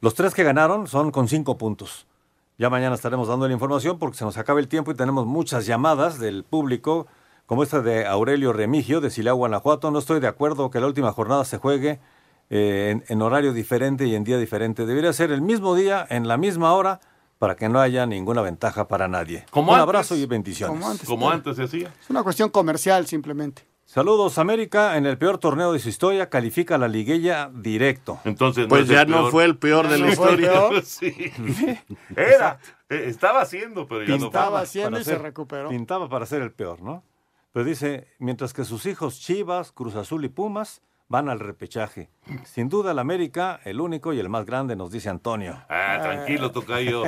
Los 0.00 0.14
tres 0.14 0.32
que 0.34 0.42
ganaron 0.44 0.86
son 0.86 1.10
con 1.10 1.28
cinco 1.28 1.58
puntos. 1.58 2.06
Ya 2.56 2.70
mañana 2.70 2.94
estaremos 2.94 3.28
dando 3.28 3.46
la 3.46 3.52
información 3.54 3.98
porque 3.98 4.16
se 4.18 4.24
nos 4.24 4.36
acaba 4.38 4.60
el 4.60 4.68
tiempo 4.68 4.90
y 4.90 4.94
tenemos 4.94 5.26
muchas 5.26 5.66
llamadas 5.66 6.18
del 6.18 6.44
público, 6.44 7.06
como 7.46 7.62
esta 7.62 7.80
de 7.82 8.06
Aurelio 8.06 8.52
Remigio 8.52 9.00
de 9.00 9.10
Silao, 9.10 9.36
Guanajuato. 9.36 9.90
No 9.90 9.98
estoy 9.98 10.20
de 10.20 10.28
acuerdo 10.28 10.70
que 10.70 10.80
la 10.80 10.86
última 10.86 11.12
jornada 11.12 11.44
se 11.44 11.58
juegue 11.58 12.00
eh, 12.50 12.90
en, 12.92 13.04
en 13.08 13.22
horario 13.22 13.52
diferente 13.52 14.06
y 14.06 14.14
en 14.14 14.24
día 14.24 14.38
diferente. 14.38 14.86
Debería 14.86 15.12
ser 15.12 15.30
el 15.32 15.40
mismo 15.42 15.74
día, 15.74 16.06
en 16.10 16.28
la 16.28 16.36
misma 16.36 16.72
hora, 16.74 17.00
para 17.38 17.56
que 17.56 17.68
no 17.70 17.80
haya 17.80 18.04
ninguna 18.06 18.42
ventaja 18.42 18.88
para 18.88 19.08
nadie. 19.08 19.46
Como 19.50 19.68
Un 19.72 19.76
antes. 19.76 19.82
abrazo 19.82 20.16
y 20.16 20.26
bendiciones. 20.26 20.76
Como 20.78 20.90
antes, 20.90 21.08
Como 21.08 21.30
antes 21.30 21.56
se 21.56 21.64
hacía. 21.64 21.92
Es 22.00 22.10
una 22.10 22.22
cuestión 22.22 22.50
comercial 22.50 23.06
simplemente. 23.06 23.66
Saludos, 23.94 24.38
América. 24.38 24.96
En 24.96 25.04
el 25.04 25.18
peor 25.18 25.38
torneo 25.38 25.72
de 25.72 25.80
su 25.80 25.88
historia 25.88 26.30
califica 26.30 26.78
la 26.78 26.86
liguilla 26.86 27.50
directo. 27.52 28.20
Entonces, 28.22 28.68
Pues 28.68 28.86
ya 28.86 29.04
no 29.04 29.32
fue 29.32 29.44
el 29.44 29.58
peor 29.58 29.88
de 29.88 29.98
la 29.98 30.10
historia. 30.10 30.52
sí. 30.84 31.12
Era. 32.14 32.60
eh, 32.88 33.06
Estaba 33.08 33.40
haciendo, 33.40 33.88
pero 33.88 34.04
ya 34.04 34.16
no 34.16 34.26
Estaba 34.26 34.58
fue. 34.58 34.60
haciendo 34.60 34.90
para 34.92 35.00
y 35.00 35.04
se 35.04 35.18
recuperó. 35.18 35.70
Pintaba 35.70 36.08
para 36.08 36.24
ser 36.24 36.40
el 36.42 36.52
peor, 36.52 36.80
¿no? 36.80 37.02
Pero 37.52 37.64
dice, 37.64 38.06
mientras 38.20 38.52
que 38.52 38.62
sus 38.64 38.86
hijos 38.86 39.18
Chivas, 39.18 39.72
Cruz 39.72 39.96
Azul 39.96 40.24
y 40.24 40.28
Pumas 40.28 40.82
van 41.10 41.28
al 41.28 41.40
repechaje. 41.40 42.08
Sin 42.44 42.68
duda 42.68 42.92
el 42.92 43.00
América, 43.00 43.60
el 43.64 43.80
único 43.80 44.12
y 44.12 44.20
el 44.20 44.28
más 44.28 44.46
grande, 44.46 44.76
nos 44.76 44.92
dice 44.92 45.08
Antonio. 45.10 45.60
Ah, 45.68 45.98
tranquilo, 46.00 46.52
tocayo. 46.52 47.02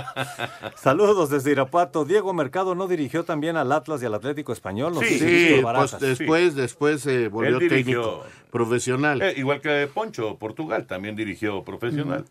Saludos 0.76 1.30
desde 1.30 1.50
Irapuato. 1.52 2.04
Diego 2.04 2.34
Mercado 2.34 2.74
no 2.74 2.86
dirigió 2.86 3.24
también 3.24 3.56
al 3.56 3.72
Atlas 3.72 4.02
y 4.02 4.06
al 4.06 4.14
Atlético 4.14 4.52
Español. 4.52 4.94
Nos 4.94 5.04
Sí, 5.04 5.18
Sí, 5.18 5.60
pues 5.62 5.98
después, 5.98 6.54
después 6.54 7.00
se 7.00 7.28
volvió 7.28 7.56
Él 7.56 7.60
dirigió. 7.60 8.02
técnico 8.02 8.24
profesional. 8.50 9.22
Eh, 9.22 9.34
igual 9.38 9.62
que 9.62 9.88
Poncho, 9.92 10.36
Portugal, 10.36 10.86
también 10.86 11.16
dirigió 11.16 11.64
profesional. 11.64 12.26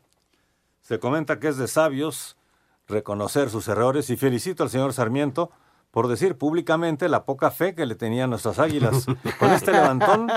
Se 0.82 1.00
comenta 1.00 1.40
que 1.40 1.48
es 1.48 1.58
de 1.58 1.68
sabios 1.68 2.38
reconocer 2.88 3.50
sus 3.50 3.68
errores 3.68 4.12
y 4.12 4.16
felicito 4.18 4.62
al 4.62 4.70
señor 4.70 4.94
Sarmiento 4.94 5.50
por 5.92 6.08
decir 6.08 6.38
públicamente 6.38 7.10
la 7.10 7.26
poca 7.26 7.50
fe 7.52 7.74
que 7.74 7.86
le 7.86 7.96
tenían 7.96 8.30
nuestras 8.30 8.60
águilas. 8.60 9.06
Con 9.40 9.52
este 9.52 9.72
levantón 9.72 10.28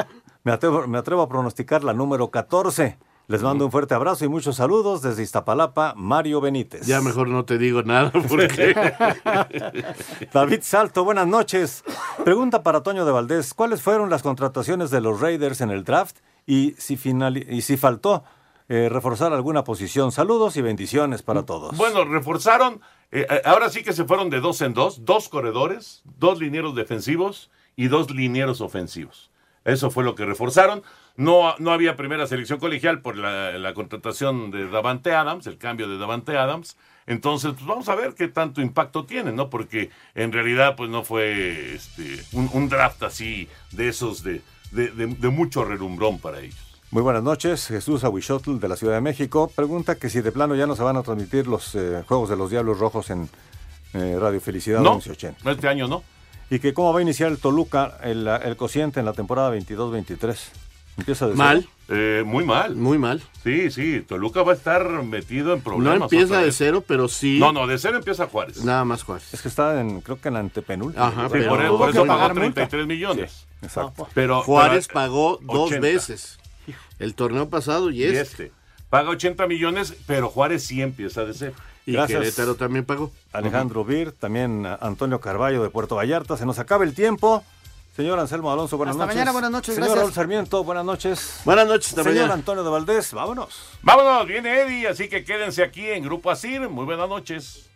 me 0.45 0.53
atrevo, 0.53 0.86
me 0.86 0.99
atrevo 0.99 1.22
a 1.22 1.28
pronosticar 1.28 1.84
la 1.84 1.93
número 1.93 2.30
14. 2.30 2.99
Les 3.28 3.40
mando 3.43 3.64
un 3.64 3.70
fuerte 3.70 3.95
abrazo 3.95 4.24
y 4.24 4.28
muchos 4.28 4.57
saludos 4.57 5.01
desde 5.01 5.22
Iztapalapa, 5.22 5.95
Mario 5.97 6.40
Benítez. 6.40 6.84
Ya 6.86 7.01
mejor 7.01 7.28
no 7.28 7.45
te 7.45 7.57
digo 7.57 7.82
nada 7.84 8.11
porque 8.28 8.74
David 10.32 10.61
Salto, 10.62 11.05
buenas 11.05 11.26
noches. 11.26 11.84
Pregunta 12.24 12.62
para 12.62 12.82
Toño 12.82 13.05
de 13.05 13.12
Valdés, 13.12 13.55
¿cuáles 13.55 13.80
fueron 13.82 14.11
las 14.11 14.22
contrataciones 14.22 14.90
de 14.90 15.01
los 15.01 15.20
Raiders 15.20 15.61
en 15.61 15.70
el 15.70 15.84
draft 15.84 16.18
y 16.47 16.72
si, 16.78 16.97
finali- 16.97 17.47
y 17.49 17.62
si 17.62 17.76
faltó 17.76 18.24
eh, 18.68 18.88
reforzar 18.90 19.32
alguna 19.32 19.64
posición? 19.64 20.12
Saludos 20.12 20.57
y 20.57 20.62
bendiciones 20.62 21.22
para 21.22 21.45
todos. 21.45 21.76
Bueno, 21.76 22.05
reforzaron. 22.05 22.80
eh, 23.12 23.26
eh, 23.30 23.43
ahora 23.45 23.70
sí 23.70 23.82
que 23.82 23.93
se 23.93 24.05
fueron 24.05 24.30
de 24.30 24.40
dos 24.40 24.61
en 24.62 24.74
dos: 24.74 25.05
dos 25.05 25.28
corredores, 25.28 26.03
dos 26.18 26.38
linieros 26.40 26.74
defensivos 26.74 27.51
y 27.76 27.88
dos 27.88 28.11
linieros 28.11 28.61
ofensivos. 28.61 29.30
Eso 29.64 29.90
fue 29.90 30.04
lo 30.04 30.14
que 30.14 30.24
reforzaron. 30.24 30.82
No, 31.16 31.54
no 31.58 31.72
había 31.72 31.96
primera 31.96 32.26
selección 32.26 32.58
colegial 32.58 33.00
por 33.00 33.16
la, 33.16 33.52
la 33.58 33.74
contratación 33.74 34.50
de 34.50 34.68
Davante 34.68 35.14
Adams, 35.14 35.46
el 35.46 35.58
cambio 35.58 35.88
de 35.88 35.98
Davante 35.98 36.36
Adams. 36.36 36.76
Entonces, 37.06 37.52
pues 37.54 37.66
vamos 37.66 37.88
a 37.88 37.94
ver 37.94 38.14
qué 38.14 38.28
tanto 38.28 38.60
impacto 38.60 39.04
tiene, 39.04 39.32
¿no? 39.32 39.50
Porque 39.50 39.90
en 40.14 40.32
realidad, 40.32 40.74
pues 40.76 40.88
no 40.88 41.02
fue 41.04 41.74
este, 41.74 42.22
un, 42.32 42.48
un 42.52 42.68
draft 42.68 43.02
así 43.02 43.48
de 43.72 43.88
esos 43.88 44.22
de, 44.22 44.40
de, 44.70 44.88
de- 44.90 45.06
de 45.08 45.28
mucho 45.28 45.64
relumbrón 45.64 46.18
para 46.18 46.40
ellos. 46.40 46.56
Muy 46.90 47.02
buenas 47.02 47.22
noches, 47.22 47.66
Jesús 47.68 48.04
Aguichotl 48.04 48.58
de 48.58 48.68
la 48.68 48.76
Ciudad 48.76 48.94
de 48.94 49.00
México. 49.00 49.50
Pregunta 49.54 49.94
que 49.96 50.10
si 50.10 50.20
de 50.20 50.30
plano 50.30 50.54
ya 50.54 50.66
no 50.66 50.76
se 50.76 50.82
van 50.82 50.96
a 50.96 51.02
transmitir 51.02 51.46
los 51.46 51.74
eh, 51.74 52.02
Juegos 52.06 52.28
de 52.28 52.36
los 52.36 52.50
Diablos 52.50 52.78
Rojos 52.78 53.10
en 53.10 53.28
eh, 53.94 54.16
Radio 54.20 54.40
Felicidad 54.40 54.80
No, 54.80 54.92
1180. 54.96 55.50
este 55.50 55.68
año 55.68 55.88
no. 55.88 56.02
Y 56.53 56.59
que 56.59 56.74
cómo 56.74 56.92
va 56.92 56.98
a 56.98 57.03
iniciar 57.03 57.30
el 57.32 57.38
Toluca, 57.38 57.96
el, 58.03 58.28
el 58.28 58.57
cociente 58.59 59.00
en 59.00 59.07
la 59.07 59.14
temporada 59.14 59.57
22-23. 59.57 60.36
Empieza 60.98 61.26
de 61.26 61.34
Mal. 61.34 61.66
Eh, 61.88 62.24
muy 62.26 62.44
mal. 62.44 62.76
Muy 62.76 62.98
mal. 62.98 63.22
Sí, 63.42 63.70
sí, 63.70 64.05
Toluca 64.07 64.42
va 64.42 64.53
a 64.53 64.55
estar 64.57 64.86
metido 65.03 65.55
en 65.55 65.62
problemas. 65.62 65.98
No 65.98 66.05
empieza 66.05 66.42
de 66.42 66.53
cero, 66.53 66.84
pero 66.86 67.09
sí. 67.09 67.38
No, 67.38 67.53
no, 67.53 67.66
de 67.66 67.78
cero 67.78 67.96
empieza 67.96 68.26
Juárez. 68.26 68.62
Nada 68.62 68.84
más 68.84 69.03
Juárez. 69.03 69.32
Es 69.32 69.40
que 69.40 69.48
está 69.48 69.80
en, 69.80 70.03
creo 70.03 70.20
que 70.20 70.28
en 70.28 70.34
la 70.34 70.40
antepenúltima. 70.40 71.07
Ajá, 71.07 71.22
Sí, 71.22 71.28
pero 71.32 71.48
por, 71.48 71.78
por 71.78 71.88
eso 71.88 72.05
pagar 72.05 72.28
pagó 72.34 72.40
multa. 72.40 72.68
33 72.68 72.86
millones. 72.86 73.46
Exacto. 73.62 74.07
Pero, 74.12 74.42
Juárez 74.42 74.88
pero, 74.88 75.00
pagó 75.00 75.38
dos 75.40 75.68
80. 75.70 75.80
veces. 75.80 76.38
El 76.98 77.14
torneo 77.14 77.48
pasado 77.48 77.90
y 77.90 78.00
Y 78.00 78.05
este. 78.05 78.20
este. 78.20 78.53
Paga 78.90 79.09
80 79.09 79.46
millones, 79.46 79.94
pero 80.07 80.28
Juárez 80.28 80.64
sí 80.66 80.82
empieza 80.82 81.24
de 81.24 81.32
cero. 81.32 81.55
Y 81.87 81.97
Querétaro 82.07 82.55
también 82.55 82.85
pagó. 82.85 83.11
Alejandro 83.33 83.85
Bir, 83.85 84.12
también 84.12 84.66
a- 84.66 84.76
Antonio 84.76 85.20
Carballo 85.20 85.62
de 85.62 85.70
Puerto 85.70 85.97
Vallarta. 85.97 86.37
Se 86.37 86.47
nos 86.47 86.59
acaba 86.59 86.85
el 86.85 86.95
tiempo. 86.95 87.43
Señor 87.97 88.18
Anselmo 88.18 88.51
Alonso, 88.51 88.78
buenas 88.78 88.95
Hasta 88.95 89.05
noches. 89.05 89.16
mañana, 89.16 89.33
buenas 89.33 89.51
noches, 89.51 89.74
Señor 89.74 89.89
gracias. 89.91 90.03
Raúl 90.05 90.14
Sarmiento, 90.14 90.64
buenas 90.64 90.85
noches. 90.85 91.41
Buenas 91.45 91.66
noches, 91.66 91.89
hasta 91.89 92.03
Señor 92.05 92.16
mañana. 92.16 92.35
Antonio 92.35 92.64
de 92.64 92.70
Valdés, 92.70 93.12
vámonos. 93.12 93.55
Vámonos, 93.83 94.26
viene 94.26 94.62
Eddie, 94.62 94.89
así 94.89 95.09
que 95.11 95.24
quédense 95.24 95.62
aquí 95.62 95.91
en 95.91 96.03
Grupo 96.03 96.30
Asir. 96.30 96.68
Muy 96.70 96.87
buenas 96.87 97.07
noches. 97.09 97.66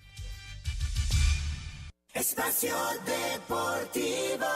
Espacio 2.15 2.75
Deportivo. 3.05 4.47